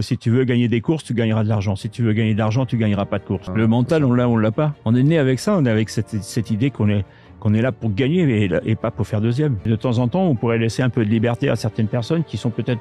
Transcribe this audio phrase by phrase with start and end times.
[0.00, 1.76] Si tu veux gagner des courses, tu gagneras de l'argent.
[1.76, 3.50] Si tu veux gagner de l'argent, tu gagneras pas de courses.
[3.54, 4.74] Le mental, on l'a, on l'a pas.
[4.86, 7.04] On est né avec ça, on est avec cette, idée qu'on est
[7.40, 9.58] qu'on est là pour gagner et, pas pour faire deuxième.
[9.66, 12.38] De temps en temps, on pourrait laisser un peu de liberté à certaines personnes qui
[12.38, 12.80] sont peut-être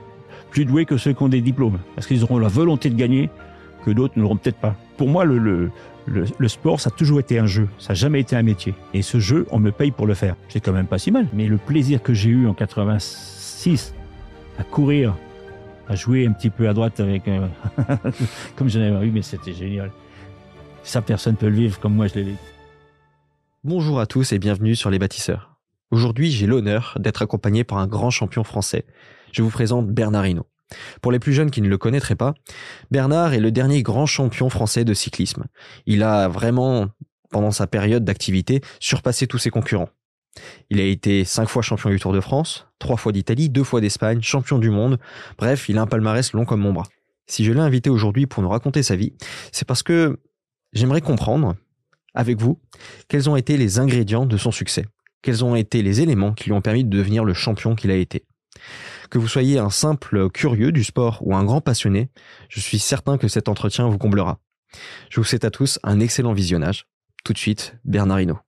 [0.51, 3.29] plus doués que ceux qui ont des diplômes, parce qu'ils auront la volonté de gagner
[3.83, 4.77] que d'autres ne l'auront peut-être pas.
[4.95, 5.69] Pour moi, le,
[6.05, 8.73] le, sport, ça a toujours été un jeu, ça n'a jamais été un métier.
[8.93, 10.37] Et ce jeu, on me paye pour le faire.
[10.47, 11.27] C'est quand même pas si mal.
[11.33, 13.93] Mais le plaisir que j'ai eu en 86
[14.57, 15.13] à courir
[15.91, 17.45] à jouer un petit peu à droite avec, euh,
[18.55, 19.91] comme j'en avais eu, mais c'était génial.
[20.83, 22.37] Ça, personne peut le vivre comme moi je l'ai vécu.
[23.65, 25.57] Bonjour à tous et bienvenue sur Les Bâtisseurs.
[25.91, 28.85] Aujourd'hui, j'ai l'honneur d'être accompagné par un grand champion français.
[29.33, 30.47] Je vous présente Bernard Hinault.
[31.01, 32.35] Pour les plus jeunes qui ne le connaîtraient pas,
[32.89, 35.43] Bernard est le dernier grand champion français de cyclisme.
[35.87, 36.87] Il a vraiment,
[37.31, 39.89] pendant sa période d'activité, surpassé tous ses concurrents.
[40.69, 43.81] Il a été cinq fois champion du Tour de France, trois fois d'Italie, deux fois
[43.81, 44.99] d'Espagne, champion du monde.
[45.37, 46.87] Bref, il a un palmarès long comme mon bras.
[47.27, 49.13] Si je l'ai invité aujourd'hui pour nous raconter sa vie,
[49.51, 50.19] c'est parce que
[50.73, 51.55] j'aimerais comprendre,
[52.13, 52.59] avec vous,
[53.07, 54.85] quels ont été les ingrédients de son succès.
[55.21, 57.95] Quels ont été les éléments qui lui ont permis de devenir le champion qu'il a
[57.95, 58.25] été.
[59.09, 62.09] Que vous soyez un simple curieux du sport ou un grand passionné,
[62.49, 64.39] je suis certain que cet entretien vous comblera.
[65.09, 66.85] Je vous souhaite à tous un excellent visionnage.
[67.23, 68.39] Tout de suite, Bernard Hinault.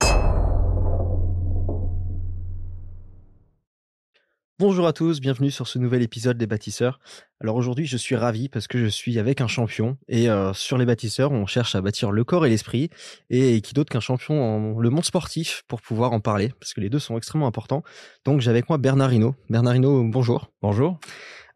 [4.66, 7.02] Bonjour à tous, bienvenue sur ce nouvel épisode des bâtisseurs.
[7.42, 10.78] Alors aujourd'hui je suis ravi parce que je suis avec un champion et euh, sur
[10.78, 12.90] les bâtisseurs on cherche à bâtir le corps et l'esprit
[13.30, 16.80] et qui d'autre qu'un champion en le monde sportif pour pouvoir en parler parce que
[16.80, 17.84] les deux sont extrêmement importants.
[18.24, 19.36] Donc j'ai avec moi Bernard Hinault.
[19.50, 20.50] Bernard Hinault, bonjour.
[20.62, 20.98] Bonjour.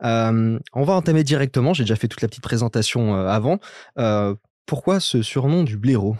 [0.03, 3.59] Euh, on va entamer directement, j'ai déjà fait toute la petite présentation euh, avant.
[4.66, 6.17] Pourquoi ce surnom du blaireau?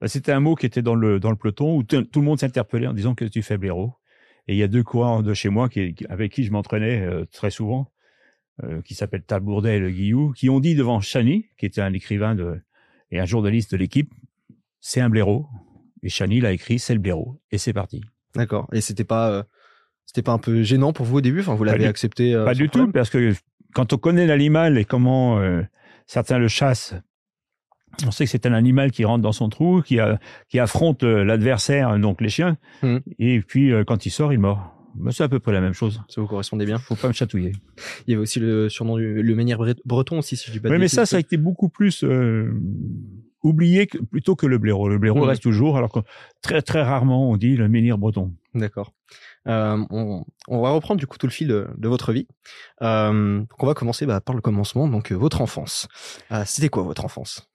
[0.00, 2.38] Bah, C'était un mot qui était dans le, dans le peloton où tout le monde
[2.38, 3.94] s'interpellait en disant que tu fais blaireau.
[4.48, 7.24] Et il y a deux coureurs de chez moi qui, avec qui je m'entraînais euh,
[7.32, 7.90] très souvent,
[8.62, 11.92] euh, qui s'appellent Talbourdet et Le Guillou, qui ont dit devant Chani, qui était un
[11.92, 12.60] écrivain de,
[13.10, 14.12] et un journaliste de l'équipe,
[14.80, 15.46] c'est un blaireau.
[16.02, 17.40] Et Chani l'a écrit, c'est le blaireau.
[17.50, 18.02] Et c'est parti.
[18.36, 18.68] D'accord.
[18.72, 19.42] Et c'était pas, euh,
[20.04, 21.40] c'était pas un peu gênant pour vous au début?
[21.40, 23.34] Enfin, vous l'avez accepté Pas du tout, parce que
[23.74, 25.40] quand on connaît l'animal et comment
[26.06, 26.94] certains le chassent
[28.04, 30.18] on sait que c'est un animal qui rentre dans son trou, qui, a,
[30.48, 32.96] qui affronte euh, l'adversaire, donc les chiens, mmh.
[33.18, 34.76] et puis euh, quand il sort, il mord.
[35.10, 36.02] C'est à peu près la même chose.
[36.08, 37.52] Ça vous correspondait bien Faut pas me chatouiller.
[38.06, 40.68] Il y avait aussi le surnom du le menhir breton aussi, si je dis pas
[40.70, 42.50] Oui, mais ça, ça a été beaucoup plus euh,
[43.42, 44.88] oublié que, plutôt que le blaireau.
[44.88, 45.28] Le blaireau mmh.
[45.28, 46.00] reste toujours, alors que
[46.40, 48.34] très très rarement on dit le menhir breton.
[48.54, 48.92] D'accord.
[49.46, 52.26] Euh, on, on, va reprendre du coup tout le fil de, de votre vie.
[52.82, 55.88] Euh, on va commencer bah, par le commencement, donc votre enfance.
[56.46, 57.48] C'était quoi votre enfance?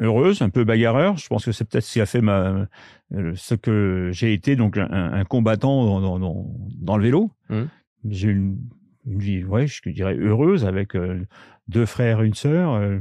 [0.00, 1.16] Heureuse, un peu bagarreur.
[1.16, 2.66] Je pense que c'est peut-être ce qui a fait ma,
[3.14, 7.30] euh, ce que j'ai été, donc un, un combattant dans, dans, dans, le vélo.
[7.48, 7.62] Mmh.
[8.08, 8.58] J'ai une,
[9.06, 11.26] une vie, ouais, je dirais heureuse avec euh,
[11.68, 12.98] deux frères, une sœur, euh,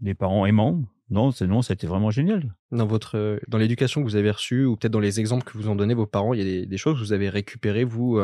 [0.00, 0.82] des parents aimants.
[1.10, 2.54] Non, non, c'était vraiment génial.
[2.70, 5.68] Dans votre, dans l'éducation que vous avez reçue, ou peut-être dans les exemples que vous
[5.68, 8.18] ont donné vos parents, il y a des, des choses que vous avez récupérées, vous,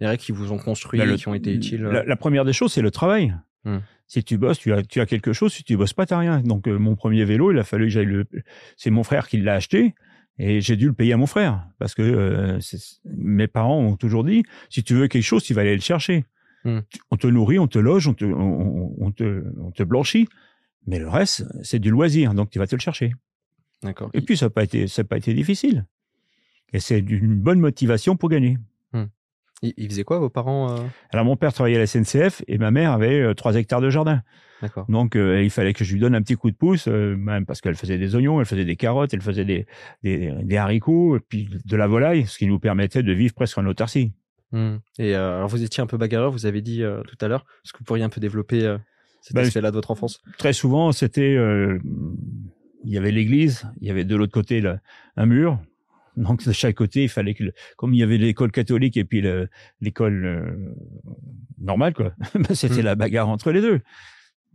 [0.00, 1.82] des règles qui vous ont construit, bah, qui ont été utiles.
[1.82, 3.34] La, la, première des choses, c'est le travail.
[3.64, 3.78] Mmh.
[4.10, 5.52] Si tu bosses, tu as, tu as quelque chose.
[5.52, 6.40] Si tu bosses pas, t'as rien.
[6.40, 8.26] Donc euh, mon premier vélo, il a fallu que j'aille le.
[8.76, 9.94] C'est mon frère qui l'a acheté
[10.36, 12.58] et j'ai dû le payer à mon frère parce que euh,
[13.04, 16.24] mes parents ont toujours dit si tu veux quelque chose, tu vas aller le chercher.
[16.64, 16.80] Mmh.
[17.12, 20.26] On te nourrit, on te loge, on te, on, on, te, on te blanchit,
[20.88, 22.34] mais le reste, c'est du loisir.
[22.34, 23.12] Donc tu vas te le chercher.
[23.84, 24.10] D'accord.
[24.12, 25.86] Et puis ça n'a pas été, ça n'a pas été difficile.
[26.72, 28.58] Et c'est une bonne motivation pour gagner.
[29.62, 30.82] Ils faisaient quoi vos parents euh?
[31.10, 33.90] Alors mon père travaillait à la SNCF et ma mère avait euh, trois hectares de
[33.90, 34.22] jardin.
[34.62, 34.86] D'accord.
[34.88, 37.60] Donc euh, il fallait que je lui donne un petit coup de pouce, même parce
[37.60, 39.66] qu'elle faisait des oignons, elle faisait des carottes, elle faisait des,
[40.02, 43.58] des, des, haricots et puis de la volaille, ce qui nous permettait de vivre presque
[43.58, 44.12] en autarcie.
[44.52, 44.76] Mmh.
[44.98, 47.44] Et alors vous étiez un peu bagarreur, vous avez dit tout à l'heure.
[47.64, 48.60] Est-ce que vous pourriez un peu développer
[49.20, 50.22] cet ben, aspect-là de votre enfance?
[50.38, 51.36] Très souvent, c'était
[52.84, 54.78] il y avait l'église, il y avait de l'autre côté là,
[55.16, 55.58] un mur,
[56.16, 57.44] donc de chaque côté, il fallait que,
[57.76, 59.22] comme il y avait l'école catholique et puis
[59.80, 60.74] l'école euh,
[61.58, 62.84] normale, quoi, bah, c'était mmh.
[62.84, 63.80] la bagarre entre les deux.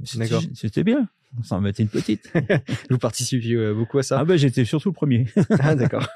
[0.03, 1.07] C'était bien.
[1.43, 2.31] Ça en mettait une petite.
[2.89, 4.19] Vous participiez euh, beaucoup à ça?
[4.19, 5.25] Ah ben j'étais surtout le premier.
[5.59, 6.07] ah d'accord.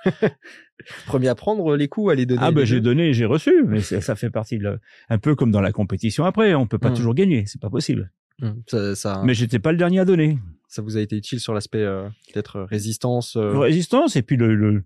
[1.07, 2.41] premier à prendre les coups, à les donner.
[2.43, 4.79] Ah ben j'ai donné, j'ai reçu, mais ça fait partie de
[5.09, 6.25] un peu comme dans la compétition.
[6.25, 6.95] Après, on peut pas mmh.
[6.95, 8.11] toujours gagner, c'est pas possible.
[8.39, 8.49] Mmh.
[8.67, 9.21] Ça, ça...
[9.25, 10.37] Mais j'étais pas le dernier à donner.
[10.67, 13.35] Ça vous a été utile sur l'aspect euh, peut-être résistance.
[13.35, 14.83] Résistance et puis le, le,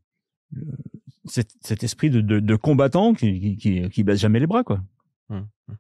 [1.26, 4.82] cet, cet, esprit de, de, de combattant qui, qui, qui, baisse jamais les bras, quoi.
[5.30, 5.76] Hum, hum.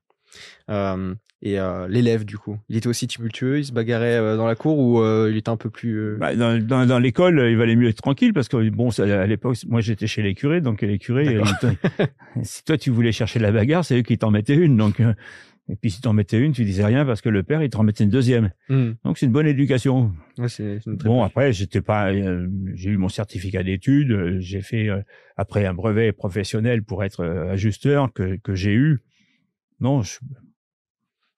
[0.69, 4.47] Euh, et euh, l'élève, du coup, il était aussi tumultueux, il se bagarrait euh, dans
[4.47, 6.17] la cour ou il était un peu plus.
[6.17, 9.57] Bah, dans, dans, dans l'école, il valait mieux être tranquille parce que bon, à l'époque,
[9.67, 11.39] moi j'étais chez les curés, donc les curés,
[12.43, 15.01] si toi tu voulais chercher la bagarre, c'est eux qui t'en mettaient une, donc
[15.69, 17.69] Et puis si tu en mettais une, tu disais rien parce que le père, il
[17.69, 18.51] te remettait une deuxième.
[18.67, 18.91] Hmm.
[19.05, 20.11] Donc c'est une bonne éducation.
[20.37, 24.11] Ouais, c'est c'est une très Bon, après, j'étais pas, euh, j'ai eu mon certificat d'études,
[24.11, 25.01] euh, j'ai fait euh,
[25.37, 28.99] après un brevet professionnel pour être ajusteur que que j'ai eu.
[29.79, 30.19] Non, je,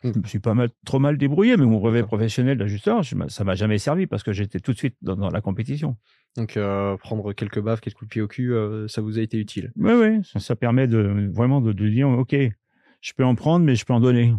[0.04, 3.44] je me suis pas mal, trop mal débrouillé, mais mon brevet professionnel d'ajusteur, je ça
[3.44, 5.98] m'a jamais servi parce que j'étais tout de suite dans, dans la compétition.
[6.36, 6.60] Donc
[7.00, 8.54] prendre quelques baffes, quelques coups de pied au cul,
[8.88, 9.72] ça vous a été utile.
[9.78, 12.36] Oui, oui, ça, ça permet de vraiment de, de dire, ok,
[13.06, 14.34] je peux en prendre, mais je peux en donner.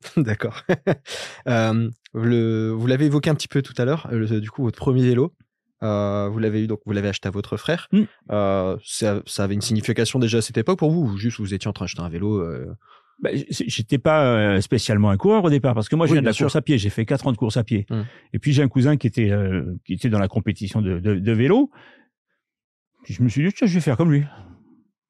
[0.16, 0.62] D'accord.
[1.46, 4.08] Euh, le, vous l'avez évoqué un petit peu tout à l'heure.
[4.10, 5.34] le- Du coup, votre premier vélo,
[5.82, 7.88] euh, vous l'avez eu donc vous l'avez acheté à votre frère.
[7.92, 8.02] Mm.
[8.32, 11.54] Euh, ça, ça avait une signification déjà à cette époque pour vous ou juste vous
[11.54, 12.66] étiez en train d'acheter un vélo euh,
[13.22, 16.22] Bah, j'étais pas euh, spécialement un coureur au départ parce que moi je Oui, viens
[16.22, 16.46] de la sûr.
[16.46, 18.04] course à pied j'ai fait quatre ans de course à pied Hum.
[18.32, 21.14] et puis j'ai un cousin qui était euh, qui était dans la compétition de, de,
[21.14, 21.70] de vélo
[23.04, 24.24] puis je me suis dit tiens je vais faire comme lui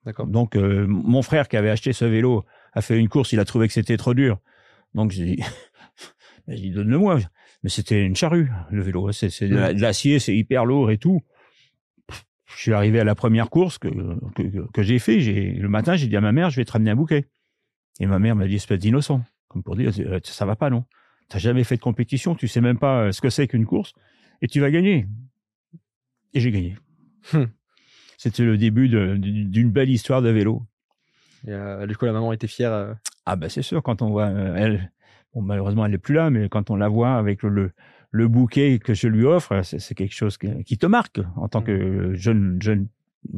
[0.05, 0.27] D'accord.
[0.27, 3.45] donc euh, mon frère qui avait acheté ce vélo a fait une course il a
[3.45, 4.39] trouvé que c'était trop dur
[4.95, 5.43] donc j'ai dit
[6.47, 7.19] Ben, dit donne-le-moi
[7.63, 10.99] mais c'était une charrue le vélo c'est de la- de l'acier c'est hyper lourd et
[10.99, 11.21] tout
[12.57, 13.89] je suis arrivé à la première course que,
[14.35, 15.19] que, que- j'ai fait.
[15.21, 17.27] Le matin, j'ai dit à ma mère, je vais te ramener un bouquet.
[18.01, 19.23] Et ma mère m'a dit, espèce d'innocent.
[19.49, 20.85] Comme pour dire, euh, ça va pas, non?
[21.29, 23.93] T'as jamais fait de compétition, tu sais même pas euh, ce que c'est qu'une course,
[24.41, 25.07] et tu vas gagner.
[26.33, 26.77] Et j'ai gagné.
[27.35, 27.49] Hum.
[28.17, 30.67] C'était le début d'une belle histoire de vélo.
[31.47, 32.73] Et, euh, du coup, la maman était fière.
[32.73, 32.95] euh,
[33.27, 34.91] Ah ben c'est sûr, quand on voit euh, elle,
[35.35, 37.71] bon malheureusement elle est plus là, mais quand on la voit avec le,
[38.11, 41.49] le bouquet que je lui offre, c'est c'est quelque chose qui, qui te marque en
[41.49, 42.89] tant que jeune jeune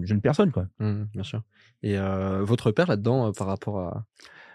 [0.03, 0.67] jeune personne quoi.
[0.79, 1.43] mm, bien sûr.
[1.83, 4.05] Et euh, votre père là-dedans, euh, par rapport à.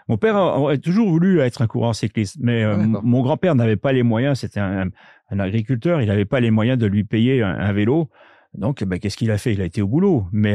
[0.08, 3.02] Mon père aurait toujours voulu être un coureur cycliste, mais euh, Ah, d'accord.
[3.04, 4.38] mon grand-père n'avait pas les moyens.
[4.38, 4.88] C'était un,
[5.30, 8.08] un agriculteur, il n'avait pas les moyens de lui payer un, un vélo.
[8.54, 9.52] Donc, ben, qu'est-ce qu'il a fait?
[9.52, 10.28] Il a été au boulot.
[10.30, 10.54] Mais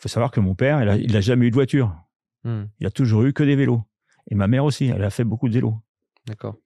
[0.00, 1.94] faut savoir que mon père, il a, il a jamais eu de voiture.
[2.44, 3.82] Mm, Il a toujours eu que des vélos.
[4.30, 5.74] Et ma mère aussi, elle a fait beaucoup de vélos.
[6.26, 6.56] D'accord.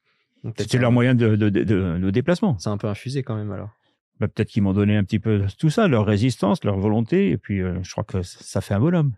[0.59, 2.59] C'était leur moyen de, de, de, de- déplacement.
[2.59, 3.71] C'est un peu infusé quand même alors.
[4.21, 7.31] Ben, Peut-être qu'ils m'ont donné un petit peu tout ça, leur résistance, leur volonté.
[7.31, 9.15] Et puis, euh, je crois que ça fait un bonhomme.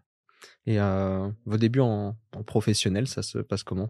[0.67, 3.89] Et euh, vos débuts en, en professionnel, ça se passe comment?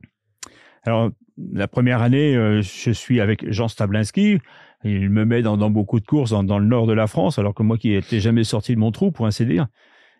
[0.84, 4.38] Alors, la première année, euh, je suis avec Jean Stablinski.
[4.84, 7.38] Il me met dans, dans beaucoup de courses dans, dans le nord de la France,
[7.38, 9.66] alors que moi qui n'étais jamais sorti de mon trou, pour ainsi dire.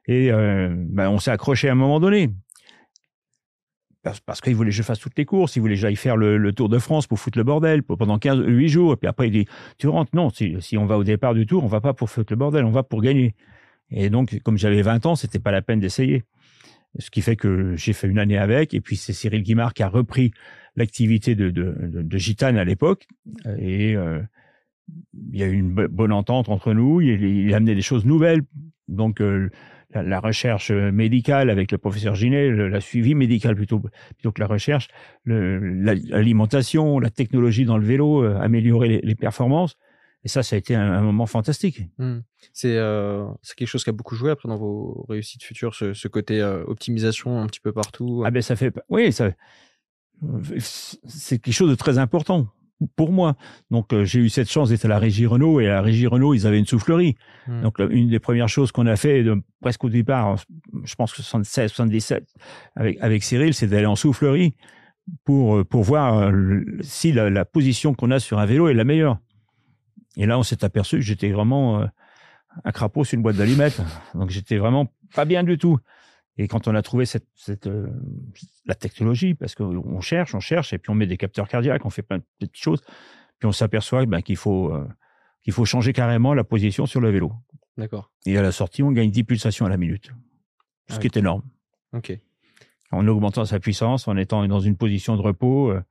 [0.08, 2.30] Et euh, ben, on s'est accroché à un moment donné.
[4.02, 6.16] Parce, parce qu'il voulait que je fasse toutes les courses, il voulait que j'aille faire
[6.16, 8.92] le, le Tour de France pour foutre le bordel pendant 15, 8 jours.
[8.92, 9.46] Et puis après, il dit,
[9.78, 12.08] tu rentres Non, si, si on va au départ du Tour, on va pas pour
[12.08, 13.34] foutre le bordel, on va pour gagner.
[13.90, 16.22] Et donc, comme j'avais 20 ans, c'était pas la peine d'essayer.
[17.00, 19.82] Ce qui fait que j'ai fait une année avec, et puis c'est Cyril Guimard qui
[19.82, 20.30] a repris
[20.76, 23.06] l'activité de, de, de, de Gitane à l'époque.
[23.58, 24.20] Et euh,
[25.32, 27.00] il y a eu une bo- bonne entente entre nous.
[27.00, 28.42] Il, il a amené des choses nouvelles.
[28.86, 29.50] Donc, euh,
[30.02, 34.46] la, recherche médicale avec le professeur Ginet, le, la suivi médical plutôt, plutôt que la
[34.46, 34.88] recherche,
[35.24, 39.76] l'alimentation, la technologie dans le vélo, euh, améliorer les, les performances.
[40.24, 41.82] Et ça, ça a été un, un moment fantastique.
[41.98, 42.18] Mm.
[42.52, 43.26] C'est euh,
[43.56, 46.64] quelque chose qui a beaucoup joué après dans vos réussites futures, ce, ce côté euh,
[46.64, 48.24] optimisation un petit peu partout.
[48.26, 49.36] Ah ben ça fait, oui, c'est
[51.38, 52.48] quelque chose de très important
[52.94, 53.36] pour moi.
[53.70, 56.06] Donc euh, j'ai eu cette chance d'être à la régie Renault et à la régie
[56.06, 57.16] Renault ils avaient une soufflerie.
[57.46, 57.62] Mm.
[57.62, 60.36] Donc une des premières choses qu'on a fait de, presque au départ,
[60.84, 62.24] je pense que 76, 77
[62.74, 64.54] avec avec Cyril, c'est d'aller en soufflerie
[65.24, 68.68] pour euh, pour voir euh, le- si la, la position qu'on a sur un vélo
[68.68, 69.18] est la meilleure.
[70.16, 71.86] Et là on s'est aperçu que j'étais vraiment euh,
[72.64, 73.80] un crapaud sur une boîte d'allumettes.
[74.14, 75.78] Donc j'étais vraiment pas bien du tout.
[76.38, 77.88] Et quand on a trouvé cette, cette euh,
[78.66, 81.90] la technologie, parce qu'on cherche, on cherche, et puis on met des capteurs cardiaques, on
[81.90, 82.82] fait plein de petites choses,
[83.38, 84.86] puis on s'aperçoit ben, qu'il faut euh,
[85.42, 87.32] qu'il faut changer carrément la position sur le vélo.
[87.78, 88.10] D'accord.
[88.26, 90.10] Et à la sortie, on gagne 10 pulsations à la minute,
[90.90, 91.42] ce Ah qui est énorme.
[91.92, 92.18] Ok.
[92.90, 95.82] En augmentant sa puissance, en étant dans une position de repos, euh,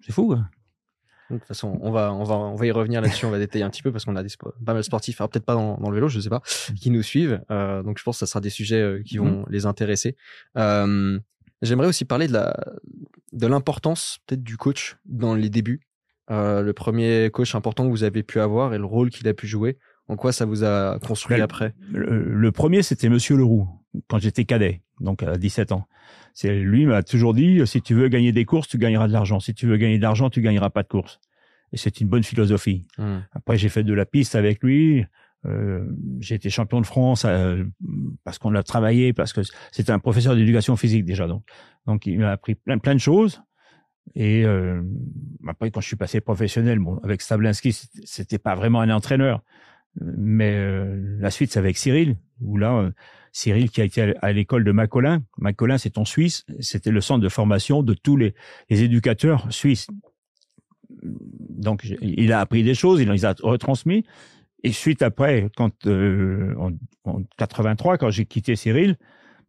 [0.00, 0.32] c'est fou.
[0.32, 0.48] hein.
[1.30, 3.26] De toute façon, on va, on va, on va y revenir là-dessus.
[3.26, 4.28] On va détailler un petit peu parce qu'on a des
[4.64, 6.42] pas mal de sportifs, alors peut-être pas dans, dans le vélo, je sais pas,
[6.76, 7.40] qui nous suivent.
[7.50, 10.16] Euh, donc je pense que ça sera des sujets euh, qui vont les intéresser.
[10.56, 11.18] Euh,
[11.62, 12.54] J'aimerais aussi parler de la,
[13.32, 15.80] de l'importance peut-être du coach dans les débuts.
[16.30, 19.32] Euh, le premier coach important que vous avez pu avoir et le rôle qu'il a
[19.32, 19.78] pu jouer.
[20.08, 21.74] En quoi ça vous a construit après?
[21.90, 23.68] Le, le premier, c'était Monsieur Leroux,
[24.06, 25.86] quand j'étais cadet, donc à 17 ans.
[26.34, 29.40] C'est lui m'a toujours dit si tu veux gagner des courses, tu gagneras de l'argent.
[29.40, 31.20] Si tu veux gagner de l'argent, tu gagneras pas de courses.
[31.72, 32.86] Et c'est une bonne philosophie.
[32.98, 33.18] Hmm.
[33.32, 35.04] Après, j'ai fait de la piste avec lui.
[35.46, 35.84] Euh,
[36.20, 37.64] j'ai été champion de France euh,
[38.24, 41.26] parce qu'on l'a travaillé, parce que c'était un professeur d'éducation physique déjà.
[41.26, 41.44] Donc,
[41.86, 43.42] donc il m'a appris plein, plein de choses.
[44.14, 44.82] Et euh,
[45.46, 47.72] après, quand je suis passé professionnel, bon, avec Stablinski,
[48.04, 49.42] c'était pas vraiment un entraîneur,
[50.00, 52.16] mais euh, la suite, c'est avec Cyril.
[52.40, 52.90] où là, euh,
[53.32, 57.20] Cyril qui a été à l'école de Macolin, Macolin c'est en Suisse, c'était le centre
[57.22, 58.34] de formation de tous les,
[58.70, 59.88] les éducateurs suisses.
[61.02, 64.04] Donc il a appris des choses, il les a retransmis.
[64.62, 66.70] Et suite après, quand euh, en,
[67.04, 68.96] en 83, quand j'ai quitté Cyril,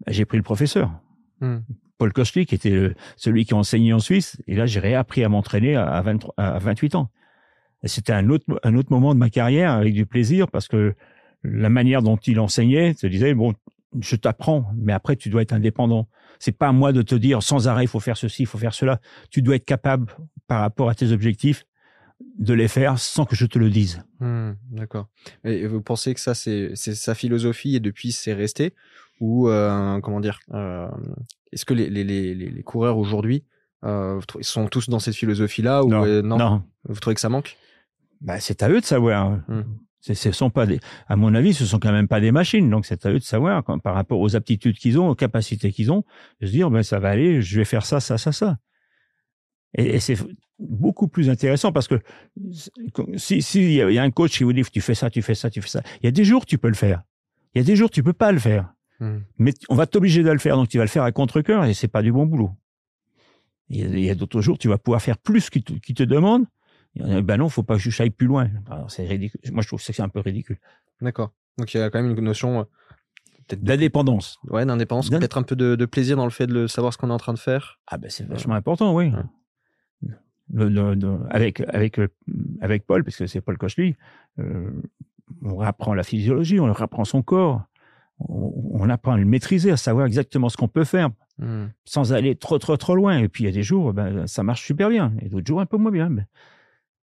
[0.05, 0.91] bah, j'ai pris le professeur.
[1.39, 1.59] Hmm.
[1.97, 4.37] Paul Kochli, qui était le- celui qui enseignait en Suisse.
[4.47, 7.09] Et là, j'ai réappris à m'entraîner à, à 23 à 28 ans.
[7.83, 10.95] C'était un autre, un autre moment de ma carrière avec du plaisir parce que
[11.43, 13.53] la manière dont il enseignait te disait, bon,
[13.99, 16.07] je t'apprends, mais après, tu dois être indépendant.
[16.39, 18.57] C'est pas à moi de te dire sans arrêt, il faut faire ceci, il faut
[18.57, 18.99] faire cela.
[19.31, 20.11] Tu dois être capable,
[20.47, 21.65] par rapport à tes objectifs,
[22.39, 24.01] de les faire sans que je te le dise.
[24.19, 25.07] Hmm, D'accord.
[25.43, 28.73] Et vous pensez que ça, c'est c'est sa philosophie et depuis, c'est resté?
[29.19, 30.87] Ou, euh, comment dire euh,
[31.51, 32.03] Est-ce que les, les,
[32.35, 33.43] les, coureurs aujourd'hui
[33.83, 36.63] euh, sont tous dans cette philosophie-là ou Non, non.
[36.87, 37.57] Vous trouvez que ça manque?
[38.21, 39.31] Bah, c'est à eux de savoir.
[39.47, 39.63] Hmm.
[39.99, 42.69] Ce sont pas des, à mon avis, ce sont quand même pas des machines.
[42.69, 45.71] Donc, c'est à eux de savoir, quand- par rapport aux aptitudes qu'ils ont, aux capacités
[45.71, 46.05] qu'ils ont,
[46.39, 48.57] de se dire, ben, ça va aller, je vais faire ça, ça, ça, ça.
[49.77, 50.15] Et, et c'est
[50.59, 51.99] beaucoup plus intéressant parce que
[53.17, 55.61] si, y a un coach qui vous dit, tu fais ça, tu fais ça, tu
[55.61, 55.81] fais ça.
[56.01, 57.03] Il y a des jours, tu peux le faire.
[57.53, 58.73] Il y a des jours, tu peux pas le faire.
[58.99, 59.19] Hmm.
[59.37, 61.73] Mais on va t'obliger de le faire, donc tu vas le faire à contre-cœur et
[61.73, 62.51] c'est pas du bon boulot.
[63.69, 66.45] Il y a, d'autres jours, tu vas pouvoir faire plus qu'il te, qu'il te demande.
[67.01, 68.49] Euh, Ben non, faut pas que je aille plus loin.
[68.87, 69.39] C'est ridicule.
[69.51, 70.57] Moi, je trouve que c'est un peu ridicule.
[71.01, 71.31] D'accord.
[71.57, 72.63] Donc il y a quand même une notion euh,
[73.55, 74.39] D'indépendance.
[74.49, 76.91] ouais, d'indépendance, D'in- peut-être un peu de, de plaisir dans le fait de le- savoir
[76.91, 77.79] ce qu'on est en train de faire.
[77.87, 79.09] Ah ben c'est vachement important, oui.
[79.09, 80.11] Ouais.
[80.53, 82.07] Le- le- le- avec avec euh,
[82.61, 83.95] avec Paul, parce que c'est Paul Kochli,
[84.39, 84.69] euh,
[85.43, 87.63] on apprend la physiologie, on apprend son corps,
[88.19, 91.67] on, on apprend à le maîtriser, à savoir exactement ce qu'on peut faire, Hmm.
[91.85, 93.19] sans aller trop trop trop loin.
[93.19, 95.61] Et puis il y a des jours, ben ça marche super bien, et d'autres jours
[95.61, 96.09] un peu moins bien.
[96.09, 96.25] Ben,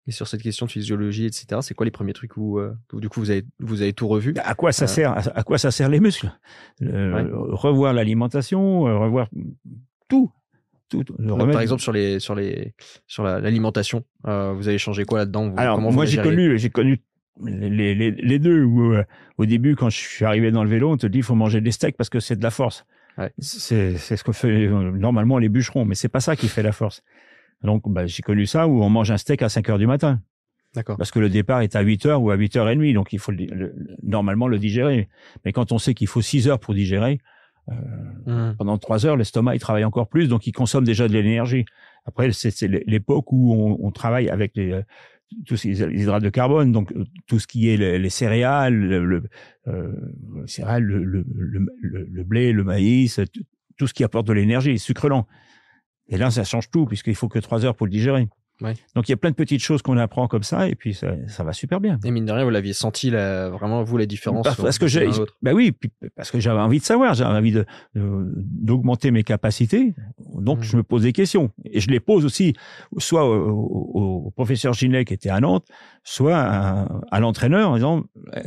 [0.08, 3.08] Et sur cette question de physiologie, etc., c'est quoi les premiers trucs où, euh, du
[3.10, 4.32] coup vous avez, vous avez tout revu?
[4.42, 4.88] À quoi ça Euh.
[4.88, 6.32] sert à, à quoi ça sert les muscles?
[6.82, 7.24] Euh, Ouais.
[7.30, 9.28] Revoir l'alimentation, euh, revoir
[10.08, 10.32] tout,
[10.90, 12.72] Donc, Par exemple sur les sur les
[13.06, 15.52] sur la- l'alimentation, euh, vous avez changé quoi là-dedans?
[15.58, 17.02] Alors moi j'ai connu, j'ai connu
[17.44, 18.64] les, les, les deux.
[18.64, 18.94] Où,
[19.36, 21.60] au début, quand je suis arrivé dans le vélo, on te dit il faut manger
[21.60, 22.86] des steaks parce que c'est de la force.
[23.18, 23.30] Ouais.
[23.38, 27.02] C'est ce que fait normalement les bûcherons, mais c'est pas ça qui fait la force.
[27.62, 30.20] Donc bah, j'ai connu ça où on mange un steak à 5 heures du matin
[30.74, 30.96] D'accord.
[30.96, 33.12] parce que le départ est à 8 heures ou à 8 heures et demie, donc
[33.12, 35.08] il faut le, le- normalement le digérer.
[35.44, 37.18] Mais quand on sait qu'il faut 6 heures pour digérer,
[37.70, 37.74] euh,
[38.26, 38.54] Hmm.
[38.56, 41.64] pendant trois heures, l'estomac il travaille encore plus, donc il consomme déjà de l'énergie.
[42.06, 44.82] Après, c'est c'est l'époque où on, on travaille avec les, euh,
[45.46, 49.04] tous les hydrates de carbone, donc euh, tout ce qui est les, les céréales, le,
[49.04, 49.22] le,
[49.66, 49.92] euh,
[50.42, 53.20] les céréales, le, le, le, le- le blé, le maïs,
[53.76, 55.26] tout- ce qui apporte de l'énergie, les sucres lents.
[56.08, 58.28] Et là, ça change tout puisqu'il faut que trois heures pour le digérer.
[58.60, 58.74] Ouais.
[58.96, 61.12] Donc il y a plein de petites choses qu'on apprend comme ça, et puis ça,
[61.28, 62.00] ça va super bien.
[62.04, 64.88] Et mine de rien, vous l'aviez senti la, vraiment vous la différence Parce, parce que
[64.88, 65.08] j'ai,
[65.42, 65.72] ben oui,
[66.16, 69.94] parce que j'avais envie de savoir, j'avais envie de, d'augmenter mes capacités.
[70.18, 70.64] Donc Mhm.
[70.64, 72.54] je me pose des questions et je les pose aussi,
[72.96, 75.68] soit au, au- au professeur Ginet qui était à Nantes,
[76.02, 78.02] soit à, à l'entraîneur en disant
[78.36, 78.42] euh,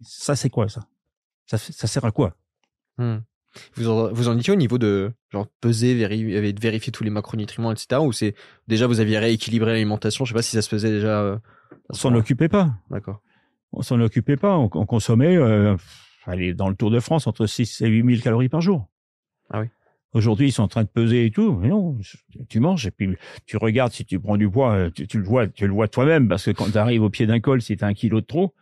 [0.00, 0.82] ça c'est quoi ça?
[1.46, 2.36] Ça, sert à quoi?
[2.98, 3.16] Hmm.
[3.74, 7.72] Vous en, vous en étiez au niveau de genre peser, vérifier, vérifier tous les macronutriments,
[7.72, 8.00] etc.
[8.00, 8.34] Ou c'est
[8.68, 10.24] déjà vous aviez rééquilibré l'alimentation?
[10.24, 11.20] Je sais pas si ça se faisait déjà.
[11.20, 11.38] euh,
[11.88, 12.70] On s'en occupait pas.
[12.90, 13.20] D'accord.
[13.72, 14.56] On s'en occupait pas.
[14.56, 15.76] On, on consommait, euh,
[16.26, 18.88] allez, dans le Tour de France, entre 6 et 8 000 calories par jour.
[19.50, 19.66] Ah oui.
[20.12, 21.52] Aujourd'hui, ils sont en train de peser et tout.
[21.54, 21.96] Mais non,
[22.48, 23.16] tu manges et puis
[23.46, 25.86] tu regardes si tu prends du poids, euh, tu, tu le vois, tu le vois
[25.86, 28.20] toi-même parce que quand tu arrives au pied d'un col, si tu as un kilo
[28.20, 28.54] de trop,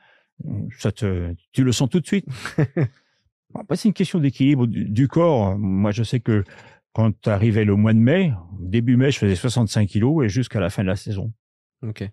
[0.78, 2.26] ça te, tu le sens tout de suite.
[3.54, 5.56] Après, c'est une question d'équilibre du, du corps.
[5.58, 6.44] Moi, je sais que
[6.92, 10.70] quand arrivait le mois de mai, début mai, je faisais 65 kilos et jusqu'à la
[10.70, 11.32] fin de la saison.
[11.82, 12.08] Ok.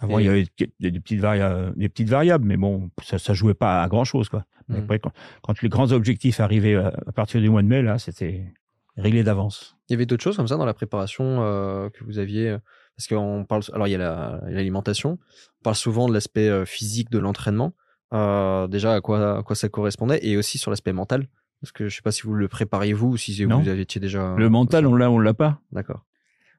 [0.00, 0.46] Avant, Et- il y avait
[0.80, 4.04] des, des petites varia- des petites variables, mais bon, ça, ça jouait pas à grand
[4.04, 4.44] chose, quoi.
[4.68, 4.76] Mhm.
[4.76, 7.98] Après, quand, quand les grands objectifs arrivaient à, à partir du mois de mai, là,
[7.98, 8.52] c'était
[8.96, 9.76] réglé d'avance.
[9.88, 12.58] Il y avait d'autres choses comme ça dans la préparation euh, que vous aviez euh,
[12.96, 13.62] Parce qu'on parle.
[13.72, 15.18] Alors, il y a la- l'alimentation.
[15.60, 17.74] On parle souvent de l'aspect euh, physique de l'entraînement.
[18.12, 21.28] Euh, déjà, à quoi, à quoi ça correspondait et aussi sur l'aspect mental.
[21.60, 23.60] Parce que je sais pas si vous le prépariez vous ou si Non.
[23.60, 24.34] vous aviez déjà.
[24.36, 25.60] Le mental, on l'a, on l'a pas.
[25.70, 26.04] D'accord.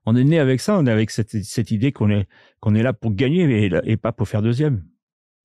[0.06, 2.28] On est né avec ça, on est avec cette, cette idée qu'on est,
[2.60, 4.84] qu'on est là pour gagner et, et pas pour faire deuxième.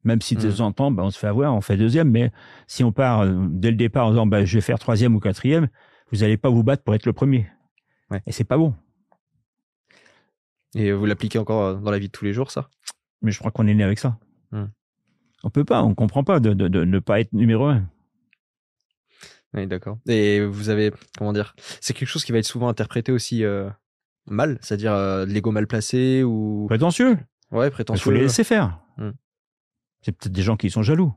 [0.05, 0.55] Même si de Mhm.
[0.55, 2.31] temps en temps, ben, on se fait avoir, on fait deuxième, mais
[2.69, 5.21] si on part euh, dès le départ en disant, ben, je vais faire troisième ou
[5.21, 5.69] quatrième,
[6.13, 7.49] vous n'allez pas vous battre pour être le premier.
[8.11, 8.23] Ouais.
[8.27, 8.75] Et c'est pas bon.
[10.75, 12.69] Et vous l'appliquez encore euh, dans la vie de tous les jours, ça?
[13.23, 14.19] Mais je crois qu'on est né avec ça.
[15.45, 17.89] On peut pas, on comprend pas de, de, de ne pas être numéro un.
[19.55, 19.99] Oui, d'accord.
[20.07, 23.71] Et vous avez, comment dire, c'est quelque chose qui va être souvent interprété aussi euh,
[24.27, 27.17] mal, c'est-à-dire euh, de l'ego mal placé ou Prétentieux.
[27.51, 28.13] ouais Il faut prétentieux.
[28.13, 28.79] les laisser faire.
[28.99, 29.11] Hmm.
[30.03, 31.15] C'est peut-être des gens qui sont jaloux.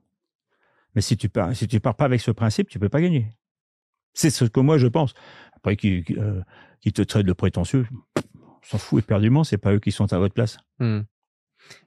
[0.95, 3.27] Mais si tu pars, si tu pars pas avec ce principe, tu peux pas gagner.
[4.13, 5.13] C'est ce que moi je pense.
[5.53, 6.41] Après, qui, qui, euh,
[6.81, 7.85] qui te traite de prétentieux,
[8.61, 10.57] s'en fout éperdument, c'est pas eux qui sont à votre place.
[10.79, 11.01] Hmm.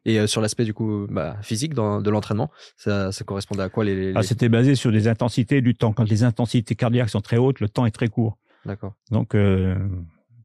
[0.04, 3.68] Et euh, sur l'aspect du coup bah, physique dans, de l'entraînement, ça, ça correspondait à
[3.68, 5.92] quoi les, les- Ah, c'était basé sur des intensités du temps.
[5.92, 8.36] Quand les intensités cardiaques sont très hautes, le temps est très court.
[8.66, 8.94] D'accord.
[9.10, 9.76] Donc, euh,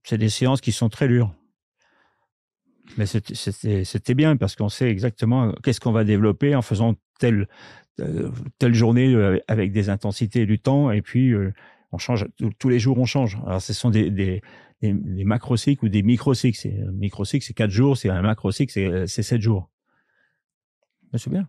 [0.04, 1.34] c'est des séances qui sont très dures.
[2.98, 7.48] Mais c'était- bien parce qu'on sait exactement qu'est-ce qu'on va développer en faisant telle,
[8.00, 10.90] euh, telle journée avec des intensités du temps.
[10.92, 11.54] Et puis, euh,
[11.92, 13.38] on change, tous- tous les jours, on change.
[13.46, 14.42] Alors, ce sont des, des,
[14.82, 16.58] des, des macrocycles ou des microcycles.
[16.58, 17.98] C'est- Un microcycle, c'est quatre jours.
[17.98, 19.70] C'est un macrocycle, c'est c'est sept jours.
[21.14, 21.48] Mais C'est bien.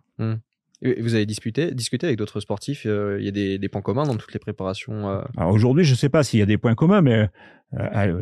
[0.83, 2.87] Et vous avez discuté, discuté avec d'autres sportifs.
[2.87, 5.07] euh, Il y a des, des points communs dans toutes les préparations.
[5.09, 7.27] euh, Alors aujourd'hui, je ne sais pas s'il y a des points communs, mais euh,
[7.95, 8.21] euh,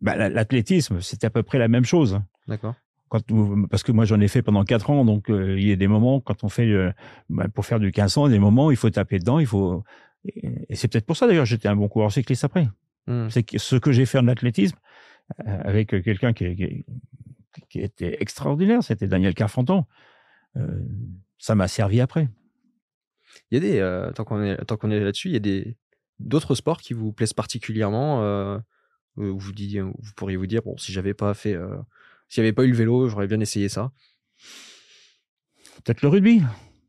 [0.00, 2.18] bah, la- l'athlétisme, c'est à peu près la même chose.
[2.48, 2.74] D'accord.
[3.10, 3.20] Quand
[3.68, 5.88] parce que moi, j'en ai fait pendant quatre ans, donc euh, il y a des
[5.88, 6.90] moments quand on fait euh,
[7.28, 9.82] bah, pour faire du 1500, des moments où il faut taper dedans, il faut.
[10.24, 12.66] Et, et c'est peut-être pour ça d'ailleurs, j'étais un bon coureur cycliste après.
[13.06, 13.28] Hmm.
[13.28, 14.76] C'est ce que j'ai fait en athlétisme
[15.46, 16.84] euh, avec quelqu'un qui, qui,
[17.68, 19.84] qui était extraordinaire, c'était Daniel Carfanton.
[20.56, 20.82] Euh,
[21.38, 22.28] ça m'a servi après.
[23.50, 25.76] Il y a des, euh, tant qu'on est, qu'on est là-dessus, il y a des
[26.18, 28.22] d'autres sports qui vous plaisent particulièrement.
[28.22, 28.58] Euh,
[29.16, 32.64] où vous dites, vous pourriez vous dire, bon, si j'avais pas fait, n'y avait pas
[32.64, 33.90] eu le vélo, j'aurais bien essayé ça.
[35.82, 36.42] Peut-être le rugby.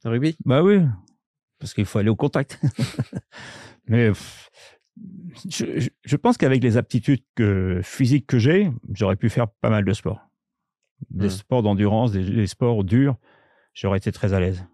[0.04, 0.38] Le rugby?
[0.46, 0.82] Bah oui,
[1.60, 2.60] parce qu'il faut aller au contact.
[3.88, 4.50] Mais pff,
[5.50, 9.94] je, pense qu'avec les aptitudes que, physiques que j'ai, j'aurais pu faire pas mal de
[9.94, 10.20] sports.
[11.10, 11.30] Des Hmm.
[11.30, 13.16] sports d'endurance, des, des sports durs,
[13.74, 14.66] j'aurais été très à l'aise.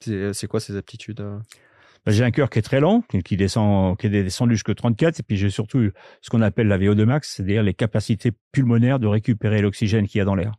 [0.00, 1.38] C'est, quoi ces aptitudes euh?
[2.06, 5.20] Bah, J'ai un cœur qui est très lent, qui, descend, qui est descendu jusqu'à 34,
[5.20, 5.90] et puis j'ai surtout
[6.22, 10.22] ce qu'on appelle la VO2 max, c'est-à-dire les capacités pulmonaires de récupérer l'oxygène qu'il y
[10.22, 10.54] a dans l'air.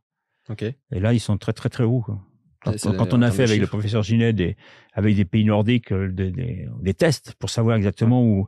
[0.49, 0.63] Ok.
[0.63, 2.01] Et là, ils sont très très très hauts.
[2.01, 2.21] quoi.
[2.63, 4.55] Quand, on a fait avec le professeur Ginet des,
[4.93, 8.47] avec des pays nordiques euh, des, des, des tests pour savoir exactement où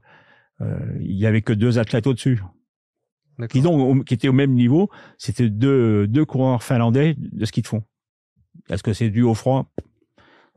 [1.00, 2.42] il y avait que deux athlètes au-dessus,
[3.50, 4.90] qui, donc, qui étaient au même niveau.
[5.18, 7.84] C'était deux, deux coureurs finlandais de ski de fond.
[8.70, 9.72] Est-ce que c'est dû au froid?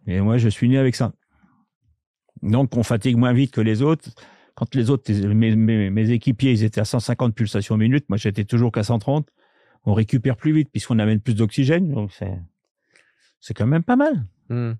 [0.06, 1.12] Et moi, je suis né avec ça.
[2.42, 4.10] Donc, on fatigue moins vite que les autres.
[4.54, 8.44] Quand les autres, mes, mes, mes équipiers, ils étaient à 150 pulsations minute, moi, j'étais
[8.44, 9.28] toujours qu'à 130.
[9.84, 11.90] On récupère plus vite puisqu'on amène plus d'oxygène.
[11.90, 12.38] Donc, c'est,
[13.40, 14.26] c'est quand même pas mal.
[14.48, 14.72] Hmm.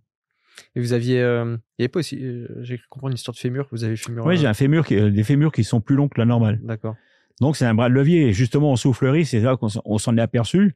[0.75, 3.35] Et vous aviez, euh, il y avait pas aussi, euh, j'ai cru comprendre une histoire
[3.35, 3.66] de fémur.
[3.73, 4.25] Vous avez fémur.
[4.27, 6.61] Oui, euh, j'ai un fémur qui, des fémurs qui sont plus longs que la normale.
[6.62, 6.97] D'accord.
[7.40, 8.29] Donc, c'est un bras de levier.
[8.29, 10.75] Et justement, en soufflerie, c'est là qu'on s'en- est aperçu.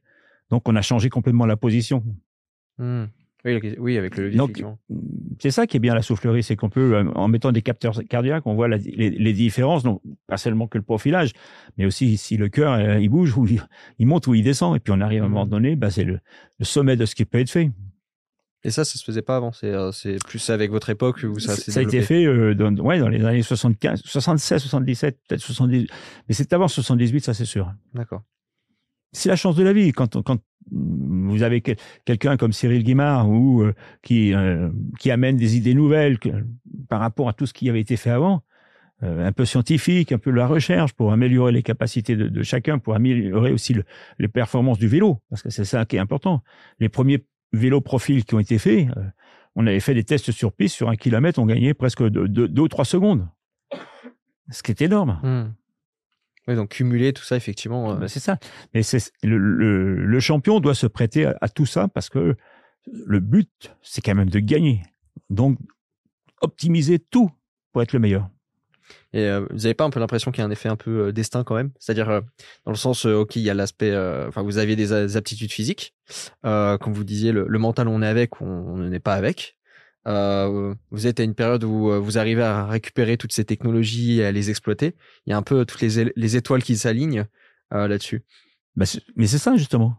[0.51, 2.03] Donc, on a changé complètement la position.
[2.77, 3.05] Hmm.
[3.43, 4.37] Oui, oui, avec le levier.
[4.37, 4.63] Donc.
[5.39, 8.45] C'est ça qui est bien la soufflerie, c'est qu'on peut, en mettant des capteurs cardiaques,
[8.45, 11.31] on voit la- les, les différences, donc pas seulement que le profilage,
[11.79, 13.59] mais aussi si le cœur il bouge ou il,
[13.97, 15.49] il monte ou il descend, et puis on arrive à un moment Mhm.
[15.49, 16.19] donné, bah, c'est le,
[16.59, 17.71] le sommet de ce qui peut être fait.
[18.63, 19.51] Et ça, ça se faisait pas avant.
[19.51, 22.53] C'est, euh, c'est plus avec votre époque où ça s'est ça a été fait euh,
[22.53, 25.89] dans, ouais, dans les années 75, 76, 77, peut-être 78,
[26.29, 27.71] mais c'est avant 78, ça c'est sûr.
[27.95, 28.21] D'accord.
[29.13, 30.37] c'est la chance de la vie quand quand
[30.71, 34.69] vous avez quel- quelqu'un comme Cyril Guimard ou euh, qui euh,
[34.99, 36.29] qui amène des idées nouvelles que-
[36.87, 38.43] par rapport à tout ce qui avait été fait avant
[39.03, 42.43] euh, un peu scientifique un peu de la recherche pour améliorer les capacités de, de
[42.43, 43.83] chacun pour améliorer aussi le-
[44.19, 46.43] les performances du vélo parce que c'est ça qui est important
[46.79, 49.03] les premiers vélos profils qui ont été faits euh,
[49.55, 52.67] on avait fait des tests sur piste sur un kilomètre on gagnait presque deux, ou
[52.67, 53.27] trois secondes
[54.49, 55.53] ce qui est énorme Hmm.
[56.47, 57.91] Oui, donc cumuler tout ça, effectivement.
[57.91, 58.39] euh, ben, c'est ça.
[58.73, 62.35] Mais c'est le, le, le champion doit se prêter à, à tout ça parce que
[62.91, 64.81] le but, c'est quand même de gagner.
[65.29, 65.59] Donc,
[66.41, 67.29] optimiser tout
[67.71, 68.27] pour être le meilleur.
[69.13, 71.07] Et euh, vous n'avez pas un peu l'impression qu'il y a un effet un peu
[71.07, 71.71] euh, destin quand même?
[71.79, 72.21] C'est-à-dire, euh,
[72.65, 73.95] dans le sens, ok, il y a l'aspect,
[74.27, 75.93] enfin, vous aviez des, aptitudes physiques.
[76.43, 79.57] Comme vous disiez, le, mental, on est avec, on on ne n'est pas avec.
[80.05, 84.31] Vous êtes à une période où vous arrivez à récupérer toutes ces technologies et à
[84.31, 84.95] les exploiter.
[85.25, 87.25] Il y a un peu toutes les, étoiles qui s'alignent
[87.71, 88.23] là-dessus.
[88.83, 89.97] C'est- mais c'est ça justement.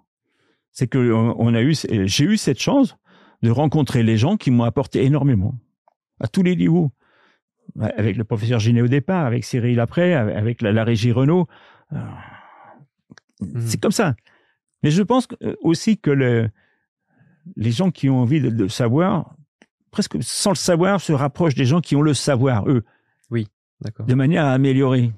[0.71, 1.75] C'est que on a eu,
[2.07, 2.97] j'ai eu cette chance
[3.43, 5.55] de rencontrer les gens qui m'ont apporté énormément
[6.21, 6.93] à tous les niveaux.
[7.81, 11.47] Avec le professeur Ginet au départ, avec Cyril après, avec la, la régie Renault.
[11.93, 11.99] Euh,
[13.67, 14.15] C'est comme ça.
[14.83, 16.51] Mais je pense euh, aussi que le,
[17.57, 19.35] les gens qui ont envie de, de savoir,
[19.91, 22.85] presque sans le savoir, se rapprochent des gens qui ont le savoir, eux,
[23.81, 24.07] D'accord.
[24.07, 25.13] de manière à améliorer.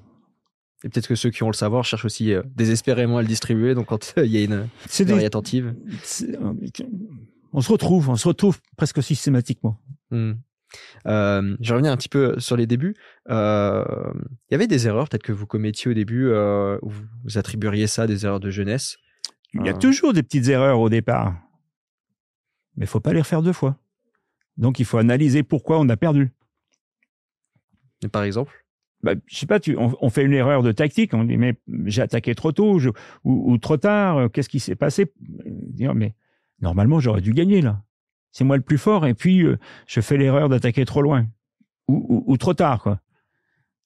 [0.83, 3.75] Et peut-être que ceux qui ont le savoir cherchent aussi euh, désespérément à le distribuer.
[3.75, 5.75] Donc, quand il y a une C'est oreille des- attentive.
[7.53, 9.77] on se retrouve, on se retrouve presque systématiquement.
[10.09, 10.33] Hmm.
[11.07, 12.95] Euh, je vais revenir un petit peu sur les débuts.
[13.29, 13.83] Euh,
[14.49, 17.87] Il y avait des erreurs peut-être que vous commettiez au début, euh, où vous, attribueriez
[17.87, 18.97] ça à des erreurs de jeunesse?
[19.53, 19.77] Il y a Ah.
[19.77, 21.35] toujours des petites erreurs au départ,
[22.75, 23.77] mais faut pas les refaire deux fois.
[24.57, 26.31] Donc il faut analyser pourquoi on a perdu.
[28.03, 28.65] Et par exemple?
[29.03, 31.13] Bah, je sais pas, tu, on, fait une erreur de tactique.
[31.13, 32.79] On dit mais j'ai attaqué trop tôt
[33.23, 34.17] ou, trop tard.
[34.17, 35.13] Euh, qu'est-ce qui s'est passé?
[35.77, 36.15] Mais
[36.59, 37.83] normalement j'aurais dû gagner là.
[38.35, 41.25] C'est moi le plus fort et puis euh, je fais l'erreur d'attaquer trop loin
[41.87, 42.99] ou, trop tard quoi.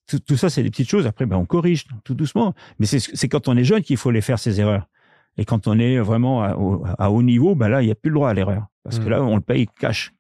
[0.07, 1.05] Tout, ça c'est des petites choses.
[1.05, 2.55] Après ben on corrige tout doucement.
[2.79, 4.87] Mais c'est quand on est jeune qu'il faut les faire ces erreurs.
[5.37, 8.15] Et quand on est vraiment à, haut niveau, ben là il n'y a plus le
[8.15, 9.09] droit à l'erreur parce que mmh.
[9.09, 10.13] là on le paye cash.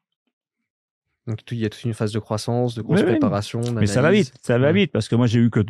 [1.25, 3.61] Donc il y a toute une phase de croissance, de grosse préparation.
[3.73, 5.61] Mais ça va vite, ça va vite parce que moi j'ai eu que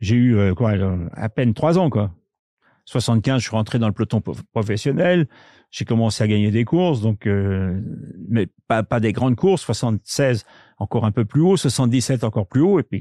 [0.00, 2.10] j'ai eu euh, quoi euh, à peine trois ans quoi.
[2.90, 4.20] 75, je suis rentré dans le peloton
[4.52, 5.28] professionnel.
[5.70, 7.80] J'ai commencé à gagner des courses, donc euh,
[8.28, 9.62] mais pas pas des grandes courses.
[9.62, 10.44] 76
[10.78, 12.80] encore un peu plus haut, 77 encore plus haut.
[12.80, 13.00] Et puis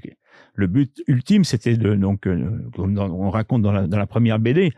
[0.54, 4.71] le but ultime, c'était de donc comme on raconte dans la, dans la première BD,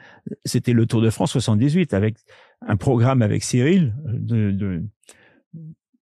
[0.45, 2.15] c'était le Tour de France 78 avec
[2.65, 4.83] un programme avec Cyril de, de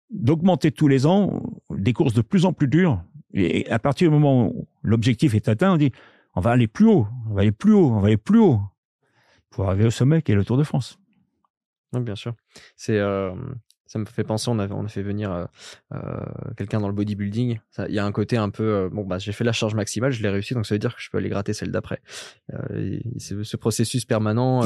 [0.10, 3.04] d'augmenter tous les ans des courses de plus en plus dures.
[3.36, 5.92] Et à partir du moment où l'objectif est atteint, on dit
[6.36, 8.62] on va aller plus haut, on va aller plus haut, on va aller plus haut
[9.56, 11.00] pour arriver au sommet qui est le Tour de France.
[11.94, 12.34] Oui, bien sûr.
[12.76, 13.34] C'est euh,
[13.86, 15.46] ça me fait penser, on a, on a fait venir euh,
[15.94, 16.26] euh,
[16.58, 17.60] quelqu'un dans le bodybuilding.
[17.88, 20.22] Il y a un côté un peu, bon, bah, j'ai fait la charge maximale, je
[20.22, 22.02] l'ai réussi, donc ça veut dire que je peux aller gratter celle d'après.
[23.18, 24.62] c'est ce processus permanent.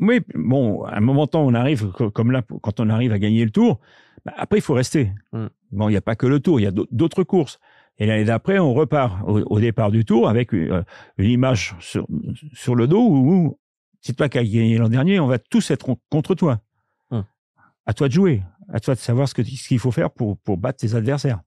[0.00, 3.44] Oui, bon, à un moment temps, on arrive, comme là, quand on arrive à gagner
[3.44, 3.80] le tour,
[4.24, 5.10] bah, après, il faut rester.
[5.32, 5.46] Mm.
[5.72, 7.58] Bon, il n'y a pas que le tour, il y a d'autres courses.
[7.98, 10.84] Et l'année d'après, on repart au, départ du tour avec une,
[11.18, 12.06] image sur,
[12.52, 13.58] sur, le dos où,
[14.02, 16.60] c'est toi qui as gagné l'an dernier, on va tous être contre toi.
[17.10, 17.20] Mm.
[17.86, 20.80] À toi de jouer, à toi de savoir ce qu'il faut faire pour, pour battre
[20.80, 21.40] tes adversaires.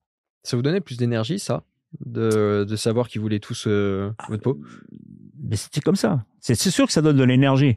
[0.43, 1.63] Ça vous donnait plus d'énergie, ça?
[2.05, 4.61] De, de, savoir qu'ils voulaient tous euh, votre peau?
[5.41, 6.25] Mais c'était comme ça.
[6.39, 7.75] C'est sûr que ça donne de l'énergie.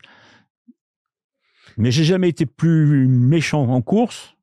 [1.76, 4.36] Mais j'ai jamais été plus méchant en course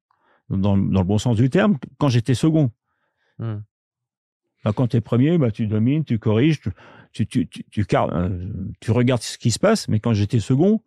[0.49, 2.71] dans, dans, le bon sens du terme, quand j'étais second.
[3.39, 3.57] Hmm.
[4.63, 6.71] Bah, quand tu es premier, bah, tu domines, tu corriges, tu,
[7.21, 8.49] euh,
[8.79, 10.81] tu, regardes ce qui se passe, mais quand j'étais second,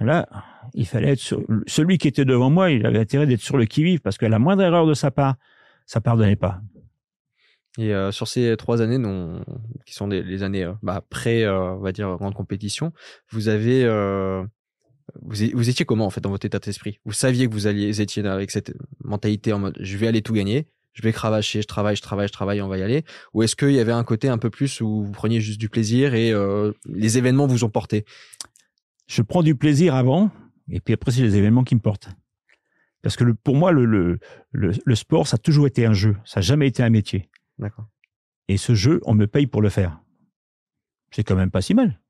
[0.00, 0.28] là,
[0.74, 4.00] il fallait être celui qui était devant moi, il avait intérêt d'être sur le qui-vive,
[4.00, 5.36] parce que la moindre erreur de sa part,
[5.86, 6.60] ça pardonnait pas.
[7.78, 9.44] Et euh, sur ces trois années, non,
[9.84, 12.92] qui sont des, les années euh, bah, pré, on va dire, grande compétition,
[13.30, 13.84] vous avez
[15.22, 16.98] vous, étiez comment en fait dans votre état d'esprit?
[17.04, 18.72] Vous saviez que vous alliez, vous étiez avec cette
[19.02, 22.28] mentalité en mode je vais aller tout gagner, je vais cravacher, je travaille, je travaille,
[22.28, 23.04] je travaille, on va y aller
[23.34, 25.68] Ou est-ce qu'il y avait un côté un peu plus où vous preniez juste du
[25.68, 28.04] plaisir et euh, les événements vous ont porté?
[29.06, 30.30] Je prends du plaisir avant
[30.70, 32.08] et puis après c'est les événements qui me portent.
[33.02, 34.18] Parce que le, pour moi le, le,
[34.52, 37.28] le, sport ça a toujours été un jeu, ça n'a jamais été un métier.
[37.58, 37.86] D'accord.
[38.48, 40.00] Et ce jeu on me paye pour le faire.
[41.10, 42.00] C'est quand même pas si mal.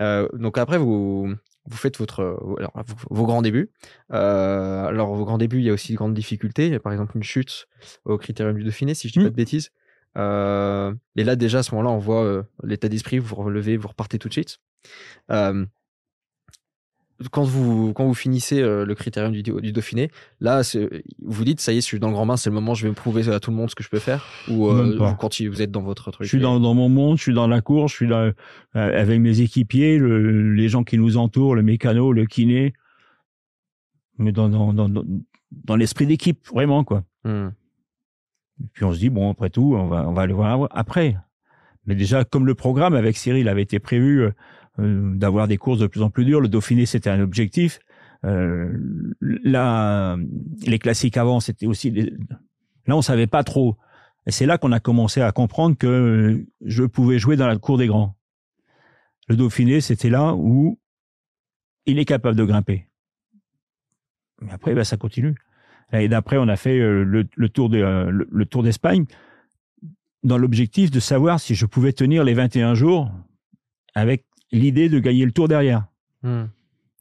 [0.00, 1.34] Euh, donc après, vous,
[1.68, 2.72] vous faites votre, euh, alors,
[3.10, 3.70] vos, grands débuts.
[4.12, 6.66] Euh, alors, vos grands débuts, il y a aussi de grandes difficultés.
[6.66, 7.68] Il y a par exemple une chute
[8.04, 9.30] au critérium du Dauphiné, si je dis pas mmh.
[9.30, 9.70] de bêtises.
[10.16, 13.76] Euh, et là, déjà, à ce moment-là, on voit euh, l'état d'esprit, vous vous relevez,
[13.76, 14.58] vous repartez tout de suite.
[15.30, 15.66] Euh,
[17.30, 20.62] quand vous quand vous finissez euh, le critérium du, du Dauphiné, là,
[21.22, 22.84] vous dites ça y est, je suis dans le grand bain, c'est le moment, je
[22.84, 24.24] vais me prouver à tout le monde ce que je peux faire?
[24.48, 26.24] Ou euh, vous, vous êtes dans votre truc.
[26.24, 28.32] Je suis dans, dans mon monde, je suis dans la course, je suis là, euh,
[28.74, 32.72] avec mes équipiers, le, les gens qui nous entourent, le mécano, le kiné,
[34.18, 35.04] mais dans dans dans,
[35.50, 37.02] dans l'esprit d'équipe, vraiment quoi.
[37.24, 37.48] Hmm.
[38.62, 41.16] Et puis on se dit bon après tout, on va on va aller voir après.
[41.86, 44.30] Mais déjà comme le programme avec Cyril avait été prévu euh,
[44.78, 46.40] d'avoir des courses de plus en plus dures.
[46.40, 47.80] Le Dauphiné, c'était un objectif.
[48.24, 48.72] Euh,
[49.20, 50.16] là,
[50.66, 51.90] les classiques avant, c'était aussi...
[51.90, 53.76] Là, on savait pas trop.
[54.26, 57.78] Et c'est là qu'on a commencé à comprendre que je pouvais jouer dans la cour
[57.78, 58.16] des grands.
[59.28, 60.78] Le Dauphiné, c'était là où
[61.86, 62.88] il est capable de grimper.
[64.40, 65.34] Mais après, ben, ça continue.
[65.92, 69.06] Et d'après, on a fait euh, le, tour de, euh, le tour d'Espagne
[70.22, 73.10] dans l'objectif de savoir si je pouvais tenir les 21 jours
[73.94, 75.86] avec l'idée de gagner le tour derrière.
[76.22, 76.46] Hmm.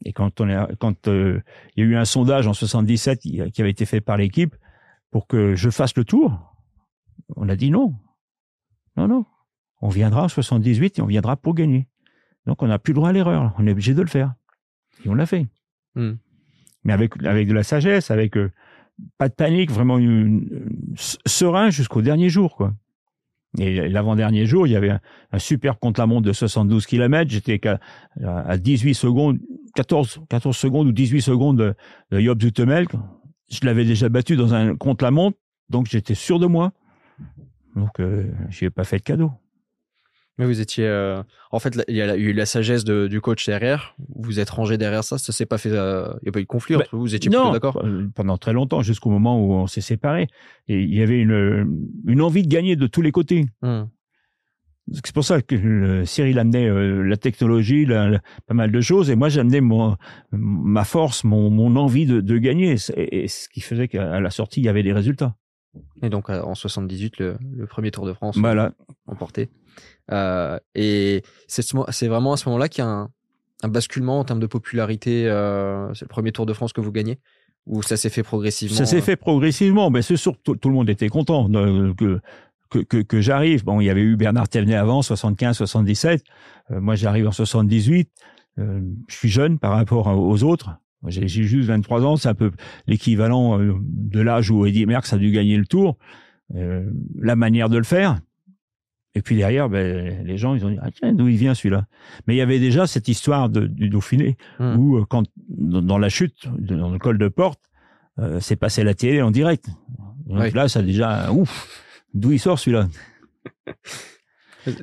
[0.05, 1.41] Et quand on a, quand euh,
[1.75, 4.55] il y a eu un sondage en 77 qui avait été fait par l'équipe
[5.12, 6.53] pour que je fasse le tour,
[7.36, 7.95] on a dit non,
[8.95, 9.25] non, non,
[9.81, 11.88] on viendra en 78 et on viendra pour gagner.
[12.45, 14.33] Donc on n'a plus le droit à l'erreur, on est obligé de le faire.
[15.03, 15.47] Et on l'a fait.
[15.95, 16.13] Hmm.
[16.83, 18.51] Mais avec avec de la sagesse, avec euh,
[19.17, 19.99] pas de panique, vraiment
[20.95, 22.73] serein jusqu'au dernier jour, quoi.
[23.59, 27.29] Et l'avant-dernier jour, il y avait un, super contre-la-montre de 72 km.
[27.29, 27.59] J'étais
[28.23, 29.39] à 18 secondes,
[29.75, 31.75] 14, 14 secondes ou 18 secondes de,
[32.11, 32.39] de Job.
[33.49, 35.37] Je l'avais déjà battu dans un contre-la-montre,
[35.69, 36.73] donc j'étais sûr de moi.
[37.75, 39.31] Donc, euh, je n'ai pas fait de cadeau.
[40.38, 41.21] Mais vous étiez, euh,
[41.52, 43.95] en fait, il y a eu la sagesse de, du coach derrière.
[44.15, 45.17] Vous êtes rangé derrière ça.
[45.17, 45.71] Ça s'est pas fait.
[45.71, 47.02] euh, Il n'y a pas eu de conflit Bah, entre vous.
[47.02, 47.82] Vous étiez non, plutôt d'accord.
[47.84, 50.28] euh, pendant très longtemps, jusqu'au moment où on s'est séparés.
[50.67, 53.45] Et il y avait une, une envie de gagner de tous les côtés.
[53.63, 53.86] Hmm.
[54.93, 58.80] C'est pour ça que euh, Cyril amenait euh, la technologie, la- la- pas mal de
[58.80, 59.60] choses, et moi j'amenais
[60.32, 64.62] ma force, mon, mon envie de, de gagner, et, ce qui faisait qu'à la sortie
[64.62, 65.36] il y avait des résultats.
[66.04, 68.71] Et donc euh, en 78, le, le premier Tour de France Voilà.
[69.08, 69.50] emporté.
[70.11, 73.09] Euh, et c'est vraiment à ce moment-là qu'il y a un,
[73.63, 75.27] un basculement en termes de popularité.
[75.27, 77.19] euh, c'est le premier Tour de France que vous gagnez
[77.65, 80.55] ou ça s'est fait progressivement Ça s'est euh, fait progressivement, mais c'est sûr que tout,
[80.55, 82.19] tout le monde était content de- que
[82.69, 83.63] que, que, que j'arrive.
[83.63, 86.21] Bon, il y avait eu Bernard Thévenet avant, 75, 77.
[86.71, 88.09] Euh, moi, j'arrive en 78.
[88.59, 90.71] Euh, je suis jeune par rapport aux autres.
[91.07, 92.51] J'ai juste 23 ans, c'est un peu
[92.85, 95.97] l'équivalent de l'âge où Eddie Merckx a dû gagner le Tour.
[96.55, 98.19] Euh, la manière de le faire.
[99.17, 101.88] Et puis derrière, ben, les gens, ils ont dit, ah, tiens, d'où il vient celui-là?
[102.27, 104.75] Mais il y avait déjà cette histoire de, du Dauphiné, hmm.
[104.77, 107.60] où euh, quand dans dans la chute, dans le col de porte,
[108.19, 109.65] euh, c'est passé la télé en direct.
[110.27, 110.51] Donc Oui.
[110.51, 112.88] là, ça déjà, ouf, d'où il sort celui-là?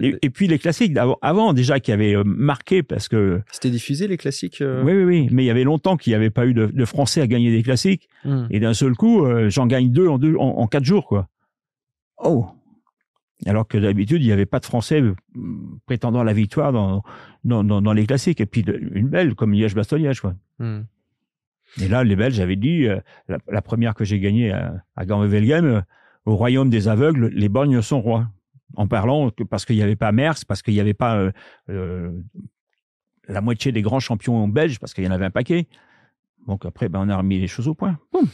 [0.01, 3.69] Et, et puis les classiques d'avant, avant déjà qui avaient euh, marqué parce que C'était
[3.71, 4.63] diffusé les classiques.
[4.63, 4.83] euh?
[4.83, 6.85] Oui, oui, oui, mais il y avait longtemps qu'il n'y avait pas eu de, de
[6.87, 8.47] Français à gagner des classiques Hmm.
[8.51, 11.29] et d'un seul coup, euh, j'en gagne deux en deux en, en quatre jours quoi.
[12.17, 12.47] Oh.
[13.47, 15.15] Alors que d'habitude, il n'y avait pas de Français euh,
[15.87, 17.03] prétendant à la victoire dans,
[17.45, 18.41] dans, dans, dans les classiques.
[18.41, 20.23] Et puis une belle comme Liège-Bastogne-Liège.
[20.59, 20.83] Hmm.
[21.81, 25.05] Et là, les Belges avaient dit, euh, la, la première que j'ai gagnée à, à
[25.05, 25.81] Gand-Wevelgem, euh,
[26.25, 28.29] au royaume des aveugles, les borgnes sont rois.
[28.77, 31.31] En parlant que parce qu'il n'y avait pas Merckx, parce qu'il n'y avait pas
[31.69, 32.13] euh,
[33.29, 35.69] la moitié des grands champions belges, parce qu'il y en avait un paquet.
[36.49, 37.99] Donc après, ben, on a remis les choses au point.
[38.13, 38.27] Boum.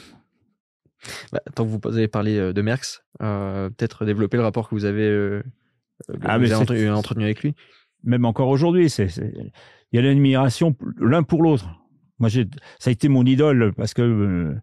[1.32, 4.74] Bah, tant que vous avez parlé euh, de Merckx, euh, peut-être développer le rapport que
[4.74, 5.42] vous avez, euh,
[6.22, 7.54] Ah, vous avez entretenu avec lui.
[8.04, 9.50] Même encore aujourd'hui, c'est, il
[9.92, 11.68] y a l'admiration l'un pour l'autre.
[12.18, 12.46] Moi, j'ai,
[12.78, 14.54] ça a été mon idole parce que euh,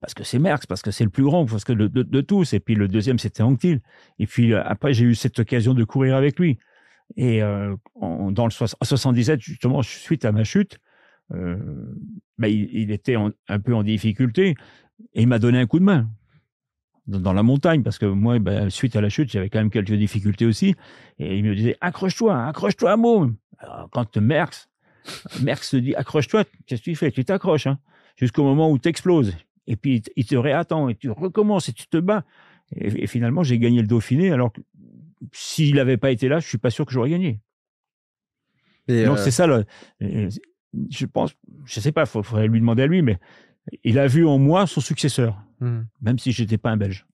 [0.00, 2.20] parce que c'est Merckx, parce que c'est le plus grand, parce que de, de, de
[2.20, 2.52] tous.
[2.52, 3.80] Et puis le deuxième, c'était Anctil.
[4.18, 6.58] Et puis après, j'ai eu cette occasion de courir avec lui.
[7.16, 10.78] Et euh, en- dans le soix- en 77, justement, suite à ma chute,
[11.32, 11.56] euh,
[12.38, 14.54] ben, il, il était en- un peu en difficulté
[15.14, 16.08] et il m'a donné un coup de main
[17.06, 19.70] dans, dans la montagne parce que moi, ben, suite à la chute, j'avais quand même
[19.70, 20.74] quelques difficultés aussi.
[21.18, 22.96] Et il me disait accroche-toi, accroche-toi à.
[23.58, 24.68] Alors, quand Merckx,
[25.42, 27.10] Merckx te dit accroche-toi, qu'est-ce que tu fais?
[27.10, 27.78] Tu t'accroches hein,
[28.16, 29.34] jusqu'au moment où tu exploses.
[29.66, 32.24] Et puis il te- réattend et tu recommences et tu te bats.
[32.74, 34.60] Et, et finalement, j'ai gagné le Dauphiné alors que
[35.32, 37.40] s'il n'avait pas été là, je suis pas sûr que j'aurais gagné.
[38.88, 39.64] Et, Donc euh, c'est ça, le,
[40.90, 41.32] je pense,
[41.64, 43.18] je sais pas, il faudrait lui demander à lui, mais
[43.84, 45.82] il a vu en moi son successeur, hmm.
[46.00, 47.06] même si j'étais pas un Belge.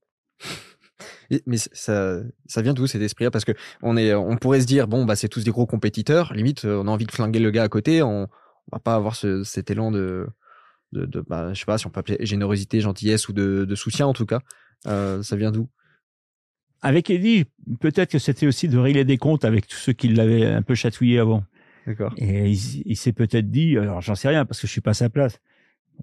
[1.46, 3.30] Mais ça, ça vient d'où cet esprit-là?
[3.30, 6.34] Parce que on est, on pourrait se dire bon bah c'est tous des gros compétiteurs.
[6.34, 8.02] Limite, euh, on a envie de flinguer le gars à côté.
[8.02, 8.28] On, on
[8.70, 10.26] va pas avoir ce, cet élan de,
[10.92, 13.74] de, de bah, je sais pas si on peut appeler générosité, gentillesse ou de, de
[13.74, 14.40] soutien en tout cas.
[14.86, 15.70] Euh, ça vient d'où?
[16.82, 17.46] Avec Eddie,
[17.80, 20.74] peut-être que c'était aussi de régler des comptes avec tous ceux qui l'avaient un peu
[20.74, 21.44] chatouillé avant.
[21.86, 22.14] D'accord.
[22.16, 24.90] Et il, il s'est peut-être dit, alors j'en sais rien parce que je suis pas
[24.92, 25.40] à sa place.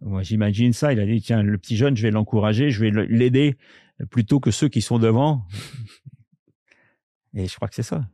[0.01, 0.93] Moi, j'imagine ça.
[0.93, 3.57] Il a dit, tiens, le petit jeune, je vais l'encourager, je vais l'aider
[4.11, 5.45] plutôt que ceux qui sont devant.
[7.33, 8.05] Et je crois que c'est ça.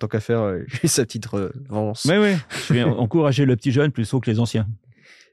[0.00, 2.04] Tant qu'à faire, euh, sa petite revanche.
[2.06, 2.34] Oui, oui.
[2.68, 4.66] Je vais encourager le petit jeune plutôt que les anciens.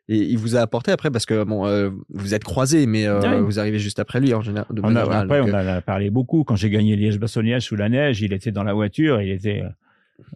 [0.10, 3.42] Et il vous a apporté après parce que bon, euh, vous êtes croisés, mais euh,
[3.42, 4.68] vous arrivez juste après lui en général.
[4.70, 6.44] De On a- générale, après, donc, on euh, en a parlé beaucoup.
[6.44, 9.70] Quand j'ai gagné Liège-Bastogne-Liège sous la neige, il était dans la voiture, il était euh,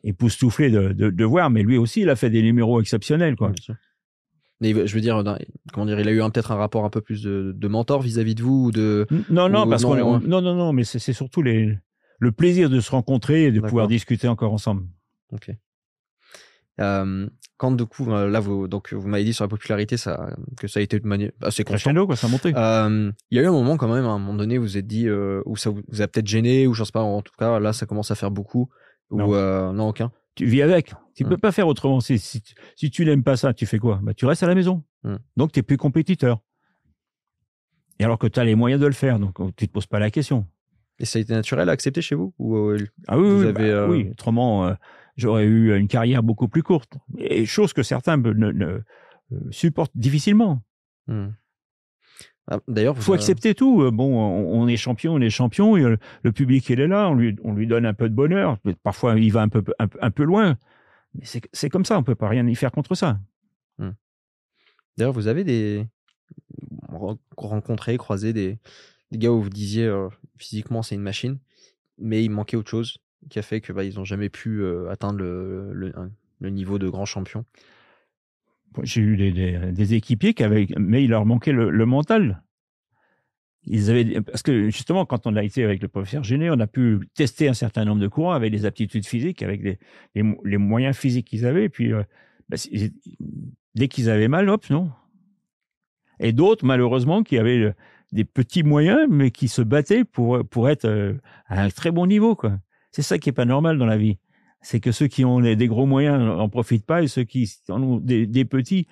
[0.04, 3.52] époustouflé de, de, de voir, mais lui aussi, il a fait des numéros exceptionnels, quoi.
[4.60, 5.24] Mais je veux dire,
[5.72, 8.34] comment dire, il a eu peut-être un rapport un peu plus de, de mentor vis-à-vis
[8.36, 9.06] de vous ou de.
[9.30, 11.78] Non, non, Ou parce qu'on, on- non, non, non, mais c'est surtout les,
[12.20, 14.84] le plaisir de se rencontrer et de pouvoir discuter encore ensemble.
[15.32, 15.52] Ok.
[16.80, 20.30] Euh, quand du coup, euh, là, vous, donc vous m'avez dit sur la popularité, ça,
[20.60, 21.76] que ça a été de manière assez constant.
[21.92, 22.54] Crescendo, quoi, ça a monté.
[22.56, 24.78] Euh, Il y a eu un moment quand même, à un moment donné, vous vous
[24.78, 27.22] êtes dit, euh, où ça vous, vous a peut-être gêné, ou je sais pas, en
[27.24, 28.70] tout cas, là, ça commence à faire beaucoup,
[29.10, 29.34] ou Non.
[29.34, 30.12] euh, non, aucun.
[30.36, 30.94] Tu vis avec.
[31.16, 31.30] Tu Hmm.
[31.30, 32.00] peux pas faire autrement.
[32.00, 34.00] Si, si, tu- si tu n'aimes pas ça, tu fais quoi?
[34.04, 34.84] Bah, Tu restes à la maison.
[35.04, 35.16] Hmm.
[35.36, 36.42] Donc, tu es plus compétiteur.
[38.00, 39.98] Et alors que tu as les moyens de le faire, donc tu te poses pas
[40.00, 40.46] la question.
[41.00, 42.34] Et ça a été naturel à accepter chez vous?
[42.38, 44.08] Ou euh, Ah oui, Vous oui, avez, bah euh, oui.
[44.12, 44.74] Autrement, euh,
[45.16, 46.94] j'aurais eu une carrière beaucoup plus courte.
[47.18, 48.80] Et chose que certains ne, ne- ne,
[49.52, 50.62] supportent difficilement.
[51.08, 51.30] hmm.
[52.50, 53.82] Ah, D'ailleurs, Il faut accepter tout.
[53.84, 55.76] Euh, Bon, on, est champion, on est champion.
[55.78, 57.10] euh, le public, il est là.
[57.10, 58.58] On lui, on lui donne un peu de bonheur.
[58.84, 60.58] Parfois, il va un peu, un, peu- un peu loin.
[61.16, 61.98] Mais c'est comme ça.
[61.98, 63.20] On peut pas rien y faire contre ça.
[64.98, 65.86] D'ailleurs, vous avez des
[66.90, 68.58] ren- rencontré, croisé des,
[69.12, 71.38] des gars où vous disiez euh, physiquement c'est une machine,
[72.00, 72.98] mais il manquait autre chose.
[73.30, 75.94] qui a fait que bah, ils n'ont jamais pu euh, atteindre le, le,
[76.40, 77.46] le, niveau de grand champion
[78.84, 82.44] J'ai eu des, équipiers qui avaient, mais il leur manquait le, mental.
[83.64, 86.68] Ils avaient, parce que justement, quand on a été avec le professeur Géné, on a
[86.68, 89.80] pu tester un certain nombre de courants avec des aptitudes physiques, avec
[90.16, 91.66] les, moyens physiques qu'ils avaient.
[91.66, 92.04] Et puis, euh,
[92.50, 92.58] bah,
[93.76, 94.92] dès qu'ils avaient mal, hop, non.
[96.20, 97.74] Et d'autres, malheureusement, qui avaient euh,
[98.12, 101.14] des petits moyens, mais qui se battaient pour, être euh,
[101.48, 102.38] à un très bon niveau.
[102.92, 104.18] C'est ça qui est pas normal dans la vie.
[104.62, 107.82] C'est que ceux qui ont des gros moyens en profitent pas et ceux qui en
[107.82, 108.88] ont des, des petits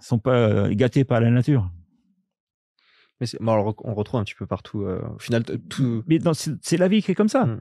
[0.00, 1.70] sont pas gâtés par la nature.
[3.20, 4.82] Mais bon, on retrouve un petit peu partout.
[4.82, 6.02] Euh, au final, tout.
[6.06, 6.18] Mais
[6.62, 7.44] c'est la vie qui est comme ça.
[7.44, 7.60] Mm.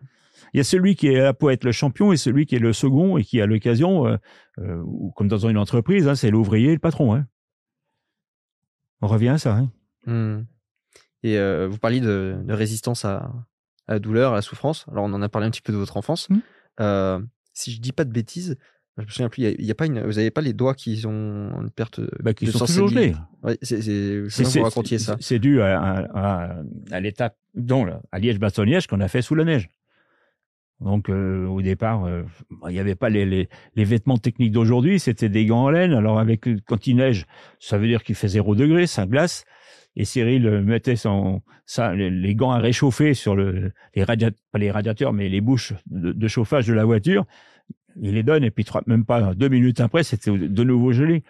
[0.54, 2.60] Il y a celui qui est là pour être le champion et celui qui est
[2.60, 4.18] le second et qui a l'occasion, euh,
[4.60, 4.84] euh,
[5.16, 7.14] comme dans une entreprise, hein, c'est l'ouvrier et le patron.
[7.14, 7.28] Hein.
[9.02, 9.56] On revient à ça.
[9.56, 9.72] Hein.
[10.06, 10.46] Mm.
[11.24, 13.32] Et euh, vous parliez de, de résistance à,
[13.88, 14.86] à, la douleur, à la souffrance.
[14.92, 16.30] Alors, on en a parlé un petit peu de votre enfance.
[16.30, 16.40] Mm.
[17.54, 18.58] Si je dis pas de bêtises,
[18.98, 19.44] je me souviens plus.
[19.44, 20.02] Il y, a, pas une.
[20.02, 23.16] Vous avez pas les doigts qui ont une perte bah, qui de sont gelés.
[23.44, 24.62] Ouais, c'est.
[24.62, 25.16] Racontiez ça.
[25.20, 26.56] C'est dû à, à,
[26.92, 29.70] à l'étape, dont à Liège-Bastogne-Liège qu'on a fait sous la neige.
[30.82, 32.24] Donc euh, au départ, euh,
[32.68, 35.94] il n'y avait pas les, les, les vêtements techniques d'aujourd'hui, c'était des gants en laine.
[35.94, 37.26] Alors avec quand il neige,
[37.60, 39.44] ça veut dire qu'il fait zéro degré, ça glace.
[40.00, 44.72] Et Cyril mettait son, ça, les, gants à réchauffer sur le, les radiateurs, pas les
[44.72, 47.26] radiateurs, mais les bouches de, de chauffage de la voiture
[48.02, 51.24] il les donne et puis même pas deux minutes après, c'était de nouveau gelé.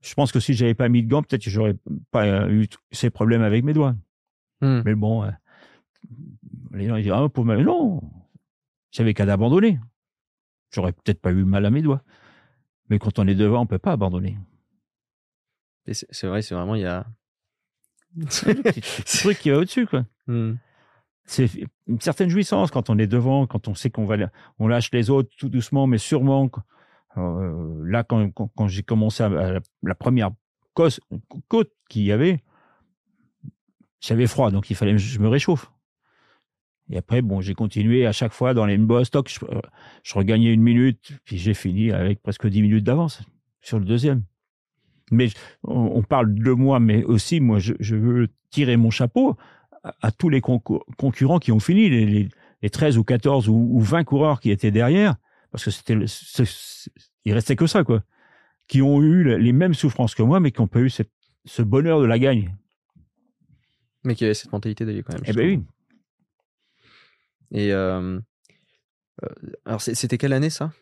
[0.00, 1.76] Je pense que si j'avais pas mis de gants, peut-être que j'aurais
[2.10, 3.96] pas eu ces problèmes avec mes doigts.
[4.60, 4.82] Hmm.
[4.84, 5.30] Mais bon, euh,
[6.72, 8.00] les gens ils disent ah pour moi non,
[8.90, 9.78] j'avais qu'à abandonner.
[10.70, 12.02] J'aurais peut-être pas eu mal à mes doigts.
[12.90, 14.38] Mais quand on est devant, on peut pas abandonner.
[15.90, 17.06] C'est vrai, c'est vraiment il y a
[18.28, 20.04] ce truc qui va au-dessus quoi.
[20.26, 20.54] Hmm
[21.28, 21.50] c'est
[21.86, 24.16] une certaine jouissance quand on est devant, quand on sait qu'on va,
[24.58, 26.50] on lâche les autres tout doucement, mais sûrement.
[27.16, 30.30] Euh, là, quand, quand, j'ai commencé à, la, première
[30.72, 31.00] côte,
[31.48, 32.42] côte qu'il y avait,
[34.00, 35.70] j'avais froid, donc il fallait que je me réchauffe.
[36.90, 39.40] Et après, bon, j'ai continué à chaque fois dans les stock, je,
[40.02, 43.22] je regagnais une minute, puis j'ai fini avec presque dix minutes d'avance
[43.60, 44.22] sur le deuxième.
[45.10, 45.28] Mais
[45.64, 49.36] on, parle de moi, mais aussi, moi, je, je veux tirer mon chapeau
[49.82, 52.28] à, tous les concurrents qui ont fini, les,
[52.62, 55.16] les, 13 ou 14 ou, 20 coureurs qui étaient derrière,
[55.50, 55.96] parce que c'était,
[57.24, 58.02] il restait que ça, quoi,
[58.66, 61.12] qui ont eu les mêmes souffrances que moi, mais qui n'ont pas eu cette,
[61.44, 62.54] ce bonheur de la gagne.
[64.04, 65.22] Mais qui avaient cette mentalité d'aller quand même.
[65.26, 65.62] Eh ben oui.
[67.50, 68.20] Et euh,
[69.22, 69.28] euh
[69.64, 70.72] alors c'était quelle année ça?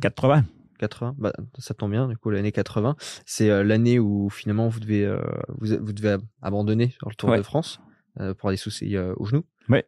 [0.00, 0.44] 80.
[0.88, 4.80] 80, bah, ça tombe bien, du coup, l'année 80, c'est euh, l'année où finalement vous
[4.80, 5.18] devez, euh,
[5.48, 7.80] vous, vous, devez abandonner sur le Tour de France.
[8.20, 9.42] Euh, pour des soucis euh, au genou.
[9.68, 9.84] Ouais.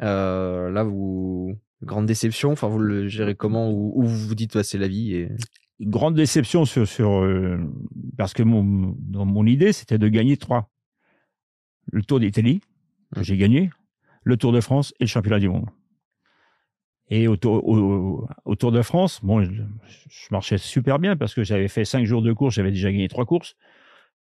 [0.00, 2.52] Euh, là, vous grande déception.
[2.52, 5.28] Enfin, vous le gérez comment ou, vous vous dites, c'est la vie et
[5.80, 7.24] grande déception sur sur
[8.16, 10.70] parce que mon dans mon idée c'était de gagner trois
[11.92, 12.60] le Tour d'Italie
[13.14, 13.22] que mmh.
[13.22, 13.70] j'ai gagné
[14.24, 15.66] le Tour de France et le championnat du monde
[17.10, 19.62] et au tour, au, Tour de France bon je,
[20.30, 23.24] marchais super bien parce que j'avais fait cinq jours de course j'avais déjà gagné trois
[23.24, 23.56] courses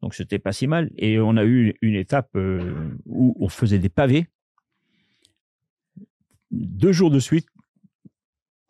[0.02, 0.90] donc c'était pas si mal.
[0.96, 4.26] Et on a eu une étape euh, où on faisait des pavés
[6.50, 7.48] deux jours de suite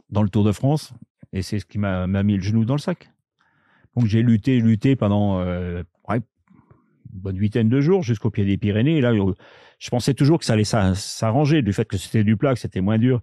[0.09, 0.95] dans le Tour de France,
[1.33, 3.11] et c'est ce qui m'a mis le genou dans le sac.
[3.97, 6.23] Donc j'ai lutté, lutté pendant euh, une
[7.13, 8.99] bonne huitaine de jours jusqu'au pied des Pyrénées.
[8.99, 9.13] Et là,
[9.79, 12.81] je pensais toujours que ça allait s'arranger du fait que c'était du plat, que c'était
[12.81, 13.21] moins dur,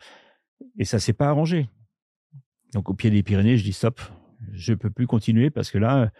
[0.78, 1.69] et ça s'est pas arrangé.
[2.73, 4.02] Donc au pied des Pyrénées, je dis stop,
[4.52, 6.12] je peux plus continuer parce que là,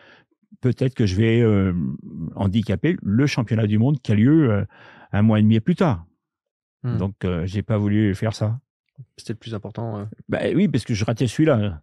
[0.62, 1.74] peut-être que je vais euh,
[2.36, 4.66] handicaper le championnat du monde qui a lieu euh,
[5.12, 6.06] un mois et demi plus tard.
[6.84, 6.98] Hmm.
[6.98, 8.60] Donc, euh, j'ai pas voulu faire ça.
[9.18, 10.08] C'était le plus important.
[10.30, 11.82] Bah, oui, parce que je ratais celui-là.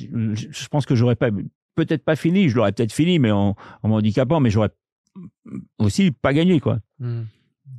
[0.00, 1.30] Je, pense que j'aurais pas,
[1.74, 2.48] peut-être pas fini.
[2.48, 4.70] Je l'aurais peut-être fini, mais en, en m'handicapant, mais j'aurais
[5.78, 6.80] aussi pas gagné, quoi.
[6.98, 7.24] Hmm.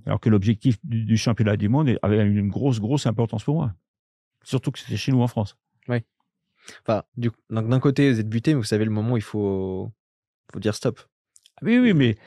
[0.06, 3.74] Alors que l'objectif du, championnat du monde avait une grosse, grosse importance pour moi.
[4.44, 5.58] Surtout que c'était chez nous en France.
[5.88, 6.04] Oui.
[6.82, 9.92] Enfin, du d'un côté, vous êtes buté, mais vous savez le moment où il faut,
[10.52, 11.00] faut dire stop.
[11.62, 12.18] Oui, oui, mais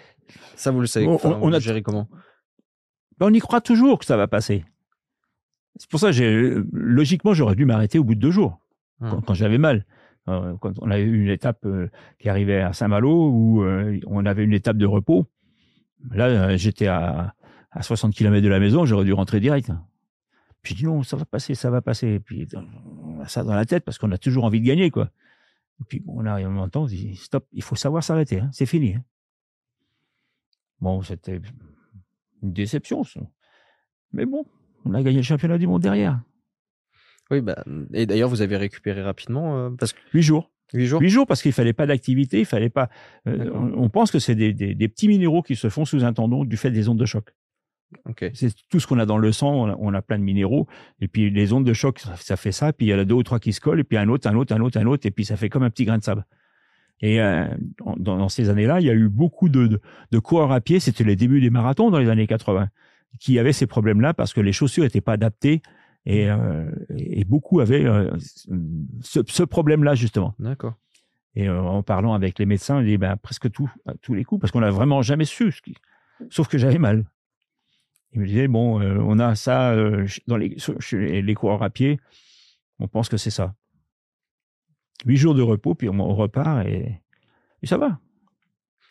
[0.57, 1.07] ça, vous le savez.
[1.07, 2.09] on, a géré comment?
[3.19, 4.65] Ben, On y croit toujours que ça va passer.
[5.77, 8.61] C'est pour ça, que logiquement, j'aurais dû m'arrêter au bout de deux jours,
[9.01, 9.23] hum.
[9.27, 9.87] quand, j'avais mal.
[10.29, 14.25] Euh, quand on avait eu une étape euh, qui arrivait à Saint-Malo, où euh, on
[14.27, 15.27] avait une étape de repos,
[16.11, 17.35] là, j'étais à,
[17.73, 19.71] à 60 km de la maison, j'aurais dû rentrer direct.
[20.63, 22.07] Puis je dis non, ça va passer, ça va passer.
[22.09, 22.47] Et puis
[23.03, 25.11] on a ça dans la tête parce qu'on a toujours envie de gagner, quoi.
[25.81, 28.05] Et puis bon, là, il y a un moment, on dit stop, il faut savoir
[28.05, 28.95] s'arrêter, hein, c'est fini.
[28.95, 29.03] Hein.
[30.81, 31.41] Bon, c'était
[32.43, 33.21] une déception, ça.
[34.13, 34.45] mais bon,
[34.85, 36.21] on a gagné le championnat du monde derrière.
[37.31, 37.65] Oui, bah,
[37.95, 40.51] et d'ailleurs, vous avez récupéré rapidement euh, parce que Huit jours.
[40.75, 41.01] huit jours.
[41.01, 42.91] Huit jours parce qu'il fallait pas d'activité, il fallait pas.
[43.27, 46.05] euh, on, on pense que c'est des, des, des petits minéraux qui se font sous
[46.05, 47.33] un tendon du fait des ondes de choc.
[48.35, 50.67] C'est tout ce qu'on a dans le sang, on a, on a plein de minéraux,
[51.01, 53.05] et puis les ondes de choc, ça, ça fait ça, puis il y en a
[53.05, 54.87] deux ou trois qui se collent, et puis un autre, un autre, un autre, un
[54.87, 56.25] autre, et puis ça fait comme un petit grain de sable.
[57.01, 57.47] Et euh,
[57.99, 59.81] dans, dans ces années-là, il y a eu beaucoup de, de,
[60.13, 62.69] de coureurs à pied, c'était les débuts des marathons dans les années 80,
[63.19, 65.63] qui avaient ces problèmes-là parce que les chaussures n'étaient pas adaptées,
[66.07, 68.11] et, euh, et beaucoup avaient euh,
[69.01, 70.35] ce, ce problème-là justement.
[70.39, 70.75] D'accord.
[71.35, 74.41] Et en parlant avec les médecins, ils disaient ben, presque tout, à tous les coups,
[74.41, 75.51] parce qu'on n'a vraiment jamais su.
[75.51, 75.75] ce qui-
[76.31, 77.05] Sauf que j'avais mal.
[78.15, 81.99] Ils me disaient, bon, euh, on a ça euh, dans les, chez coureurs à pied,
[82.79, 83.55] on pense que c'est ça.
[85.07, 87.01] Huit jours de repos, puis on, on repart et,
[87.63, 87.99] et ça va.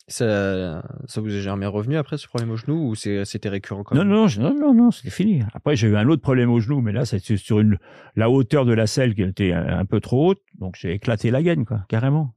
[0.07, 3.95] Ça, ça vous est jamais revenu après ce problème au genou ou c'était récurrent quand
[3.95, 4.11] Non, même?
[4.13, 5.43] non, je- non, non, non, c'était fini.
[5.53, 7.77] Après, j'ai eu un autre problème au genou, mais là, c'était sur une,
[8.15, 11.31] la hauteur de la selle qui était un, un peu trop haute, donc j'ai éclaté
[11.31, 12.33] la gaine, quoi, carrément.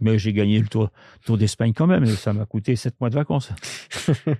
[0.00, 0.90] Mais j'ai gagné le Tour,
[1.24, 3.50] tour d'Espagne quand même, et ça m'a coûté sept mois de vacances.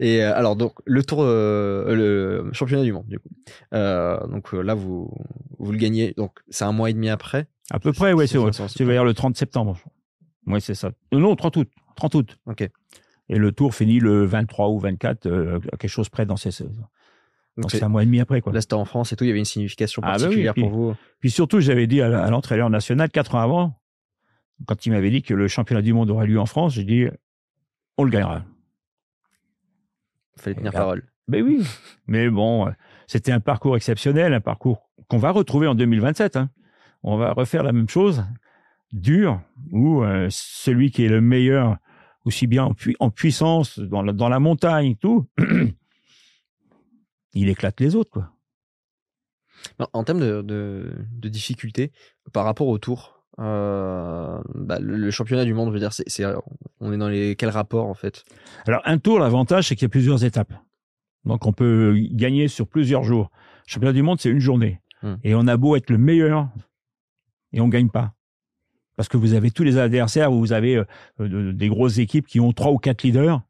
[0.00, 3.28] Et euh, alors donc le tour, euh, le championnat du monde du coup.
[3.72, 5.10] Euh, donc là vous
[5.58, 6.12] vous le gagnez.
[6.16, 7.46] Donc c'est un mois et demi après.
[7.70, 9.78] À peu près, ouais, C'est ça, c'est c'est vers le 30 septembre.
[10.46, 10.90] Ouais, c'est ça.
[11.12, 11.68] Non, 30 août.
[11.96, 12.38] 30 août.
[12.46, 12.68] Ok.
[13.30, 16.50] Et le tour finit le 23 ou 24, euh, quelque chose près dans ces.
[16.62, 16.74] Donc
[17.56, 18.52] Donc c'est un mois et demi après, quoi.
[18.52, 19.24] là c'était en France et tout.
[19.24, 20.94] Il y avait une signification Ah bah oui, particulière puis- pour vous.
[21.20, 23.80] Puis surtout, j'avais dit à à l'entraîneur national, quatre ans avant,
[24.66, 27.06] quand il m'avait dit que le championnat du monde aurait lieu en France, j'ai dit,
[27.98, 28.44] on le gagnera.
[30.36, 31.08] Il fallait tenir parole.
[31.28, 31.64] Ben oui.
[32.06, 32.72] Mais bon,
[33.06, 36.36] c'était un parcours exceptionnel, un parcours qu'on va retrouver en 2027.
[36.36, 36.50] hein.
[37.02, 38.24] On va refaire la même chose,
[38.92, 39.40] dur,
[39.70, 41.76] où euh, celui qui est le meilleur,
[42.24, 45.28] aussi bien en, pui- en puissance, dans la, dans la montagne, tout,
[47.34, 48.30] il éclate les autres, quoi.
[49.78, 51.92] En- En termes de, de, de difficulté
[52.32, 56.08] par rapport au tour, euh, bah, le, le championnat du monde, je veux dire, c'est,
[56.08, 56.24] c'est-
[56.80, 58.24] on est dans les quels rapports en fait?
[58.66, 60.52] Alors, un tour, l'avantage, c'est qu'il y a plusieurs étapes.
[61.24, 63.30] Donc, on peut gagner sur plusieurs jours.
[63.66, 64.80] Le championnat du monde, c'est une journée.
[65.02, 65.14] Hmm.
[65.24, 66.48] Et on a beau être le meilleur,
[67.52, 68.14] et on gagne pas.
[68.96, 70.84] Parce que vous avez tous les adversaires, vous avez euh,
[71.18, 73.42] de- des grosses équipes qui ont trois ou quatre leaders.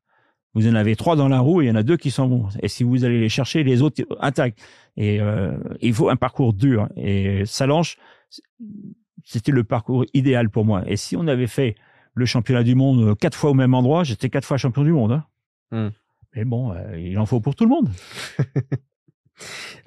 [0.55, 2.29] Vous en avez trois dans la roue et il y en a deux qui sont
[2.29, 2.49] bons.
[2.63, 4.57] Et si vous allez les chercher, les autres attaquent.
[4.97, 6.89] Et euh, il faut un parcours dur.
[6.97, 7.99] Et Salanche,
[9.25, 10.83] c'était le parcours idéal pour moi.
[10.87, 11.75] Et si on avait fait
[12.15, 14.93] le championnat du monde euh, quatre fois au même endroit, j'étais quatre fois champion du
[14.93, 15.13] monde.
[15.13, 15.25] hein.
[15.73, 15.91] Hmm.
[16.37, 17.89] Mais bon, euh, il en faut pour tout le monde.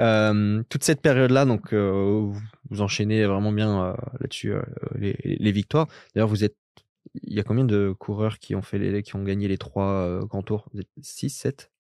[0.02, 2.30] Euh, toute cette période-là, donc euh,
[2.70, 4.52] vous, enchaînez vraiment bien là-dessus
[5.00, 5.88] les, les victoires.
[6.14, 6.58] D'ailleurs, vous êtes,
[7.24, 10.20] il y a combien de coureurs qui ont fait les, qui ont gagné les trois
[10.26, 10.68] grands tours?
[10.74, 11.72] Vous êtes 6, 7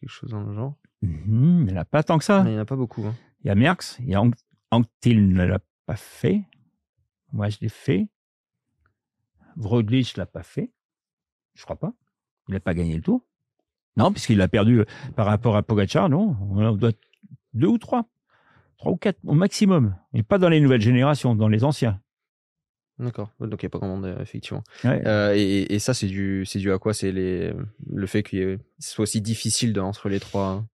[0.00, 0.74] quelque chose dans le genre?
[1.02, 2.42] Mhm, il n'y en a pas tant que ça.
[2.44, 3.06] Il n'y en a pas beaucoup.
[3.06, 3.14] hein.
[3.44, 4.22] Il y a Merckx, il y a
[4.72, 6.42] Anctil ne l'a pas fait.
[7.32, 8.08] Moi, je l'ai fait.
[9.56, 10.72] Vroglic l'a pas fait.
[11.54, 11.92] Je crois pas.
[12.48, 13.24] Il n'a pas gagné le tour.
[13.96, 14.84] Non, puisqu'il a perdu euh,
[15.16, 16.36] par rapport à Pogacar, non.
[16.50, 16.92] On doit
[17.52, 18.08] deux ou trois.
[18.78, 19.96] Trois ou quatre au maximum.
[20.14, 22.00] Et pas dans les nouvelles générations, dans les anciens.
[22.98, 23.30] D'accord.
[23.40, 24.62] Donc il n'y a pas grand monde euh, effectivement.
[24.84, 25.02] Ouais.
[25.06, 26.94] Euh, et, et ça, c'est dû, c'est dû à quoi?
[26.94, 27.52] C'est les,
[27.90, 30.48] le fait ait- ce soit aussi difficile de, entre les trois.
[30.48, 30.68] hein?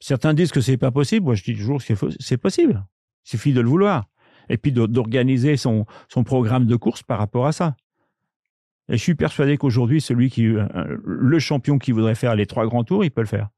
[0.00, 1.24] Certains disent que c'est pas possible.
[1.24, 2.84] Moi, je dis toujours que c'est possible.
[3.24, 4.08] Il suffit de le vouloir.
[4.52, 7.74] Et puis d'organiser son, son programme de course par rapport à ça.
[8.88, 10.66] Et je suis persuadé qu'aujourd'hui, celui qui, euh,
[11.04, 13.48] le champion qui voudrait faire les trois grands tours, il peut le faire.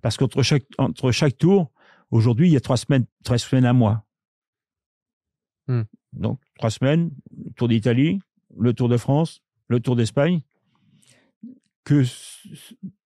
[0.00, 1.70] Parce qu'entre chaque, entre chaque tour,
[2.10, 4.04] aujourd'hui, il y a trois semaines, trois semaines à mois.
[5.68, 5.82] Hmm.
[6.12, 7.12] Donc, trois semaines,
[7.44, 8.18] le Tour d'Italie,
[8.58, 10.40] le Tour de France, le Tour d'Espagne.
[11.84, 12.02] Que,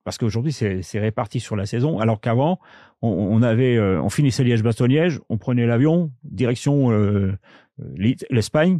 [0.07, 2.61] parce qu'aujourd'hui, c'est réparti sur la saison, alors qu'avant,
[3.03, 7.37] on, on avait, euh, on finissait Liège-Bastogne-Liège, on prenait l'avion, direction euh,
[7.97, 8.79] l'It- l'Espagne.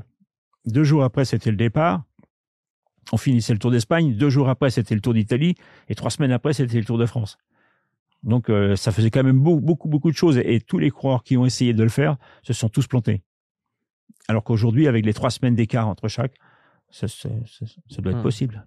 [0.67, 2.05] Deux jours après, c'était le départ.
[3.13, 4.15] On finissait le Tour d'Espagne.
[4.15, 5.57] Deux jours après, c'était le Tour d'Italie.
[5.89, 7.39] Et trois semaines après, c'était le Tour de France.
[8.23, 10.39] Donc, euh, ça faisait quand même beaucoup, beaucoup, beaucoup de choses.
[10.39, 13.23] Et, tous les coureurs qui ont essayé de le faire se sont tous plantés.
[14.29, 16.35] Alors qu'aujourd'hui, avec les trois semaines d'écart entre chaque,
[16.89, 18.23] ça, ça- ça- ça doit être Hmm.
[18.23, 18.65] possible.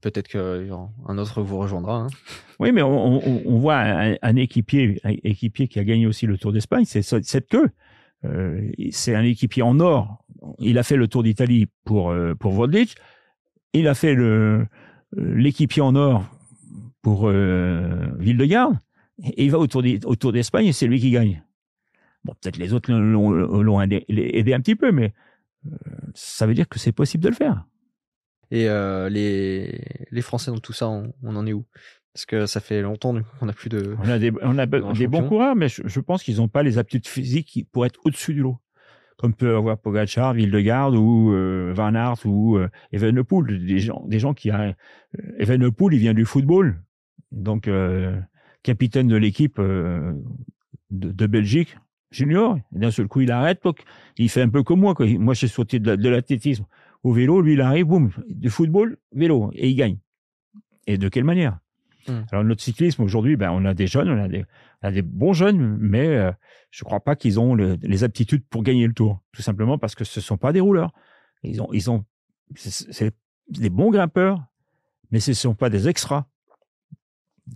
[0.00, 2.02] Peut-être qu'un autre vous rejoindra.
[2.02, 2.06] hein.
[2.60, 3.78] Oui, mais on, voit
[4.22, 7.68] un, équipier, équipier qui a gagné aussi le Tour d'Espagne, c'est cette queue.
[8.24, 10.24] Euh, c'est un équipier en or.
[10.60, 12.68] Il a fait le Tour d'Italie pour euh, pour.
[13.74, 14.64] Il a fait euh,
[15.16, 16.24] l'équipier en or
[17.02, 18.78] pour euh, Ville-de-Garde.
[19.24, 21.42] Et il va au Tour d'Espagne et c'est lui qui gagne.
[22.24, 25.12] Bon, peut-être les autres l'ont- aidé, un petit peu, mais
[26.14, 27.66] ça veut dire que c'est possible de le faire.
[28.52, 29.80] Et euh, les,
[30.10, 31.64] les Français dans tout ça, on, on en est où?
[32.12, 33.96] Parce que ça fait longtemps qu'on n'a plus de.
[33.98, 36.76] On a des, on a des bons coureurs, mais je, pense qu'ils n'ont pas les
[36.76, 38.58] aptitudes physiques pour être au-dessus du lot.
[39.16, 43.64] Comme peut avoir Pogacar, Vildegarde ou euh, Van Aert ou euh, Evenepoel.
[43.64, 44.50] Des gens, des gens qui.
[44.50, 44.76] A,
[45.38, 46.82] Evenepoel, il vient du football.
[47.30, 47.70] Donc,
[48.62, 50.12] capitaine de l'équipe de,
[50.90, 51.78] de, Belgique,
[52.10, 52.58] junior.
[52.72, 53.62] D'un seul coup, il arrête.
[54.18, 54.94] il fait un peu comme moi.
[54.94, 55.06] Quoi.
[55.18, 56.66] Moi, j'ai sauté de l'athlétisme
[57.02, 57.40] au vélo.
[57.40, 59.98] Lui, il arrive, boum, du football, vélo, et il gagne.
[60.86, 61.58] Et de quelle manière?
[62.08, 62.22] Hmm.
[62.32, 64.44] Alors, notre cyclisme, aujourd'hui, ben, on a des jeunes, on a des,
[64.82, 66.32] on a des bons jeunes, mais euh,
[66.70, 69.20] je ne crois pas qu'ils ont les aptitudes pour gagner le tour.
[69.32, 70.92] Tout simplement parce que ce ne sont pas des rouleurs.
[71.42, 72.04] Ils ont, ils ont,
[72.54, 73.14] c'est
[73.48, 74.42] des bons grimpeurs,
[75.10, 76.26] mais ce ne sont pas des extras.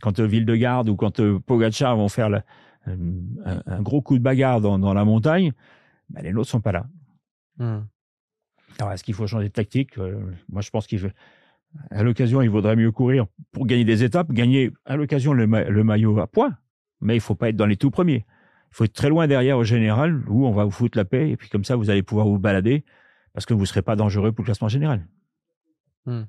[0.01, 2.28] Quand euh, Ville-de-Garde ou quand euh, Pogacar vont faire
[2.86, 5.53] un, gros coup de bagarre dans, la montagne,
[6.11, 6.86] ben, les nôtres sont pas là.
[7.59, 7.80] Hmm.
[8.79, 9.97] Alors, est-ce qu'il faut changer de tactique
[10.49, 11.01] Moi, je pense qu'il
[11.91, 16.18] à l'occasion, il vaudrait mieux courir pour gagner des étapes, gagner à l'occasion le, maillot
[16.18, 16.57] à points,
[17.01, 18.24] mais il faut pas être dans les tout premiers.
[18.70, 21.31] Il faut être très loin derrière au général, où on va vous foutre la paix,
[21.31, 22.85] et puis comme ça, vous allez pouvoir vous balader,
[23.33, 25.07] parce que vous ne serez pas dangereux pour le classement général.
[26.07, 26.24] Hmm.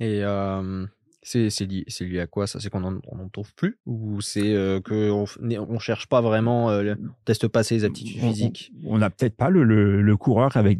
[0.00, 0.86] Et euh,
[1.26, 2.60] c'est lié, à quoi ça?
[2.60, 3.78] C'est qu'on n'en trouve plus?
[3.84, 8.72] Ou c'est euh, qu'on on cherche pas vraiment, euh, on teste pas ses aptitudes physiques?
[8.84, 10.78] On n'a peut-être pas le, le, coureur avec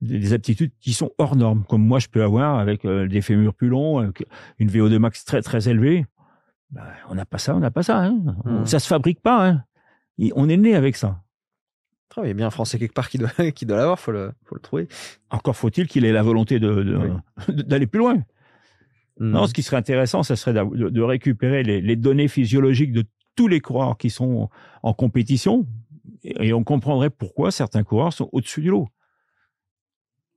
[0.00, 3.54] des aptitudes qui sont hors normes, comme moi je peux avoir avec euh, des fémurs
[3.54, 4.12] plus longs,
[4.58, 6.06] une VO2 max très très élevée.
[6.70, 7.98] Bah, on n'a pas ça, on n'a pas ça.
[7.98, 8.20] Hein.
[8.44, 8.66] Mmh.
[8.66, 9.48] Ça se fabrique pas.
[9.48, 9.64] Hein.
[10.36, 11.22] on est né avec ça.
[12.18, 14.32] il y a bien un Français quelque part qui doit, qui doit l'avoir, faut le,
[14.44, 14.86] faut le trouver.
[15.30, 18.22] Encore faut-il qu'il ait la volonté d'aller de, plus loin.
[19.20, 23.04] Non, ce qui serait intéressant, ce serait de, récupérer les, données physiologiques de
[23.34, 24.48] tous les coureurs qui sont
[24.82, 25.66] en compétition
[26.22, 28.88] et, on comprendrait pourquoi certains coureurs sont au-dessus du lot.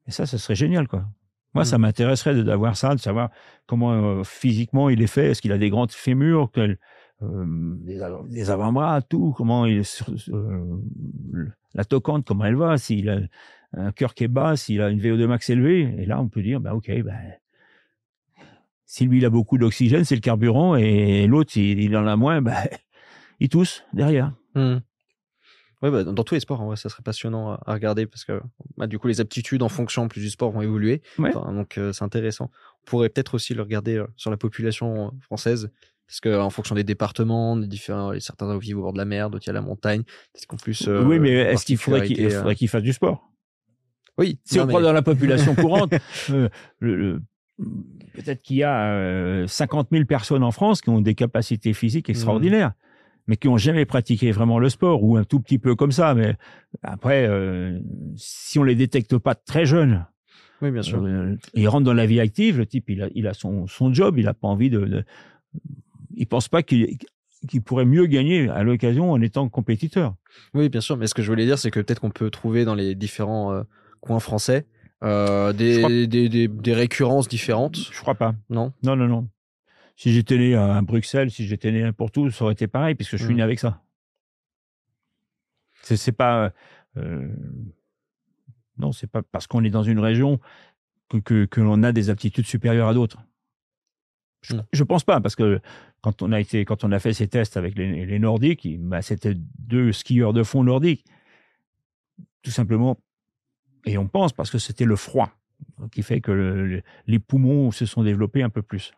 [0.07, 1.05] Et ça, ce serait génial, quoi.
[1.53, 1.81] Moi, ça mm.
[1.81, 3.29] m'intéresserait d'avoir ça, de savoir
[3.65, 5.31] comment euh, physiquement il est fait.
[5.31, 6.75] Est-ce qu'il a des grandes fémurs, euh,
[7.19, 9.33] des, avant-bras, tout.
[9.35, 10.79] Comment il est euh,
[11.73, 12.77] la toquante, comment elle va.
[12.77, 13.19] S'il a
[13.73, 15.81] un cœur qui est bas, s'il a une VO2 max élevée.
[15.97, 17.13] Et là, on peut dire, bah ok, bah,
[18.91, 22.41] si lui il a beaucoup d'oxygène, c'est le carburant, et l'autre, il, en a moins,
[22.41, 22.57] bah,
[23.39, 24.33] il tousse derrière.
[24.53, 24.79] Mmh.
[25.81, 28.41] Ouais, dans, tous les sports, en vrai, ça serait passionnant à, regarder parce que
[28.75, 31.01] bah, du coup, les aptitudes en fonction plus du sport vont évoluer.
[31.17, 32.51] donc, euh, c'est intéressant.
[32.83, 35.71] On pourrait peut-être aussi le regarder euh, sur la population euh, française
[36.05, 39.45] parce qu'en fonction des départements, des différents, certains vivent au bord de la mer, d'autres
[39.45, 40.03] il y a la montagne.
[40.35, 40.85] Est-ce qu'en plus.
[40.87, 42.05] oui, mais est-ce qu'il faudrait
[42.55, 43.31] qu'il fasse du sport?
[44.17, 44.37] Oui.
[44.43, 45.93] Si on prend dans la population courante,
[46.79, 47.21] le,
[48.13, 52.09] peut-être qu'il y a 50 euh, 000 personnes en France qui ont des capacités physiques
[52.09, 52.11] mmh.
[52.11, 52.73] extraordinaires,
[53.27, 56.13] mais qui n'ont jamais pratiqué vraiment le sport, ou un tout petit peu comme ça.
[56.13, 56.35] Mais
[56.83, 57.79] après, euh,
[58.15, 60.05] si on les détecte pas très jeunes,
[60.61, 61.03] oui, bien sûr.
[61.03, 63.91] Euh, ils rentrent dans la vie active, le type, il a, il a son, son
[63.91, 64.81] job, il n'a pas envie de...
[64.81, 65.03] de
[66.13, 66.99] il pense pas qu'il
[67.65, 70.13] pourrait mieux gagner à l'occasion en étant compétiteur.
[70.53, 72.63] Oui, bien sûr, mais ce que je voulais dire, c'est que peut-être qu'on peut trouver
[72.63, 73.63] dans les différents
[74.01, 74.67] coins français
[75.03, 78.35] euh, des, des, des, récurrences différentes Je crois pas.
[78.49, 79.27] Non Non, non, non.
[79.95, 83.17] Si j'étais né à Bruxelles, si j'étais né n'importe où, ça aurait été pareil, puisque
[83.17, 83.37] je suis hmm.
[83.37, 83.81] né avec ça.
[85.81, 86.53] C'est pas.
[86.97, 87.27] Euh,
[88.77, 90.39] non, c'est pas parce qu'on est dans une région
[91.09, 93.19] que, que, que l'on a des aptitudes supérieures à d'autres.
[94.41, 95.59] Je, je, pense pas, parce que
[96.01, 99.01] quand on a été, quand on a fait ces tests avec les, les Nordiques, bah,
[99.01, 101.05] c'était deux skieurs de fond nordiques.
[102.41, 102.97] Tout simplement
[103.85, 105.29] et on pense parce que c'était le froid
[105.91, 108.93] qui fait que les poumons se sont développés un peu plus.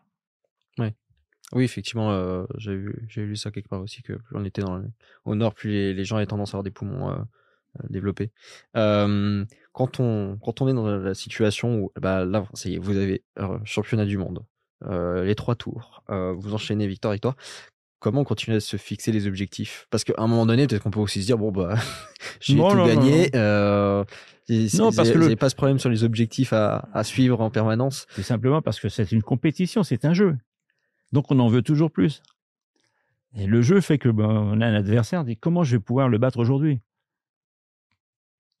[1.52, 4.82] Oui, effectivement, euh, j'ai lu ça quelque part aussi, que plus on était dans
[5.24, 8.32] au nord, plus les, gens avaient tendance à avoir des poumons euh, euh, développés.
[8.72, 12.44] quand, on, quand on est dans la situation où, bah, là,
[12.80, 13.22] vous avez
[13.64, 14.44] championnat du monde,
[14.90, 17.36] les trois tours, vous enchaînez victoire-victoire,
[17.98, 19.86] comment on continue à se fixer les objectifs?
[19.90, 21.76] Parce qu'à un moment donné, peut-être qu'on peut aussi se dire bon bah
[22.40, 23.30] j'ai tout gagné.
[23.34, 24.04] Euh,
[24.48, 25.36] non, parce que le...
[25.36, 28.06] pas ce problème sur les objectifs à, suivre en permanence.
[28.10, 30.36] C'est simplement parce que c'est une compétition, c'est un jeu.
[31.12, 32.22] Donc on en veut toujours plus.
[33.36, 36.08] Et le jeu fait que ben, on a un adversaire, dit comment je vais pouvoir
[36.08, 36.80] le battre aujourd'hui?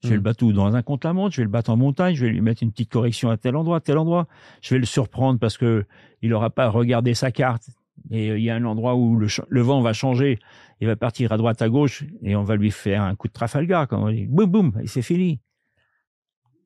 [0.02, 0.24] Je vais le hmm.
[0.24, 2.72] battre dans un contre-la-montre, je vais le battre en montagne, je vais lui mettre une
[2.72, 4.26] petite correction à tel endroit, à tel endroit?
[4.60, 5.86] Je vais le surprendre parce que
[6.20, 7.68] il n'aura pas regardé sa carte
[8.10, 10.38] et euh, il y a un endroit où le, vent va changer,
[10.80, 13.32] il va partir à droite, à gauche, et on va lui faire un coup de
[13.32, 15.40] Trafalgar, comme on dit, boum, boum, et c'est fini.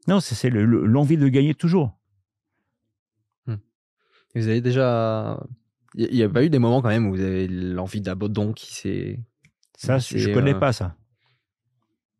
[0.07, 1.99] Non, c'est l'envie de gagner toujours.
[3.47, 3.57] Hmm.
[4.35, 5.39] Vous avez déjà.
[5.95, 8.75] Il n'y a pas eu des moments quand même où vous avez l'envie d'abandon qui
[8.75, 9.21] s'est.
[9.77, 10.97] Ça, je ne connais euh, pas ça.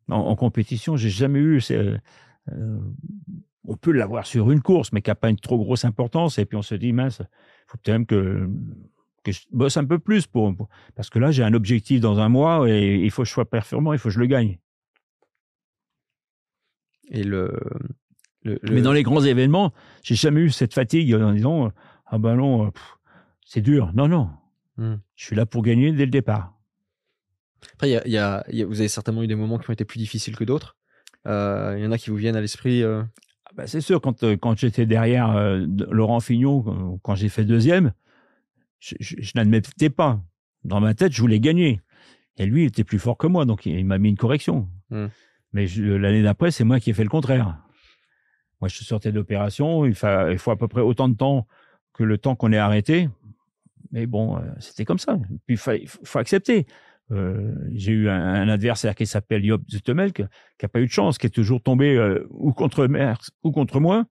[0.07, 1.61] En, compétition, j'ai jamais eu.
[1.71, 1.97] Euh,
[3.65, 6.39] on peut l'avoir sur une course, mais qui n'a pas une trop grosse importance.
[6.39, 7.27] Et puis on se dit, mince, il
[7.67, 8.49] faut peut-être même que
[9.23, 12.19] que je bosse un peu plus pour, pour- parce que là j'ai un objectif dans
[12.19, 14.57] un mois et il faut que je sois performant, il faut que je le gagne.
[17.11, 17.57] Et le,
[18.43, 21.71] le, le- Mais dans les grands événements, j'ai jamais eu cette fatigue en disant
[22.05, 22.71] ah ben non,
[23.45, 23.91] c'est dur.
[23.93, 24.29] Non non,
[24.77, 24.95] Hmm.
[25.15, 26.53] je suis là pour gagner dès le départ.
[27.73, 29.69] Après, y a, y a- il y a- vous avez certainement eu des moments qui
[29.69, 30.77] ont été plus difficiles que d'autres.
[31.27, 32.81] Euh, Il y en a qui vous viennent à l'esprit.
[32.81, 33.03] euh,
[33.47, 37.15] Ah ben, c'est sûr quand euh, quand j'étais derrière euh, de- Laurent Fignon, quand- quand
[37.15, 37.91] j'ai fait deuxième,
[38.79, 40.21] je, je, je n'admettais pas.
[40.63, 41.81] Dans ma tête, je voulais gagner.
[42.37, 44.69] Et lui, il était plus fort que moi, donc il, il m'a mis une correction.
[44.89, 45.07] Hmm.
[45.53, 47.57] Mais l'année d'après, c'est moi qui ai fait le contraire.
[48.61, 51.47] Moi, je sortais d'opération, il, il faut à peu près autant de temps
[51.93, 53.09] que le temps qu'on est arrêté.
[53.91, 55.17] Mais bon, euh, c'était comme ça.
[55.45, 56.67] Puis il fa- il faut accepter.
[57.11, 60.91] Euh, j'ai eu un, un adversaire qui s'appelle Job Zutemel, qui n'a pas eu de
[60.91, 64.05] chance, qui est toujours tombé euh, ou contre Merckx ou contre moi.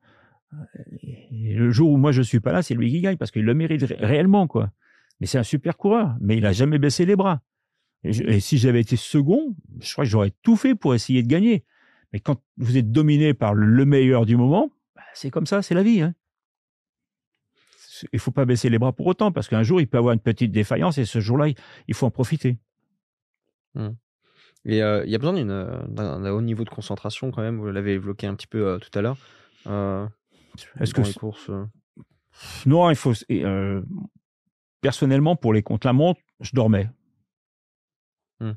[1.31, 3.55] Le jour où moi je suis pas là, c'est lui qui gagne parce qu'il le
[3.55, 4.71] mérite ré- réellement, quoi.
[5.21, 7.43] Mais c'est un super coureur, mais il a jamais baissé les bras.
[8.05, 11.65] Et, si j'avais été second, je crois que j'aurais tout fait pour essayer de gagner.
[12.13, 15.75] Mais quand vous êtes dominé par le meilleur du moment, bah, c'est comme ça, c'est
[15.75, 16.01] la vie.
[16.03, 16.15] Hein.
[18.13, 20.21] Il faut pas baisser les bras pour autant parce qu'un jour il peut avoir une
[20.21, 21.49] petite défaillance et ce jour-là
[21.89, 22.59] il- faut en profiter.
[24.65, 27.59] Et euh, il y a besoin d'un haut niveau de concentration quand même.
[27.59, 29.17] Vous l'avez évoqué un petit peu euh, tout à l'heure.
[29.67, 30.07] Euh,
[30.81, 31.51] Est-ce que les courses.
[31.51, 31.65] euh,
[32.67, 33.13] non, il faut.
[33.29, 33.83] et, euh,
[34.81, 36.89] personnellement, pour les contre la montre, je dormais.
[38.41, 38.53] Hmm.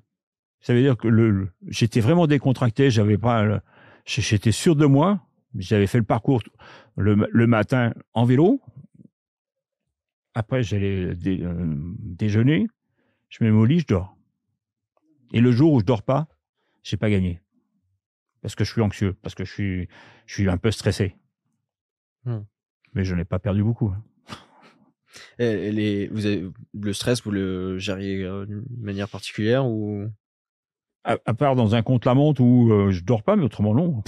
[0.60, 2.90] Ça veut dire que le, le- j'étais vraiment décontracté.
[2.92, 3.44] J'avais pas.
[3.44, 3.62] le-
[4.06, 5.26] j'étais sûr de moi.
[5.56, 6.42] J'avais fait le parcours
[6.96, 8.62] le, le matin en vélo.
[10.34, 12.68] Après, j'allais dé- euh, déjeuner.
[13.30, 14.16] Je mets mon lit, je dors.
[15.34, 16.28] Et le jour où je dors pas,
[16.84, 17.42] j'ai pas gagné.
[18.42, 19.90] Parce que je suis anxieux, parce que je suis,
[20.26, 21.16] je suis un peu stressé.
[22.26, 22.42] Hmm.
[22.94, 23.94] Mais je n'ai pas perdu beaucoup.
[25.40, 30.06] et- les, vous avez, le stress, vous le gériez euh, d'une manière particulière ou?
[31.04, 34.04] À, à part dans un contre-la-montre où euh, je dors pas, mais autrement non.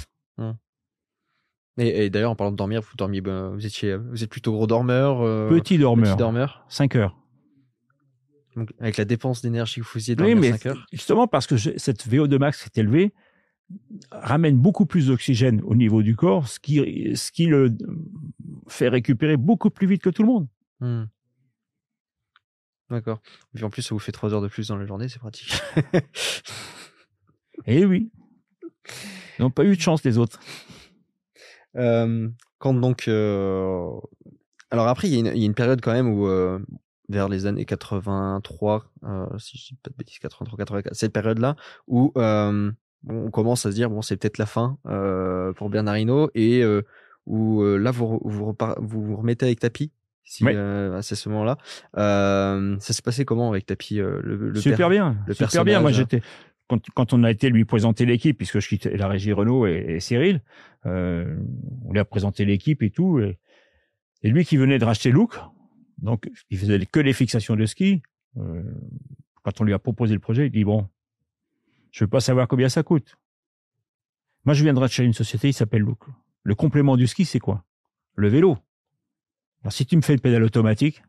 [1.79, 4.51] Et, et d'ailleurs, en parlant de dormir, vous dormiez, ben, vous étiez, vous êtes plutôt
[4.51, 5.21] gros dormeur.
[5.21, 6.63] euh, Petit dormeur, Petit dormeur.
[6.69, 7.17] 5 heures.
[8.55, 10.85] Donc, avec la dépense d'énergie que vous faisiez Oui, dormir mais 5 heures.
[10.91, 13.11] justement parce que je- cette VO2 max est élevée
[14.11, 17.75] ramène beaucoup plus d'oxygène au niveau du corps, ce qui, ce qui le
[18.67, 20.47] fait récupérer beaucoup plus vite que tout le monde.
[20.79, 21.03] Hmm.
[22.89, 23.21] D'accord.
[23.53, 25.19] Et puis en plus, ça vous fait 3 heures de plus dans la journée, c'est
[25.19, 25.53] pratique.
[27.65, 28.11] Et oui,
[29.37, 30.39] ils n'ont pas eu de chance les autres.
[31.75, 33.07] Euh, quand donc.
[33.07, 33.89] euh,
[34.69, 36.59] Alors après, il y, a une- il y a une période quand même où, euh,
[37.09, 41.55] vers les années 83, euh, si je dis pas de bêtises, 83, 84, cette période-là,
[41.87, 42.71] où euh,
[43.07, 46.61] on commence à se dire, bon, c'est peut-être la fin euh, pour Bernard Hinault, et
[46.63, 46.81] euh,
[47.25, 49.91] où euh, là, vous, vous, repar- vous vous remettez avec Tapi.
[50.25, 50.53] Si, Ouais.
[50.55, 51.57] euh, à ce moment-là,
[51.97, 55.81] Euh, ça s'est passé comment avec Tapi euh, le, le super bien, le super bien.
[55.81, 56.09] Moi, personnage.
[56.11, 56.25] j'étais
[56.67, 59.85] quand, quand on a été lui présenter l'équipe, puisque je quittais la régie Renault et,
[59.89, 60.41] et Cyril,
[60.85, 63.37] on lui a présenté l'équipe et tout, et,
[64.21, 65.37] et lui qui venait de racheter Look,
[66.01, 68.01] donc il faisait que les fixations de ski.
[69.43, 70.87] quand on lui a proposé le projet, il dit bon,
[71.93, 73.15] je veux pas savoir combien ça coûte.
[74.45, 76.03] Moi, je viens de racheter une société, il s'appelle Look.
[76.41, 77.63] Le complément du ski, c'est quoi?
[78.15, 78.57] Le vélo.
[79.61, 81.03] Alors, si tu me fais une pédale automatique,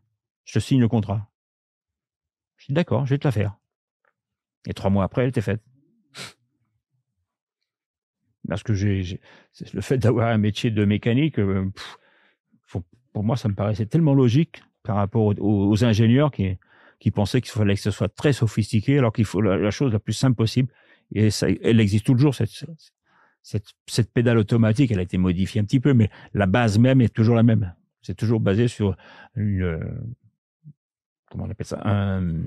[0.45, 1.33] je te signe le contrat.
[2.59, 3.57] Je dis d'accord, je vais te la faire.
[4.67, 5.63] Et trois mois après, elle était faite.
[8.47, 9.21] Parce que j'ai,
[9.73, 11.73] le fait d'avoir un métier de mécanique, euh,
[13.15, 16.59] pour moi, ça me paraissait tellement logique par rapport aux ingénieurs qui,
[17.05, 19.93] qui pensaient qu'il fallait que ce soit très sophistiqué, alors qu'il faut la, la chose
[19.93, 20.71] la plus simple possible.
[21.15, 22.65] Et ça, elle existe toujours, cette,
[23.43, 24.91] cette, cette pédale automatique.
[24.91, 27.75] Elle a été modifiée un petit peu, mais la base même est toujours la même.
[28.01, 28.97] C'est toujours basé sur
[29.37, 29.81] une,
[31.31, 32.41] comment on appelle ça, un-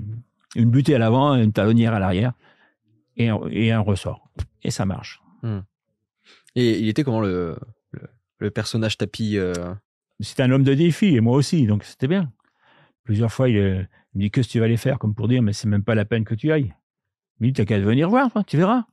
[0.56, 2.32] une butée à l'avant, une talonnière à l'arrière
[3.16, 4.28] et un, et un ressort.
[4.64, 5.22] Et ça marche.
[6.56, 7.56] Et il était comment le,
[7.92, 8.00] le,
[8.38, 9.52] le personnage Tapi euh,
[10.18, 12.32] C'était un homme de défi et moi aussi, donc c'était bien.
[13.04, 15.28] Plusieurs fois, il, il me dit que ce que tu vas aller faire, comme pour
[15.28, 16.74] dire, mais c'est même pas la peine que tu ailles.
[17.40, 18.84] Il me dit, t'as qu'à venir voir, toi, tu verras.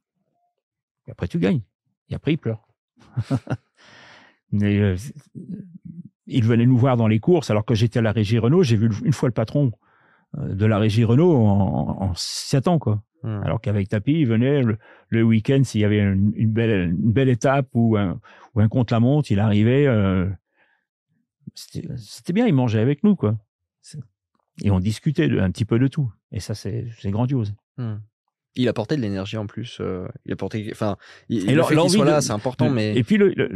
[1.07, 1.61] Et après, tu gagnes.
[2.09, 2.67] Et après, il pleure.
[4.51, 4.95] Mais, euh,
[6.27, 8.77] il venait nous voir dans les courses, alors que j'étais à la régie Renault, j'ai
[8.77, 9.71] vu une fois le patron
[10.37, 13.03] euh, de la régie Renault en, en 7 ans, quoi.
[13.23, 13.41] hmm.
[13.43, 14.77] Alors qu'avec Tapi, il venait le,
[15.09, 18.19] le week-end, s'il y avait une, une belle, une belle étape ou un,
[18.53, 19.85] ou un contre-la-montre, il arrivait.
[19.87, 20.27] euh,
[21.53, 23.37] C'était c'était bien, il mangeait avec nous, quoi.
[24.63, 26.11] Et on discutait de- un petit peu de tout.
[26.31, 27.53] Et ça, c'est grandiose.
[27.77, 27.95] Hmm.
[28.57, 29.79] Il apportait de l'énergie en plus.
[29.81, 30.95] euh, il apportait, enfin,
[31.27, 33.49] il, Et le fait qu'il soit là, c'est important, mais Et puis le, le,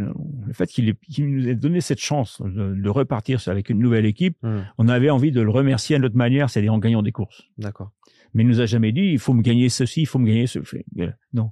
[0.45, 4.35] le fait qu'il nous ait donné cette chance de, de repartir avec une nouvelle équipe,
[4.43, 7.43] Hmm, on avait envie de le remercier à notre manière, c'est-à-dire en gagnant des courses.
[7.57, 7.91] d'accord.
[8.33, 10.45] Mais il nous a jamais dit, il faut me gagner ceci, il faut me gagner
[10.47, 10.59] ce.
[10.99, 11.51] Euh, Non.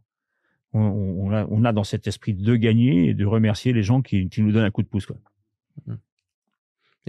[0.74, 4.28] On, a, on a dans cet esprit de gagner et de remercier les gens qui,
[4.30, 5.06] qui nous donnent un coup de pouce.
[5.08, 5.16] Quoi.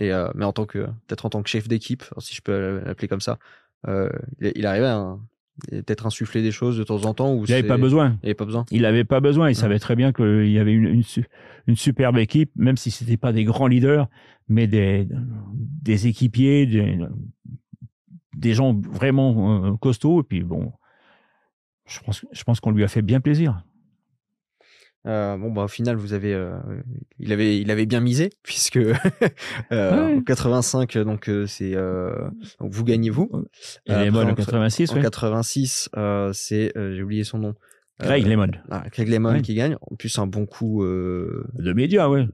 [0.00, 2.80] Et euh, mais en tant que peut-être en tant que chef d'équipe, si je peux
[2.86, 3.38] l'appeler comme ça,
[3.88, 4.08] euh,
[4.40, 5.16] il, il arrivait à
[5.70, 7.34] peut-être insuffler des choses de temps en temps.
[7.34, 8.16] Où Il n'avait pas besoin.
[8.22, 8.64] Il avait pas besoin.
[8.70, 9.50] Il n'avait pas besoin.
[9.50, 11.26] Il savait très bien qu'il y avait une, une, su-
[11.66, 14.06] une superbe équipe, même si c'était pas des grands leaders,
[14.48, 15.08] mais des,
[15.82, 16.98] des équipiers, des,
[18.36, 20.20] des gens vraiment euh, costauds.
[20.20, 20.72] Et puis bon,
[21.86, 23.64] je pense, je pense qu'on lui a fait bien plaisir.
[25.08, 26.50] Euh, bon bah au final vous avez, euh,
[27.18, 28.94] il avait, il avait bien misé puisque euh,
[29.72, 30.14] Ouais.
[30.16, 32.12] en 85 donc euh, c'est euh,
[32.60, 33.30] vous gagnez vous.
[33.86, 35.02] Et Après, Lemon en en- 86, En ouais.
[35.02, 37.54] 86 euh, c'est euh, j'ai oublié son nom.
[38.00, 38.50] Greg Euh, Lemon.
[38.70, 39.42] ah, Craig Lemon Ouais.
[39.42, 39.76] qui gagne.
[39.80, 40.84] En plus un bon coup.
[40.84, 42.26] Euh, De médias, ouais.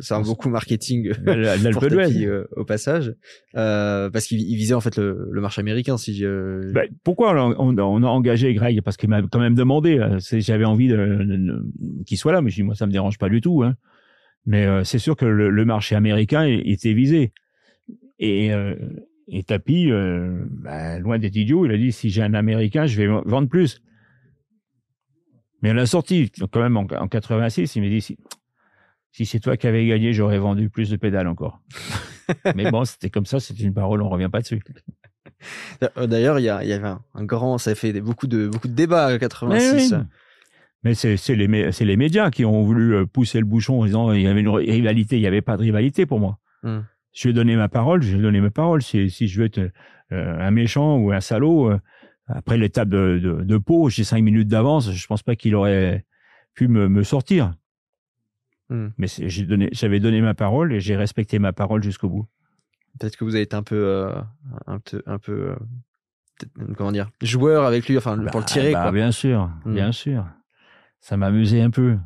[0.00, 1.10] c'est un bon coup marketing.
[1.26, 3.14] L'Alpe euh, au passage,
[3.56, 5.96] euh, parce qu'il il visait en fait le, le marché américain.
[5.96, 6.22] Si.
[6.22, 8.80] Ben, pourquoi on, a engagé Greg?
[8.82, 9.98] Parce qu'il m'a quand même demandé.
[9.98, 12.92] euh, J'avais envie de, de- de- qu'il soit là, mais je dis moi ça me
[12.92, 13.62] dérange pas du tout.
[13.64, 13.74] Hein.
[14.46, 17.32] Mais c'est sûr que le, le marché américain était visé.
[18.20, 18.50] Et,
[19.28, 23.06] et Tapi, ben, loin d'être idiot, il a dit si j'ai un Américain, je vais
[23.08, 23.82] vendre plus.
[25.62, 27.76] Mais on l'a sorti quand même en, en 86.
[27.76, 28.16] Il m'a dit si,
[29.12, 31.60] si c'est toi qui avais gagné, j'aurais vendu plus de pédales encore.
[32.54, 34.60] mais bon, c'était comme ça, c'est une parole, on revient pas dessus.
[35.98, 38.68] Euh, D'ailleurs, il y, y avait un, un grand, ça a fait beaucoup de beaucoup
[38.68, 39.92] de débats en 86.
[39.92, 40.02] Mais, oui.
[40.84, 44.12] Mais c'est c'est les, les médias qui ont voulu euh, pousser le bouchon en disant
[44.12, 45.16] il y avait une ri- rivalité.
[45.16, 46.38] Il n'y avait pas de rivalité pour moi.
[46.62, 46.80] Hmm.
[47.12, 48.82] Je lui ai donné ma parole, je lui ai donné ma parole.
[48.82, 49.70] Si, si je veux être euh,
[50.38, 51.80] un méchant ou un salaud, euh,
[52.28, 54.92] après l'étape de, de, de Pau, j'ai cinq minutes d'avance.
[54.92, 56.04] Je pense pas qu'il aurait
[56.54, 57.54] pu me, me sortir.
[58.68, 58.88] Hmm.
[58.98, 62.26] Mais j'ai donné, j'avais donné ma parole et j'ai respecté ma parole jusqu'au bout.
[62.98, 64.12] Peut-être que vous avez été un peu, euh,
[64.66, 68.72] un peu, un peu, euh, comment dire, joueur avec lui, enfin pour le Bah, tirer
[68.72, 68.92] bah, quoi.
[68.92, 69.74] Bien sûr, Hmm.
[69.74, 70.26] bien sûr.
[71.00, 71.96] Ça m'amusait un peu.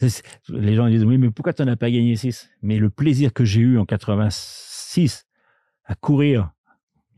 [0.48, 3.32] Les gens disent oui, mais pourquoi tu n'en as pas gagné 6 Mais le plaisir
[3.32, 5.26] que j'ai eu en 86
[5.84, 6.50] à courir,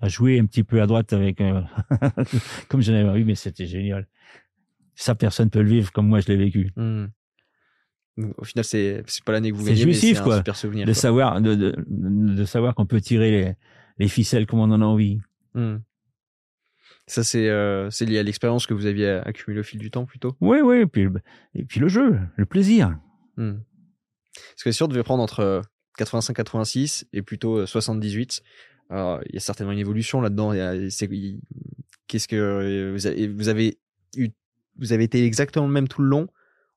[0.01, 1.61] à jouer un petit peu à droite avec, euh,
[2.68, 4.07] comme j'en avais eu, mais c'était génial.
[4.94, 6.72] Ça, personne peut le vivre comme moi je l'ai vécu.
[6.76, 10.86] Donc, Au final, c'est c'est pas l'année que vous gagnez, mais c'est un super souvenir.
[10.86, 11.01] De quoi.
[11.01, 13.53] savoir, de, de, de savoir qu'on peut tirer les,
[13.99, 15.20] les ficelles comme on en a envie.
[15.55, 15.76] Hmm.
[17.07, 20.36] Ça, c'est euh, lié à l'expérience que vous aviez accumulée au fil du temps, plutôt?
[20.40, 21.22] Oui, oui, et puis, le-
[21.55, 22.99] et puis le jeu, le plaisir.
[23.36, 23.59] Hmm.
[24.34, 25.62] Parce que si on devait prendre entre
[25.99, 28.42] 85-86 et plutôt euh, 78,
[28.91, 30.53] alors, il y a certainement une évolution là-dedans.
[32.07, 33.78] Qu'est-ce que euh, vous avez, vous avez
[34.16, 34.28] eu,
[34.78, 36.28] vous avez été exactement le même tout le long?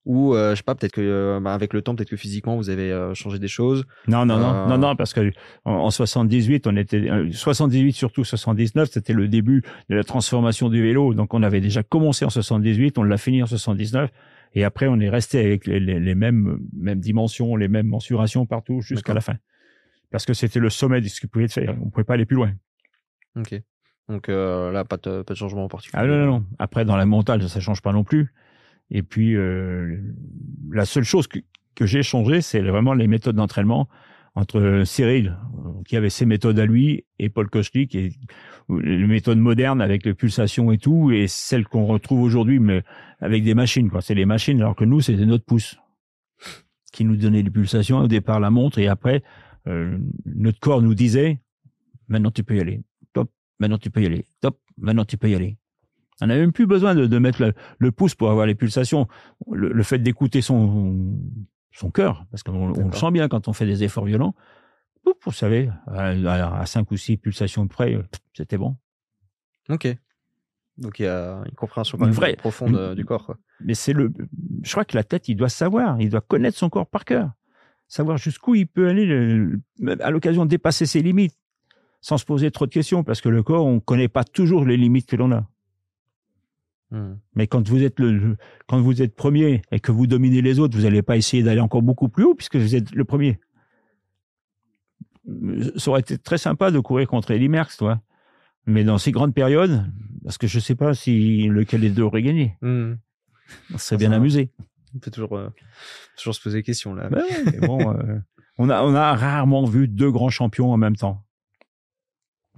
[0.05, 2.57] Ou euh, je sais pas, peut-être que euh, bah, avec le temps, peut-être que physiquement
[2.57, 3.86] vous avez euh, changé des choses.
[4.07, 5.32] Non, non, non, non, non, parce que
[5.64, 10.70] en, en 78, on était euh, 78 surtout 79, c'était le début de la transformation
[10.70, 11.14] du vélo.
[11.14, 14.09] Donc on avait déjà commencé en 78, on l'a fini en 79,
[14.55, 18.47] et après on est resté avec les, les- les mêmes mêmes dimensions, les mêmes mensurations
[18.47, 19.36] partout jusqu'à la fin.
[20.12, 21.76] Parce que c'était le sommet de ce qu'il pouvait faire.
[21.82, 22.51] On pouvait pas aller plus loin.
[23.38, 23.59] Ok.
[24.09, 26.03] Donc euh, là, pas de, pas de changement en particulier.
[26.03, 26.45] Ah non, non, non.
[26.59, 28.34] Après, dans la montagne, ça change pas non plus.
[28.89, 30.01] Et puis, euh,
[30.70, 31.39] la seule chose que,
[31.76, 33.88] que j'ai changé, c'est vraiment les méthodes d'entraînement
[34.36, 35.38] entre Cyril,
[35.86, 38.12] qui avait ses méthodes à lui, et Paul Kochli, qui est
[38.70, 42.84] les méthodes modernes avec les pulsations et tout, et celles qu'on retrouve aujourd'hui, mais
[43.20, 44.01] avec des machines, quoi.
[44.01, 45.78] C'est les machines, alors que nous, c'était notre pouce
[46.93, 47.97] qui nous donnait les pulsations.
[47.97, 49.22] Au départ, la montre, et après,
[49.68, 51.41] euh, notre corps nous disait,
[52.07, 52.82] maintenant tu peux y aller.
[53.14, 54.26] Top, maintenant tu peux y aller.
[54.41, 55.57] Top, maintenant tu peux y aller.
[56.22, 59.07] On n'a même plus besoin de, de mettre le, le pouce pour avoir les pulsations.
[59.51, 61.18] Le, le fait d'écouter son,
[61.72, 64.36] son cœur, parce qu'on on le sent bien quand on fait des efforts violents.
[65.26, 67.97] Vous savez, à, à 5 ou 6 pulsations près,
[68.34, 68.78] c'était bon.
[69.70, 69.88] Ok.
[70.78, 73.26] Donc il y a une compréhension Une quand même vraie- profonde une- euh, du corps.
[73.26, 73.38] Quoi.
[73.64, 74.14] Mais c'est le,
[74.64, 77.32] je crois que la tête, il doit savoir, il doit connaître son corps par cœur,
[77.92, 81.38] savoir jusqu'où il peut aller, le- le- à l'occasion de dépasser ses limites,
[82.00, 84.78] sans se poser trop de questions, parce que le corps, on connaît pas toujours les
[84.78, 85.46] limites que l'on a.
[86.92, 87.16] Hmm.
[87.36, 88.38] Mais quand vous êtes le, le-
[88.68, 91.60] quand vous êtes premier et que vous dominez les autres, vous n'allez pas essayer d'aller
[91.60, 93.39] encore beaucoup plus haut puisque vous êtes le premier.
[95.78, 98.02] Ça aurait été très sympa de courir contre Eddie Merckx, toi.
[98.66, 99.86] Mais dans ces grandes périodes,
[100.24, 102.56] parce que je sais pas si lequel des deux aurait gagné.
[103.74, 104.50] On serait Ah, bien amusé.
[104.96, 105.50] On peut toujours, euh,
[106.18, 107.10] toujours se poser des questions là.
[107.10, 108.20] Ouais, mais bon, euh,
[108.58, 111.26] on a, on a rarement vu deux grands champions en même temps.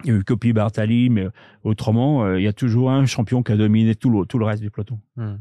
[0.03, 1.27] Il y a eu Copy Bartali, mais
[1.63, 4.45] autrement, euh, il y a toujours un champion qui a dominé tout le, tout le
[4.45, 4.99] reste du peloton.
[5.15, 5.35] Hmm.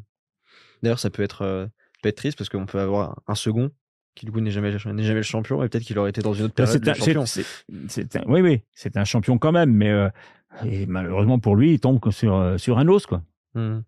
[0.83, 1.71] D'ailleurs, ça peut être,
[2.03, 3.71] peut être triste parce qu'on peut avoir un second
[4.15, 6.45] qui du coup n'est jamais, jamais le champion et peut-être qu'il aurait été dans une
[6.45, 8.21] autre Ben, période c'est un- de champion.
[8.21, 9.91] un- oui, oui, c'est un champion quand même, mais
[10.67, 13.23] et malheureusement pour lui, il tombe sur, sur un os, quoi.
[13.55, 13.81] Hmm.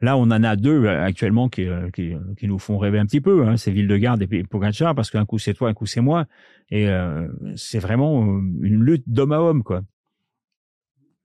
[0.00, 3.06] Là, on en a deux euh, actuellement qui, euh, qui, qui nous font rêver un
[3.06, 3.46] petit peu.
[3.46, 3.56] Hein.
[3.56, 6.26] C'est Ville-de-Garde et Pogacar, parce qu'un coup c'est toi, un coup c'est moi.
[6.70, 7.26] Et euh,
[7.56, 9.82] c'est vraiment euh, une lutte d'homme à homme, quoi.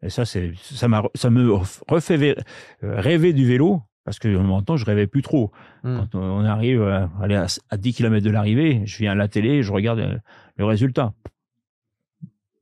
[0.02, 1.54] Et ça, c'est ça m'a ça me
[1.88, 2.36] refait
[2.82, 5.52] rêver du vélo, parce que en même temps, je rêvais plus trop.
[5.84, 6.00] Hmm.
[6.00, 9.28] Quand on arrive à, aller à, à 10 km de l'arrivée, je viens à la
[9.28, 10.20] télé, je regarde
[10.58, 11.14] le résultat.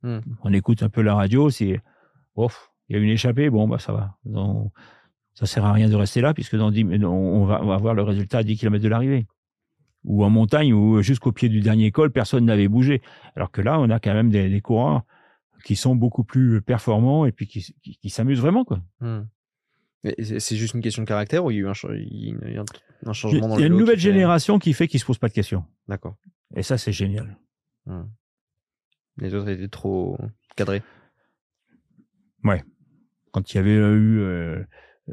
[0.03, 0.19] Hmm.
[0.43, 1.79] On écoute un peu la radio, c'est
[2.35, 4.17] ouf, il y a une échappée, bon bah ça va.
[4.25, 4.71] Donc,
[5.33, 7.93] ça sert à rien de rester là puisque dans 10 on va, on va avoir
[7.93, 9.27] le résultat à 10 km de l'arrivée.
[10.03, 13.01] Ou en montagne ou jusqu'au pied du dernier col, personne n'avait bougé.
[13.35, 15.03] Alors que là, on a quand même des, des coureurs
[15.63, 18.81] qui sont beaucoup plus performants et puis qui, qui, qui s'amusent vraiment quoi.
[18.99, 19.21] Hmm.
[20.17, 22.61] C'est- juste une question de caractère ou il y a eu un, il y un-
[22.61, 24.99] un Il changement dans y le a une nouvelle qui fait- génération qui fait qu'ils
[24.99, 25.63] se posent pas de questions.
[25.87, 26.15] D'accord.
[26.55, 27.37] Et ça, c'est génial.
[27.85, 28.05] Hmm.
[29.17, 30.17] Les autres étaient trop
[30.55, 30.81] cadrés.
[33.31, 34.63] quand il y avait eu euh,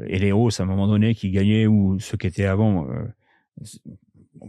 [0.07, 3.05] Eleos à un moment donné qui gagnait ou ceux qui étaient avant, euh,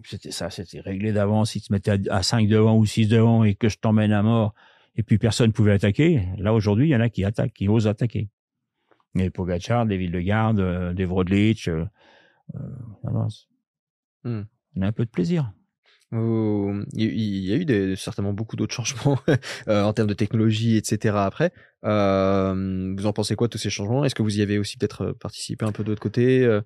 [0.04, 1.56] c'était ça, c'était réglé d'avance.
[1.56, 4.22] Ils se mettaient à, à 5 devant ou 6 devant et que je t'emmène à
[4.22, 4.54] mort
[4.96, 6.26] et puis personne pouvait attaquer.
[6.38, 8.28] Là aujourd'hui, il y en a qui attaquent, qui osent attaquer.
[9.18, 11.84] Et Pogacar, des Villes-de-Garde, euh, des Vrodlich, euh,
[12.54, 13.28] euh.
[14.22, 14.42] Hmm.
[14.76, 15.52] on a un peu de plaisir.
[16.12, 19.18] Il y a- eu des, certainement beaucoup d'autres changements
[19.68, 21.24] euh, en termes de technologie, etc.
[21.24, 21.52] Après,
[21.84, 24.04] Euh, vous en pensez quoi tous ces changements?
[24.04, 26.60] Est-ce que vous y avez aussi peut-être euh, participé un peu de l'autre côté euh?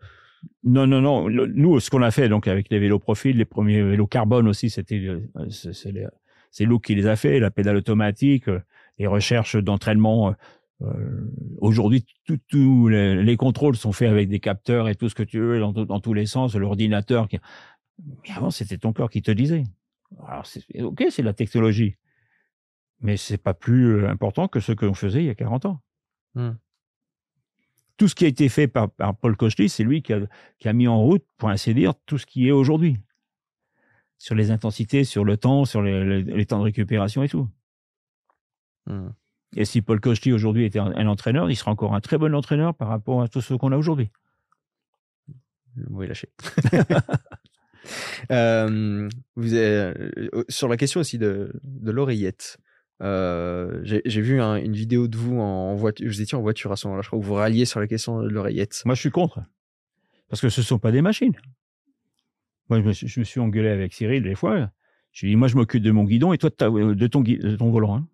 [0.64, 1.28] Non, non, non.
[1.30, 4.70] Nous, ce qu'on a fait, donc, avec les vélos profil, les premiers vélos carbone aussi,
[4.70, 5.01] c'était,
[6.51, 8.45] c'est Luke qui les a fait, la pédale automatique,
[8.99, 10.34] les recherches d'entraînement.
[10.82, 10.86] euh,
[11.59, 12.05] Aujourd'hui,
[12.49, 15.59] tous les, les contrôles sont faits avec des capteurs et tout ce que tu veux
[15.61, 17.28] dans, dans tous les sens, l'ordinateur.
[18.34, 19.64] Avant, c'était ton corps qui te disait.
[20.26, 20.45] Alors,
[20.80, 21.97] ok, c'est la technologie.
[23.01, 25.66] Mais c'est pas plus euh, important que ce que l'on faisait il y a 40
[25.66, 25.80] ans.
[26.34, 26.53] Hmm.
[27.97, 30.20] Tout ce qui a été fait par, par Paul Kochli, c'est lui qui a,
[30.59, 32.99] qui a mis en route, pour ainsi dire, tout ce qui est aujourd'hui.
[34.18, 37.49] Sur les intensités, sur le temps, sur les, les- les temps de récupération et tout.
[38.86, 39.11] Hmm.
[39.57, 42.34] Et si Paul Kochli aujourd'hui était un, un entraîneur, il sera encore un très bon
[42.34, 44.11] entraîneur par rapport à tout ce qu'on a aujourd'hui.
[45.76, 46.28] Le mot est lâché.
[48.30, 49.93] Euh, vous avez-
[50.35, 52.59] euh, sur la question aussi de, de l'oreillette,
[53.03, 56.07] euh, j'ai vu un- une vidéo de vous en voiture.
[56.07, 58.22] Vous étiez en voiture à ce moment-là, je crois, où vous ralliez sur la question
[58.22, 58.82] de l'oreillette.
[58.85, 59.41] Moi, je suis contre.
[60.28, 61.35] Parce que ce ne sont pas des machines.
[62.70, 64.70] Moi, je me suis, je me suis engueulé avec Cyril des fois.
[65.12, 67.39] Je lui ai dit, moi, je m'occupe de mon guidon et toi de, ton, gui-
[67.39, 67.97] de ton volant.
[67.97, 68.09] hein.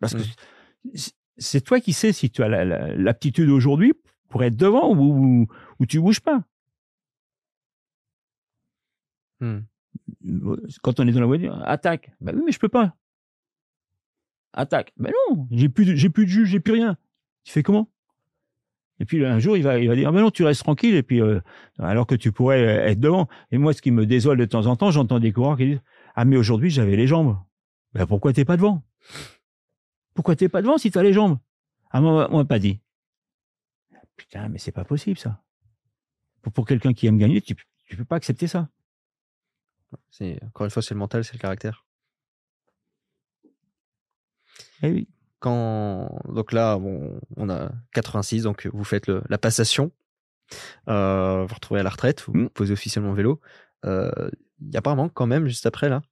[0.00, 0.90] Parce que Mm.
[1.38, 3.92] c'est- toi qui sais si tu as la- la- l'aptitude aujourd'hui
[4.28, 5.02] pour être devant ou,
[5.42, 5.46] ou,
[5.80, 6.44] ou tu bouges pas.
[9.40, 9.60] Hmm.
[10.82, 12.10] Quand on est dans la voiture, attaque.
[12.20, 12.94] Ben oui, mais je peux pas.
[14.52, 14.92] Attaque.
[14.96, 16.96] Ben non, j'ai plus, j'ai plus de jus, j'ai plus rien.
[17.44, 17.88] Tu fais comment?
[19.00, 20.94] Et puis un jour, il va, il va dire, ah non, tu restes tranquille.
[20.94, 21.40] Et puis, euh,
[21.78, 23.28] alors que tu pourrais euh, être devant.
[23.52, 25.82] Et moi, ce qui me désole de temps en temps, j'entends des coureurs qui disent,
[26.14, 27.38] ah mais aujourd'hui, j'avais les jambes.
[27.92, 28.82] Ben pourquoi t'es pas devant?
[30.14, 31.38] Pourquoi t'es pas devant si t'as les jambes?
[31.90, 32.80] Ah moi, on m'a pas dit.
[34.16, 35.40] Putain, mais c'est pas possible ça.
[36.42, 37.54] Pour, pour quelqu'un qui aime gagner, tu,
[37.86, 38.68] tu peux pas accepter ça.
[40.10, 41.84] C'est encore une fois, c'est le mental, c'est le caractère.
[44.82, 45.08] Eh oui.
[45.40, 49.92] Quand donc là, bon, on a 86, donc vous faites le- la passation.
[50.88, 52.48] Euh, vous retrouvez à la retraite, vous Mm.
[52.50, 53.40] posez officiellement le vélo.
[53.84, 54.10] Euh,
[54.60, 56.02] Il y a pas un manque quand même juste après là?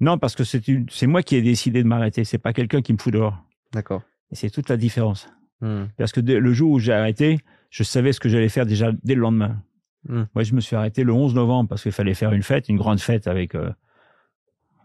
[0.00, 2.24] Non, parce que c'est une- moi qui ai décidé de m'arrêter.
[2.24, 3.38] C'est pas quelqu'un qui me fout dehors.
[3.72, 4.02] D'accord.
[4.32, 5.28] Et c'est toute la différence.
[5.60, 5.84] Hmm.
[5.96, 7.38] Parce que dès- le jour où j'ai arrêté,
[7.70, 9.62] je savais ce que j'allais faire déjà dès le lendemain.
[10.08, 10.22] Mm.
[10.34, 12.76] Moi, je me suis arrêté le 11 novembre parce qu'il fallait faire une fête, une
[12.76, 13.70] grande fête avec euh,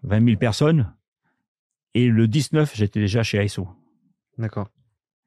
[0.03, 0.93] 20 000 personnes.
[1.93, 3.67] Et le 19, j'étais déjà chez ASO.
[4.37, 4.69] D'accord.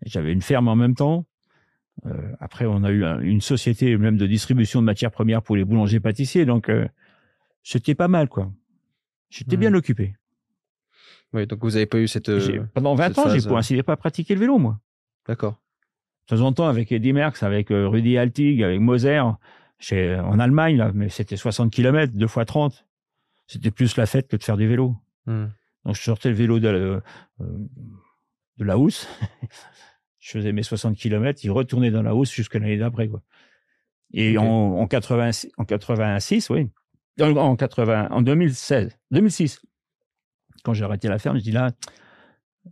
[0.07, 1.27] J'avais une ferme en même temps.
[2.07, 5.57] Euh, après, on a eu un- une société même de distribution de matières premières pour
[5.57, 6.45] les boulangers pâtissiers.
[6.47, 6.87] Donc, euh,
[7.63, 8.51] c'était pas mal, quoi.
[9.29, 9.61] J'étais Mm.
[9.61, 10.15] bien occupé.
[11.33, 12.29] Oui, donc vous avez pas eu cette.
[12.29, 14.81] euh, Pendant 20 cette ans, j'ai pour euh, ainsi dire pas pratiqué le vélo, moi.
[15.27, 15.61] D'accord.
[16.29, 19.23] De temps en temps, avec Eddie Merckx, avec euh, Rudy Altig, avec Moser,
[19.81, 22.87] chez, en Allemagne, là, mais c'était 60 km, deux fois 30.
[23.47, 24.95] C'était plus la fête que de faire du vélo.
[25.27, 25.47] Hmm.
[25.85, 27.03] Donc, je sortais le vélo de, la- euh,
[28.59, 29.09] de la housse.
[30.21, 33.23] je faisais mes 60 km, il retournait dans la housse jusqu'à l'année d'après, quoi.
[34.13, 36.69] Et en, en, 86, en 86, oui.
[37.21, 39.63] En, en 80, en 2016, 2006,
[40.63, 41.71] quand j'ai arrêté la ferme, je dis là,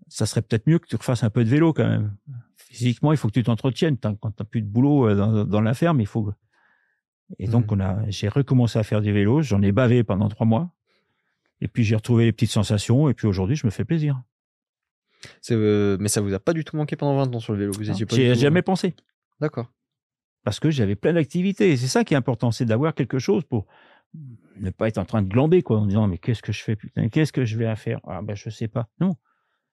[0.08, 2.16] ça serait peut-être mieux que tu refasses un peu de vélo quand même.
[2.56, 3.96] Physiquement, il faut que tu t'entretiennes.
[3.98, 6.30] Quand t'as plus de boulot dans, dans la ferme, il faut.
[7.38, 7.78] Et donc, Mhm.
[7.78, 9.42] on a, j'ai recommencé à faire du vélo.
[9.42, 10.70] J'en ai bavé pendant trois mois.
[11.60, 13.08] Et puis, j'ai retrouvé les petites sensations.
[13.10, 14.22] Et puis, aujourd'hui, je me fais plaisir.
[15.50, 17.72] Euh, mais ça vous a pas du tout manqué pendant 20 ans sur le vélo?
[17.72, 18.94] Vous étiez pas tout- jamais pensé.
[19.40, 19.72] D'accord.
[20.44, 21.72] Parce que j'avais plein d'activités.
[21.72, 22.50] Et c'est ça qui est important.
[22.52, 23.66] C'est d'avoir quelque chose pour
[24.60, 26.76] ne pas être en train de glamber, quoi, en disant, mais qu'est-ce que je fais,
[26.76, 28.00] putain, qu'est-ce que je vais à faire?
[28.04, 28.88] Ah, ben, je sais pas.
[29.00, 29.16] Non.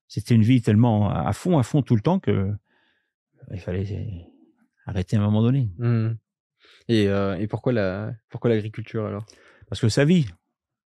[0.07, 2.51] C'était une vie tellement à fond, à fond tout le temps que
[3.51, 4.27] il fallait
[4.85, 5.69] arrêter à un moment donné.
[5.77, 6.17] Mhm.
[6.87, 9.25] Et, euh, et pourquoi la, pourquoi l'agriculture alors?
[9.69, 10.27] Parce que sa vie,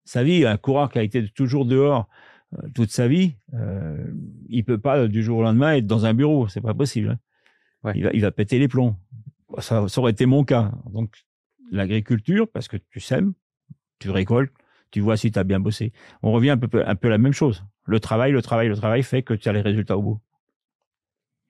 [0.05, 2.09] sa vie, un coureur qui a été toujours dehors
[2.55, 4.07] euh, toute sa vie, euh,
[4.49, 7.11] il peut pas euh, du jour au lendemain être dans un bureau, c'est pas possible.
[7.11, 7.19] hein.
[7.85, 7.93] Ouais.
[7.95, 8.97] Il va, il va péter les plombs.
[9.59, 10.73] Ça, ça aurait été mon cas.
[10.93, 11.15] Donc
[11.71, 13.33] l'agriculture, parce que tu sèmes,
[13.99, 14.53] tu récoltes,
[14.91, 15.93] tu vois si tu as bien bossé.
[16.23, 17.65] On revient un peu, un peu à la même chose.
[17.85, 20.21] Le travail, le travail, le travail fait que tu as les résultats au bout.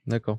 [0.07, 0.39] D'accord.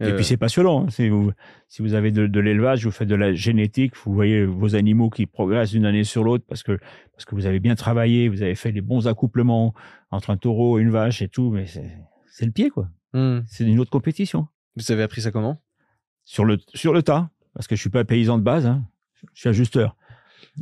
[0.00, 0.84] Et Euh, puis c'est passionnant.
[0.84, 0.90] hein.
[0.90, 1.32] Si vous,
[1.66, 5.10] si vous avez de, de l'élevage, vous faites de la génétique, vous voyez vos animaux
[5.10, 6.78] qui progressent d'une année sur l'autre parce que
[7.12, 9.74] parce que vous avez bien travaillé, vous avez fait les bons accouplements
[10.12, 12.88] entre un taureau et une vache et tout, mais c'est le pied quoi.
[13.12, 13.42] mhm.
[13.48, 14.46] C'est une autre compétition
[14.76, 15.60] Vous avez appris ça comment?
[16.24, 18.84] Sur le sur le tas parce que je suis pas paysan de base, hein.
[19.34, 19.96] je suis ajusteur.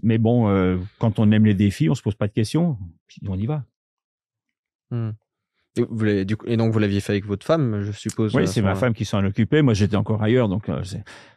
[0.03, 3.21] Mais bon, euh, quand on aime les défis, on se pose pas de questions, puis
[3.29, 3.65] on y va.
[4.91, 5.15] Mhm.
[5.79, 8.35] Et, vous l'avez- du coup, et donc vous l'aviez fait avec votre femme, je suppose.
[8.35, 9.61] Oui, c'est ce ma femme qui s'en occupait.
[9.63, 10.83] Moi, j'étais encore ailleurs, donc euh,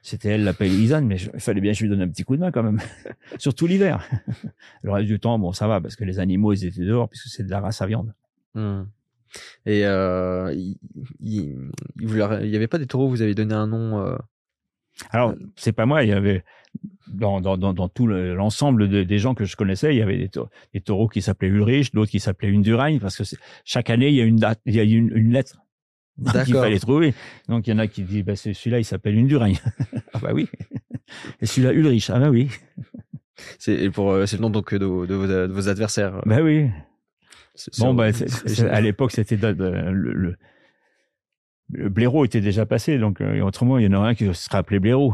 [0.02, 2.36] c'était elle la paysanne, mais il fallait bien que je lui donne un petit coup
[2.36, 2.80] de main quand même,
[3.38, 4.08] surtout l'hiver.
[4.84, 7.28] Le reste du temps, bon, ça va parce que les animaux, ils étaient dehors puisque
[7.28, 8.14] c'est de la race à viande.
[8.56, 8.88] Mhm.
[9.66, 10.78] Et euh, il,
[11.20, 11.58] il,
[12.00, 14.00] il vous leur- il y avait pas des taureaux, vous avez donné un nom.
[14.00, 14.16] euh,
[15.12, 16.44] Alors, c'est pas moi, il y avait
[17.10, 20.02] dans, dans, dans, dans tout le- l'ensemble de- des gens que je connaissais, il y
[20.02, 23.24] avait des, tau- des taureaux qui s'appelaient Ulrich, d'autres qui s'appelaient Undurain, parce que
[23.66, 25.58] chaque année, il y a une date, il y a une, une lettre.
[26.46, 27.14] qu'il fallait trouver.
[27.48, 29.54] Donc, il y en a qui disent, bah, c'est celui-là, il s'appelle Undurain.
[30.14, 30.50] ah bah oui.
[31.42, 32.10] Et celui-là, Ulrich.
[32.10, 32.50] Ah bah oui.
[33.58, 36.22] c'est pour euh, c'est le nom donc de, vos- de vos, de vos adversaires.
[36.26, 36.68] Bah oui.
[37.78, 38.10] Bon, bah,
[38.70, 39.54] à l'époque, c'était le,
[39.94, 40.36] le,
[41.72, 44.58] le blaireau était déjà passé, donc euh, autrement, il y en aurait un qui serait
[44.58, 45.14] appelé blaireau.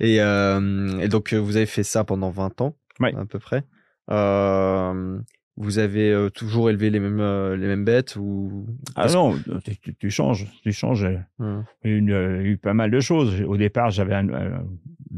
[0.00, 3.14] Et, euh, et donc, euh, vous avez fait ça pendant 20 ans, Ouais.
[3.16, 3.62] à peu près.
[4.10, 5.18] Euh,
[5.56, 8.66] vous avez toujours élevé les mêmes, les mêmes bêtes ou...
[8.94, 11.06] Ah non, tu, tu- tu changes, tu changes.
[11.38, 13.40] Hum, Il y a eu, une- eu pas mal de choses.
[13.42, 14.14] Au départ, j'avais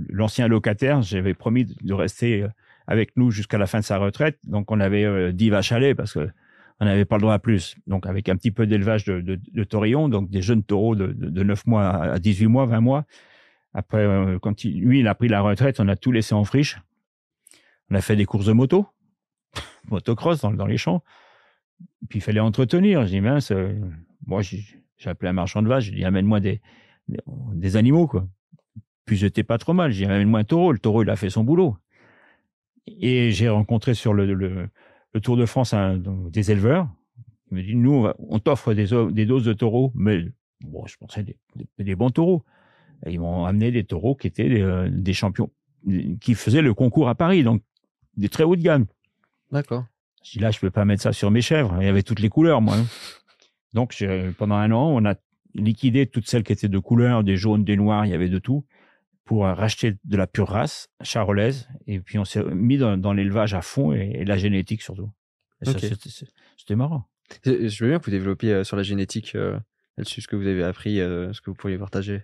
[0.08, 2.46] l'ancien locataire, j'avais promis de- rester
[2.86, 4.38] avec nous jusqu'à la fin de sa retraite.
[4.44, 6.28] Donc, on avait euh, 10 vaches à lait parce que
[6.80, 7.74] on n'avait pas le droit à plus.
[7.88, 9.40] Donc, avec un petit peu d'élevage de, de,
[10.08, 13.04] donc des jeunes taureaux de, de, de 9 mois à 18 mois, 20 mois.
[13.74, 16.78] Après, euh, quand lui, il a pris la retraite, on a tout laissé en friche.
[17.90, 18.86] On a fait des courses de moto,
[19.88, 21.02] motocross dans, les champs.
[22.08, 23.02] Puis il fallait entretenir.
[23.02, 23.78] Je dis, mince, euh,
[24.26, 28.26] moi, j'ai appelé un marchand de vaches, j'ai dit, amène-moi des, animaux, quoi.
[29.04, 29.90] Puis j'étais pas trop mal.
[29.90, 30.72] J'ai dit, amène-moi un taureau.
[30.72, 31.76] Le taureau, il a fait son boulot.
[32.86, 34.68] Et j'ai rencontré sur le,
[35.22, 35.74] Tour de France
[36.30, 36.88] des éleveurs.
[37.50, 38.86] Il me dit, nous, on, t'offre des,
[39.26, 40.26] doses de taureaux, mais
[40.60, 41.36] bon, je pensais des,
[41.78, 42.44] des bons taureaux.
[43.06, 45.50] Et ils m'ont amené des taureaux qui étaient des, euh, des champions,
[46.20, 47.62] qui faisaient le concours à Paris, donc
[48.16, 48.86] des très haut de gamme.
[49.52, 49.86] D'accord.
[50.24, 51.76] Je dis là, je peux pas mettre ça sur mes chèvres.
[51.80, 52.74] Il y avait toutes les couleurs, moi.
[52.76, 52.86] hein.
[53.74, 54.02] Donc,
[54.38, 55.14] pendant un an, on a
[55.54, 58.38] liquidé toutes celles qui étaient de couleur, des jaunes, des noirs, il y avait de
[58.38, 58.64] tout,
[59.24, 61.68] pour racheter de la pure race charolaise.
[61.86, 65.10] Et puis, on s'est mis dans, dans l'élevage à fond et, et la génétique surtout.
[65.62, 65.80] Et ça, Ok.
[65.80, 67.08] c'était- marrant.
[67.44, 69.58] Je veux bien que vous développiez euh, sur la génétique euh,
[69.98, 72.22] là-dessus, ce que vous avez appris, ce que vous pourriez partager.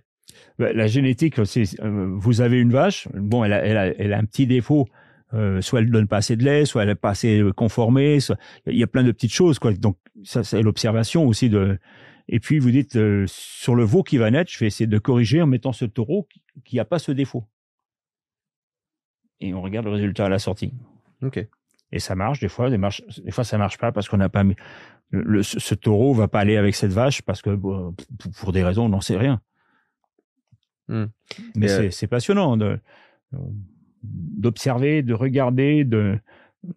[0.59, 3.07] Ben, La génétique, c'est euh, vous avez une vache.
[3.13, 4.87] Bon, elle a, elle a, elle a un petit défaut.
[5.33, 8.19] Euh, soit elle donne pas assez de lait, soit elle est pas assez conformée.
[8.19, 8.37] Soit...
[8.67, 9.73] Il y a plein de petites choses, quoi.
[9.73, 11.77] Donc ça, c'est l'observation aussi de.
[12.27, 14.97] Et puis vous dites euh, sur le veau qui va naître, je vais essayer de
[14.97, 17.45] corriger en mettant ce taureau qui- qui a pas ce défaut.
[19.41, 20.73] Et on regarde le résultat à la sortie.
[21.21, 21.45] Ok.
[21.91, 24.29] Et ça marche des fois, des, marche, des fois ça marche pas parce qu'on n'a
[24.29, 24.55] pas mis.
[25.11, 27.95] Le, le- ce, taureau va pas aller avec cette vache parce que bon,
[28.39, 29.41] pour des raisons on n'en sait rien.
[30.87, 31.05] Hmm.
[31.55, 32.79] Mais euh, c'est passionnant de
[34.03, 36.17] d'observer, de regarder, de,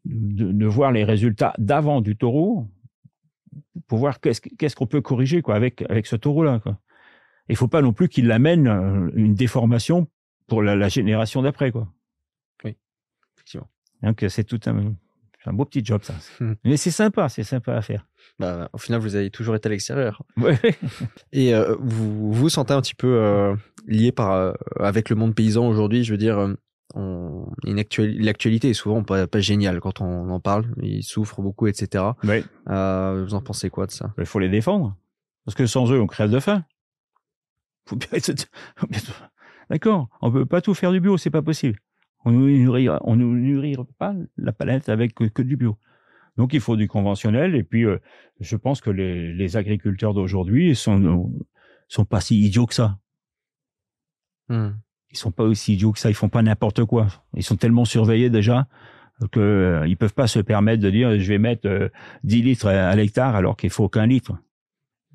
[0.05, 2.69] de de voir les résultats d'avant du taureau
[3.87, 6.79] pour voir qu'est-ce qu'on peut corriger quoi avec avec ce taureau là quoi.
[7.51, 10.09] Il faut pas non plus qu'il amène euh, une déformation
[10.47, 11.93] pour la, la génération d'après quoi.
[13.35, 13.69] Effectivement.
[14.03, 16.15] Donc c'est tout un beau petit job ça.
[16.65, 18.08] Mais c'est sympa, c'est sympa à faire.
[18.39, 20.23] Bah, au final, vous avez toujours été à l'extérieur.
[20.37, 20.59] Ouais.
[21.33, 25.35] Et euh, vous vous sentez un petit peu euh, lié par, euh, avec le monde
[25.35, 26.55] paysan aujourd'hui Je veux dire,
[26.95, 30.67] l'actualité est souvent pas, pas géniale quand on en parle.
[30.83, 32.05] Ils souffrent beaucoup, etc.
[32.25, 32.45] Ouais.
[32.67, 34.13] Vous en pensez quoi de ça?
[34.19, 34.97] Il faut les défendre.
[35.45, 36.65] Parce que sans eux, on crève de faim.
[39.71, 40.09] D'accord.
[40.21, 41.79] On peut pas tout faire du bio, c'est pas possible.
[42.25, 45.79] On ne nourrira, on nourrira pas la palette avec que, du bio.
[46.39, 47.55] Donc il faut du conventionnel.
[47.55, 47.99] Et puis, euh,
[48.41, 51.31] je pense que les, les agriculteurs d'aujourd'hui sont
[51.89, 52.99] sont pas si idiots que ça.
[54.49, 54.71] Hmm
[55.11, 57.07] ils sont pas aussi idiots que ça, ils font pas n'importe quoi.
[57.35, 58.67] Ils sont tellement surveillés déjà
[59.33, 61.89] que euh, ils peuvent pas se permettre de dire je vais mettre euh,
[62.25, 64.33] 10 litres à l'hectare alors qu'il faut qu'un litre.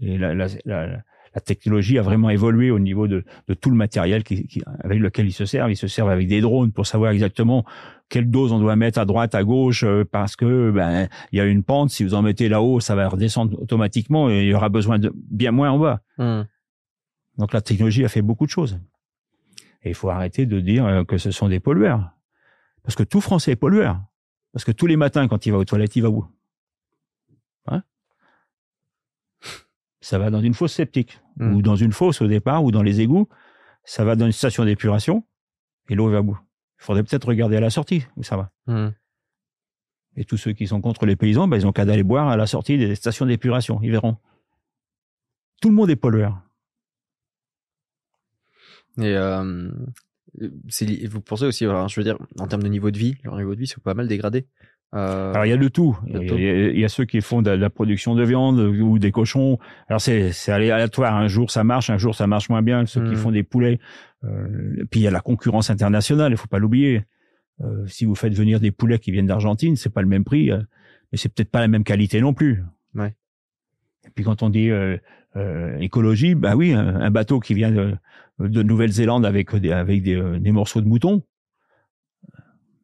[0.01, 1.03] Et la, la, la,
[1.33, 4.99] la, technologie a vraiment évolué au niveau de, de tout le matériel qui, qui, avec
[4.99, 5.71] lequel ils se servent.
[5.71, 7.65] Ils se servent avec des drones pour savoir exactement
[8.09, 11.41] quelle dose on doit mettre à droite, à gauche, euh, parce que ben il y
[11.41, 11.89] a une pente.
[11.89, 15.11] Si vous en mettez là-haut, ça va redescendre automatiquement et il y aura besoin de
[15.15, 16.01] bien moins en bas.
[16.17, 16.43] Hmm.
[17.37, 18.79] Donc la technologie a fait beaucoup de choses.
[19.81, 22.11] Et il faut arrêter de dire euh, que ce sont des pollueurs.
[22.83, 23.99] Parce que tout Français est pollueur.
[24.51, 26.25] Parce que tous les matins, quand il va aux toilettes, il va où?
[27.67, 27.83] Hein?
[30.03, 31.53] Ça va dans une fosse septique, hmm.
[31.53, 33.29] ou dans une fosse au départ, ou dans les égouts.
[33.85, 35.25] Ça va dans une station d'épuration,
[35.87, 36.37] et l'eau va où
[36.79, 38.51] Il faudrait peut-être regarder à la sortie où ça va.
[38.67, 38.89] Hmm.
[40.17, 42.35] Et tous ceux qui sont contre les paysans, ben, ils ont qu'à aller boire à
[42.35, 43.79] la sortie des stations d'épuration.
[43.81, 44.17] Ils verront.
[45.61, 46.37] Tout le monde est pollueur.
[48.97, 49.71] Et euh,
[50.35, 53.59] vous pensez aussi, je veux dire, en termes de niveau de vie, leur niveau de
[53.61, 54.47] vie, c'est pas mal dégradé.
[54.93, 55.97] Euh, alors il y a de tout.
[56.07, 59.57] Il y a, ceux qui font de la, production de viande ou des cochons.
[59.87, 61.15] Alors c'est c'est aléatoire.
[61.15, 62.85] Un jour ça marche, un jour ça marche moins bien.
[62.85, 63.17] Ceux qui hmm.
[63.17, 63.79] font des poulets.
[64.23, 66.31] Euh, puis il y a la concurrence internationale.
[66.31, 67.03] Il faut pas l'oublier.
[67.61, 70.51] Euh, si vous faites venir des poulets qui viennent d'Argentine, c'est pas le même prix,
[70.51, 70.59] euh,
[71.11, 72.63] mais c'est peut-être pas la même qualité non plus.
[72.95, 73.13] Ouais.
[74.05, 74.97] Et puis quand on dit euh,
[75.79, 77.95] écologie, bah oui, un, bateau qui vient de,
[78.39, 81.23] de Nouvelle-Zélande avec des, avec des, des, morceaux de mouton.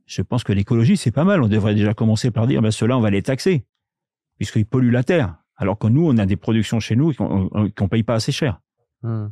[0.09, 1.43] Je pense que l'écologie, c'est pas mal.
[1.43, 3.65] On devrait déjà commencer par dire, ben, ceux-là, on va les taxer,
[4.37, 5.35] puisqu'ils polluent la terre.
[5.55, 8.59] Alors que nous, on a des productions chez nous qu'on ne paye pas assez cher.
[9.03, 9.27] Hmm.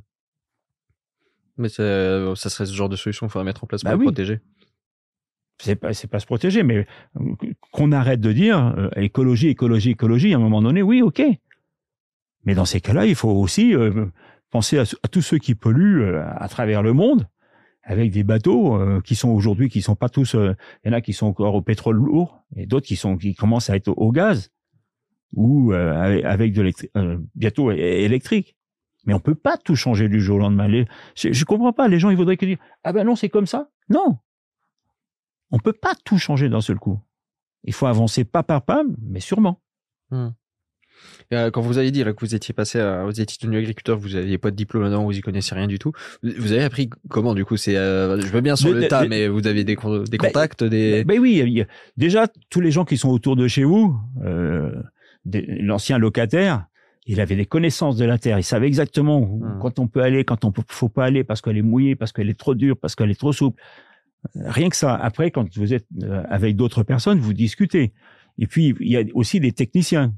[1.58, 4.04] Mais ça serait ce genre de solution qu'il faudrait mettre en place pour bah les
[4.04, 4.40] protéger.
[5.60, 6.86] C'est pas, c'est pas se protéger, mais
[7.72, 10.34] qu'on arrête de dire euh, écologie, écologie, écologie.
[10.34, 11.24] À un moment donné, oui, ok.
[12.44, 14.06] Mais dans ces cas-là, il faut aussi euh,
[14.50, 17.28] Pensez à, tous ceux qui polluent euh, à travers le monde
[17.88, 20.98] avec des bateaux euh, qui sont aujourd'hui qui sont pas tous euh, il y en
[20.98, 23.88] a qui sont encore au pétrole lourd et d'autres qui sont qui commencent à être
[23.88, 24.52] au, gaz
[25.34, 26.72] ou avec de
[27.36, 28.56] bientôt électrique.
[29.06, 30.86] Mais on peut pas tout changer du jour au lendemain.
[31.16, 31.88] Je, je comprends pas.
[31.88, 34.18] Les gens ils voudraient que dire ah ben non c'est comme ça non.
[35.52, 37.00] On peut pas tout changer d'un seul coup.
[37.64, 39.62] Il faut avancer pas par pas mais sûrement.
[40.12, 40.30] Hmm.
[41.34, 44.10] Euh, quand vous avez dit là, que vous étiez passé aux études de agriculteur, vous
[44.10, 45.92] n'aviez pas de diplôme là-dedans, vous y connaissez rien du tout.
[46.24, 47.58] Vous avez appris comment du coup?
[47.58, 50.64] C'est, euh, je veux bien sur le, tas, mais vous avez des, des bah, contacts,
[50.64, 51.04] des.
[51.04, 51.66] Ben oui,
[51.98, 54.72] déjà tous les gens qui sont autour de chez vous, euh,
[55.26, 56.66] l'ancien locataire,
[57.06, 58.40] il avait des connaissances de la terre.
[58.40, 59.60] Il savait exactement hmm.
[59.62, 62.30] quand on peut aller, quand on faut pas aller parce qu'elle est mouillée, parce qu'elle
[62.30, 63.62] est trop dure, parce qu'elle est trop souple.
[64.36, 64.96] Rien que ça.
[64.96, 65.86] Après, quand vous êtes
[66.30, 67.94] avec d'autres personnes, vous discutez.
[68.40, 70.14] Et puis, il y a aussi des techniciens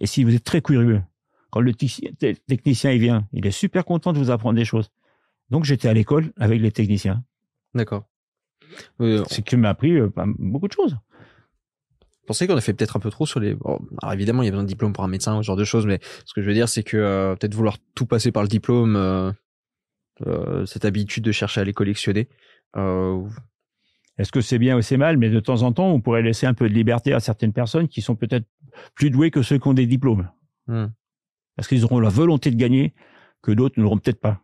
[0.00, 1.02] et si vous êtes très curieux,
[1.50, 4.90] quand le technicien il vient, il est super content de vous apprendre des choses.
[5.50, 7.22] Donc j'étais à l'école avec les techniciens.
[7.74, 8.04] D'accord.
[8.98, 10.92] C'est qui m'a appris euh, beaucoup de choses.
[10.92, 13.56] Vous pensez qu'on a fait peut-être un peu trop sur les.
[14.00, 15.84] alors évidemment, il y a besoin de diplôme pour un médecin, ce genre de choses,
[15.84, 18.48] mais ce que je veux dire, c'est que euh, peut-être vouloir tout passer par le
[18.48, 18.96] diplôme,
[20.26, 22.28] euh, cette habitude de chercher à les collectionner.
[24.18, 26.46] Est-ce que c'est bien ou c'est mal Mais de temps en temps, on pourrait laisser
[26.46, 28.46] un peu de liberté à certaines personnes qui sont peut-être
[28.94, 30.30] plus doués que ceux qui ont des diplômes.
[30.66, 30.86] Hmm.
[31.56, 32.94] Parce qu'ils auront la volonté de gagner
[33.42, 34.40] que d'autres ne l'auront peut-être pas.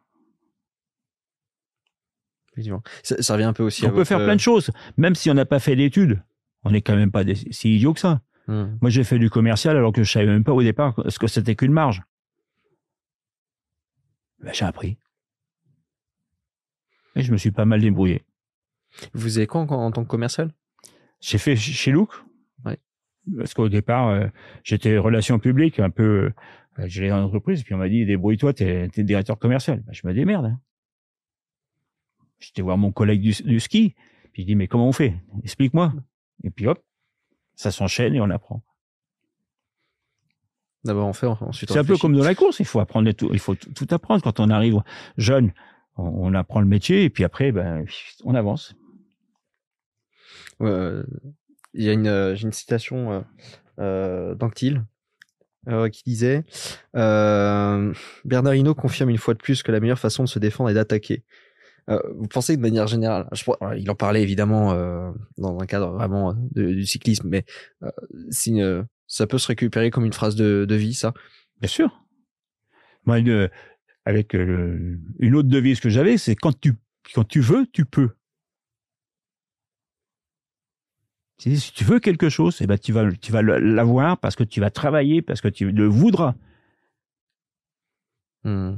[3.04, 3.86] Ça, ça, revient un peu aussi.
[3.86, 6.22] On peut faire plein de choses, même si on n'a pas fait d'études.
[6.64, 7.22] On n'est quand même pas
[7.52, 8.20] si idiot que ça.
[8.48, 8.76] Hmm.
[8.80, 11.28] Moi, j'ai fait du commercial alors que je savais même pas au départ ce que
[11.28, 12.02] c'était qu'une marge.
[14.40, 14.98] Ben, j'ai appris.
[17.14, 18.24] Et je me suis pas mal débrouillé.
[19.12, 20.52] Vous avez quoi en, en tant que commercial?
[21.20, 22.24] J'ai fait chez Look
[23.36, 24.26] parce qu'au départ, euh,
[24.64, 26.32] j'étais relations publiques, un peu,
[26.78, 29.82] euh, j'ai une entreprise, puis on m'a dit, débrouille-toi, t'es, es directeur commercial.
[29.86, 30.46] Ben, je me démerde.
[30.46, 30.60] Hein.
[32.38, 33.94] J'étais voir mon collègue du, ski,
[34.32, 35.14] puis je dis, mais comment on fait?
[35.42, 35.92] Explique-moi.
[36.44, 36.82] Et puis hop,
[37.56, 38.62] ça s'enchaîne et on apprend.
[40.84, 43.10] D'abord on fait, ensuite on C'est un peu comme dans la course, il faut apprendre
[43.10, 44.80] tout, il faut tout apprendre quand on arrive
[45.16, 45.52] jeune.
[46.00, 47.84] On, apprend le métier et puis après, ben,
[48.22, 48.76] on avance.
[50.60, 51.02] Euh,
[51.78, 53.20] il y a une, euh, j'ai une citation euh,
[53.78, 54.84] euh d'Anctil
[55.68, 56.44] euh, qui disait
[56.96, 57.92] euh,
[58.24, 61.24] Bernardino confirme une fois de plus que la meilleure façon de se défendre est d'attaquer.
[62.16, 63.30] Vous pensez de manière générale,
[63.78, 64.74] il en parlait évidemment
[65.38, 67.46] dans un cadre vraiment du cyclisme, mais
[69.06, 71.14] ça peut se récupérer comme une phrase de, de vie, ça?
[71.62, 72.04] Bien sûr.
[73.06, 73.48] Une,
[74.04, 76.74] avec une autre devise que j'avais, c'est quand tu
[77.14, 78.10] quand tu veux, tu peux.
[81.38, 84.60] Si tu veux quelque chose, eh ben tu vas tu vas l'avoir parce que tu
[84.60, 86.34] vas travailler, parce que tu le voudras.
[88.42, 88.76] Hmm.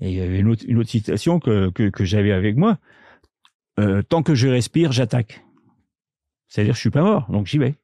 [0.00, 2.78] Et il y avait une autre, une autre citation que, que, que j'avais avec moi.
[3.78, 5.44] Euh, tant que je respire, j'attaque.
[6.48, 7.76] C'est-à-dire, je suis pas mort, donc j'y vais.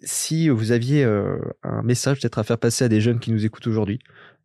[0.00, 3.44] Si vous aviez euh, un message peut-être à faire passer à des jeunes qui nous
[3.44, 3.98] écoutent aujourd'hui,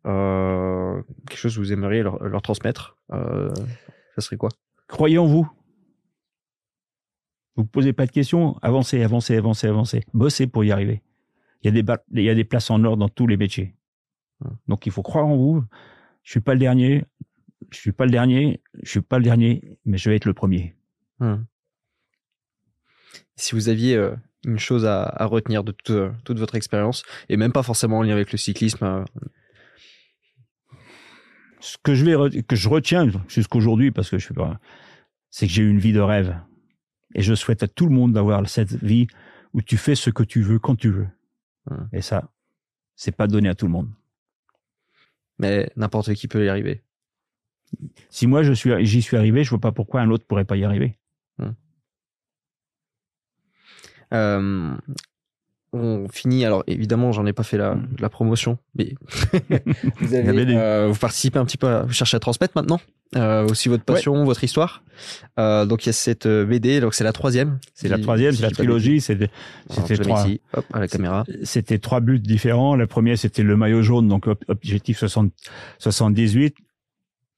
[0.06, 4.50] euh, quelque chose que vous aimeriez leur, leur transmettre, ça serait quoi?
[4.88, 5.48] Croyez en vous.
[7.58, 10.04] Vous posez pas de questions, avancez, avancez, avancez, avancez.
[10.14, 11.02] Bossez pour y arriver.
[11.62, 13.74] Il y a des, il y a des places en or dans tous les métiers.
[14.40, 14.54] Hmm.
[14.68, 15.64] Donc il faut croire en vous.
[16.22, 17.04] Je suis pas le dernier.
[17.70, 18.62] Je suis pas le dernier.
[18.84, 20.76] Je suis pas le dernier, mais je vais être le premier.
[21.18, 21.42] Hmm.
[23.34, 24.14] Si vous aviez euh,
[24.46, 27.98] une chose à, à retenir de toute, euh, toute votre expérience, et même pas forcément
[27.98, 28.84] en lien avec le cyclisme.
[28.84, 29.04] Euh,
[31.60, 34.60] Ce que je vais que je retiens jusqu'aujourd'hui, parce que je suis pas,
[35.30, 36.36] c'est que j'ai eu une vie de rêve,
[37.14, 39.06] et je souhaite à tout le monde d'avoir cette vie
[39.54, 41.08] où tu fais ce que tu veux quand tu veux.
[41.70, 41.86] Hmm.
[41.92, 42.30] Et ça,
[42.96, 43.88] c'est pas donné à tout le monde
[45.38, 46.82] mais n'importe qui peut y arriver.
[48.08, 50.56] Si moi je suis, j'y suis arrivé, je vois pas pourquoi un autre pourrait pas
[50.56, 50.98] y arriver.
[51.38, 51.50] Hmm.
[54.14, 54.76] Euh,
[55.72, 56.44] on finit.
[56.44, 58.94] Alors évidemment, j'en ai pas fait la, la promotion, mais
[60.00, 62.80] vous avez, euh, vous participez un petit peu, à, vous cherchez à transmettre maintenant?
[63.16, 64.82] Euh, aussi votre passion, votre histoire.
[65.38, 67.58] Euh, donc il y a cette euh, BD, donc c'est la troisième.
[67.74, 69.00] C'est la troisième, c'est la trilogie.
[69.00, 69.30] C'était
[69.70, 70.26] c'était trois.
[70.26, 71.24] Ici, hop, à la caméra.
[71.42, 72.76] C'était trois buts différents.
[72.76, 75.32] Le premier c'était le maillot jaune, donc objectif 60,
[75.78, 76.56] 78.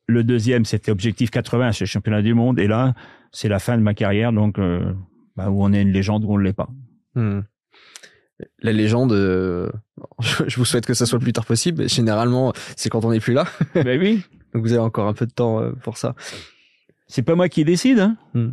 [0.08, 2.58] Le deuxième c'était objectif 80, c'est le championnat du monde.
[2.58, 2.94] Et là
[3.32, 4.92] c'est la fin de ma carrière, donc euh,
[5.36, 6.68] bah, où on est une légende ou on ne l'est pas.
[7.14, 7.42] Hmm
[8.62, 9.70] la légende, euh,
[10.46, 11.88] je vous souhaite que ça soit le plus tard possible.
[11.88, 13.46] Généralement, c'est quand on n'est plus là.
[13.74, 14.22] Ben oui.
[14.52, 16.14] Donc vous avez encore un peu de temps euh, pour ça.
[17.06, 17.98] C'est pas moi qui décide.
[17.98, 18.16] Hein.
[18.34, 18.50] Hmm.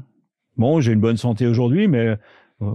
[0.56, 2.18] Bon, j'ai une bonne santé aujourd'hui, mais
[2.62, 2.72] euh,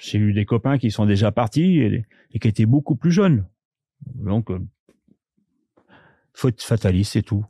[0.00, 2.04] j'ai eu des copains qui sont déjà partis et,
[2.40, 3.46] qui étaient beaucoup plus jeunes.
[4.14, 4.48] Donc,
[6.32, 7.44] faut être fataliste, c'est tout.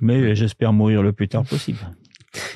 [0.00, 1.78] Mais j'espère mourir le plus tard possible.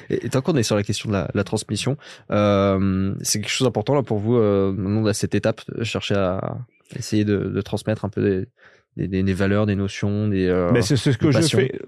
[0.09, 1.97] Et, tant qu'on est sur la question de la, transmission,
[2.31, 6.15] euh, c'est quelque chose d'important là pour vous euh, maintenant à cette étape, de chercher
[6.15, 6.59] à
[6.94, 8.48] essayer de, transmettre un peu des,
[8.97, 10.47] des, valeurs, des notions, des.
[10.47, 11.81] Euh, Mais c'est ce que je fais.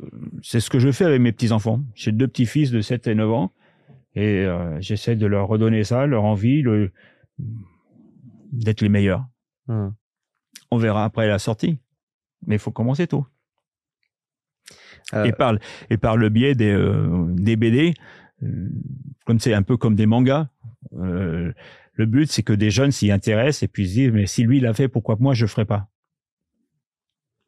[0.43, 1.83] C'est ce que je fais avec mes petits enfants.
[1.95, 3.53] J'ai deux petits fils de 7 et 9 ans
[4.15, 6.91] et euh, j'essaie de leur redonner ça, leur envie, le
[8.53, 9.25] d'être les meilleurs.
[9.69, 9.95] Hum.
[10.71, 11.79] On verra après la sortie,
[12.47, 13.27] mais il faut commencer tôt.
[15.15, 15.55] Euh, et, par,
[15.89, 17.95] et par le biais des, euh, des BD,
[18.43, 18.69] euh,
[19.25, 20.49] comme c'est un peu comme des mangas,
[20.93, 24.61] le but c'est que des jeunes s'y intéressent et puis se disent mais si lui
[24.61, 25.89] l'a fait, pourquoi moi je le ferai pas?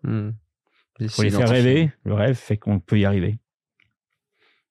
[0.04, 0.30] Hmm.
[1.08, 1.90] Faut les faire rêver.
[2.04, 3.38] Le rêve fait qu'on peut y arriver.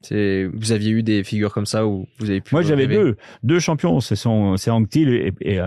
[0.01, 2.53] C'est, vous aviez eu des figures comme ça où vous avez pu.
[2.53, 3.99] Moi, j'avais deux, deux champions.
[3.99, 5.59] C'est Anctil et, et,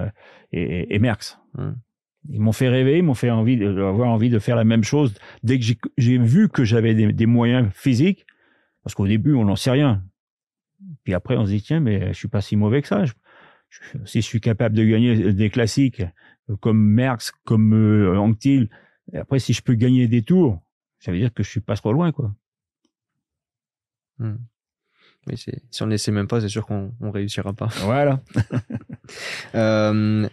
[0.53, 1.39] et, et Merckx.
[1.55, 1.73] Hmm.
[2.29, 5.15] Ils m'ont fait rêver, ils m'ont fait envie avoir envie de faire la même chose
[5.43, 5.65] dès que
[5.99, 8.27] j'ai vu que j'avais des, moyens physiques.
[8.85, 10.05] Parce qu'au début, on n'en sait rien.
[11.05, 13.05] Puis après, on se dit tiens, mais je suis pas si mauvais que ça.
[14.05, 16.03] si je suis capable de gagner des classiques
[16.61, 18.69] comme Merckx, comme euh, Anctil,
[19.13, 20.61] et après si je peux gagner des tours,
[20.99, 22.33] ça veut dire que je suis pas trop loin, quoi.
[24.19, 24.37] Hmm.
[25.27, 27.69] Mais si on n'essaie même pas, c'est sûr qu'on on réussira pas.
[27.85, 28.21] Voilà.
[29.55, 30.29] euh,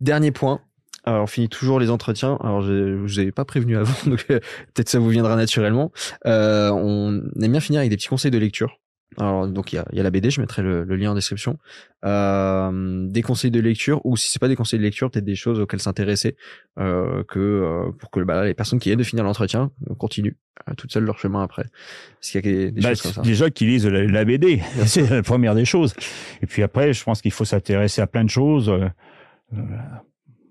[0.00, 0.60] dernier point,
[1.06, 2.36] alors, on finit toujours les entretiens.
[2.42, 4.40] Alors, je, vous avais pas prévenu avant, donc euh,
[4.74, 5.92] peut-être ça vous viendra naturellement.
[6.26, 8.80] Euh, on aime bien finir avec des petits conseils de lecture.
[9.18, 11.58] Alors, donc il y a, y a, la BD, je mettrai le, lien en description.
[12.04, 15.36] Euh, des conseils de lecture, ou si c'est pas des conseils de lecture, peut-être des
[15.36, 16.36] choses auxquelles s'intéresser,
[16.78, 20.34] euh, que euh, pour que bah, les personnes qui viennent de finir l'entretien continuent
[20.76, 21.62] toutes seules leur chemin après.
[21.62, 23.22] Est-ce qu'il y a des, bah, choses comme ça?
[23.22, 25.94] Déjà qui lisent la, BD, c'est la première des choses.
[26.42, 28.70] Et puis après, je pense qu'il faut s'intéresser à plein de choses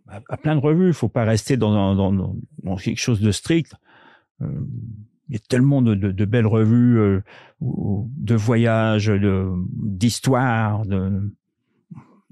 [0.08, 0.88] à, plein de revues.
[0.88, 2.12] Il faut pas rester dans, dans,
[2.64, 3.74] dans, quelque chose de strict.
[4.42, 4.48] Euh,
[5.28, 7.22] il y a tellement de, de, de belles revues euh,
[7.62, 11.34] de voyages, de d'histoire, de,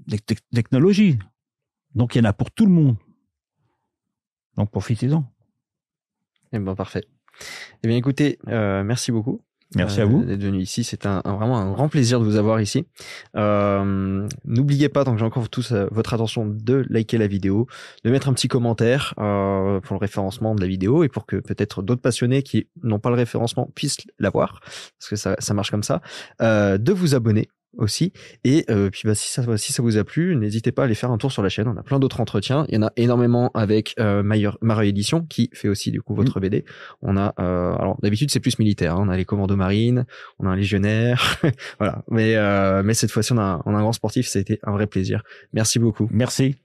[0.07, 0.18] de,
[0.53, 1.20] technologie.
[1.95, 2.98] Donc il y en a pour tout le monde.
[4.57, 5.24] Donc profitez-en.
[6.52, 7.06] Eh ben parfait.
[7.84, 9.41] Eh bien écoutez, euh, merci beaucoup.
[9.76, 10.84] Merci à vous d'être venu ici.
[10.84, 12.86] C'est un, un- vraiment un grand plaisir de vous avoir ici.
[13.36, 17.68] Euh, N'oubliez pas, tant que j'ai encore tous euh, votre attention, de liker la vidéo,
[18.04, 21.38] de mettre un petit commentaire euh, pour le référencement de la vidéo et pour que
[21.38, 25.72] peut-être d'autres passionnés qui n'ont pas le référencement puissent l'avoir, parce que ça, ça marche
[25.72, 26.02] comme ça.
[26.41, 28.14] Euh, de vous abonner aussi.
[28.44, 30.95] Et euh, puis bah, si ça si ça vous a plu n'hésitez pas à aller
[30.95, 31.68] faire un tour sur la chaîne.
[31.68, 32.66] On a plein d'autres entretiens.
[32.70, 34.24] Il y en a énormément avec euh,
[34.62, 36.66] Marais Édition qui fait aussi du coup votre BD
[37.02, 39.06] on a euh, alors d'habitude c'est plus militaire hein.
[39.06, 40.06] on a les commandos marines
[40.40, 41.40] on a un légionnaire.
[41.80, 42.04] Voilà.
[42.10, 44.28] Mais euh, mais cette fois-ci on a, on a un grand sportif.
[44.28, 45.24] C'était un vrai plaisir.
[45.54, 46.08] Merci beaucoup.
[46.12, 46.56] Merci.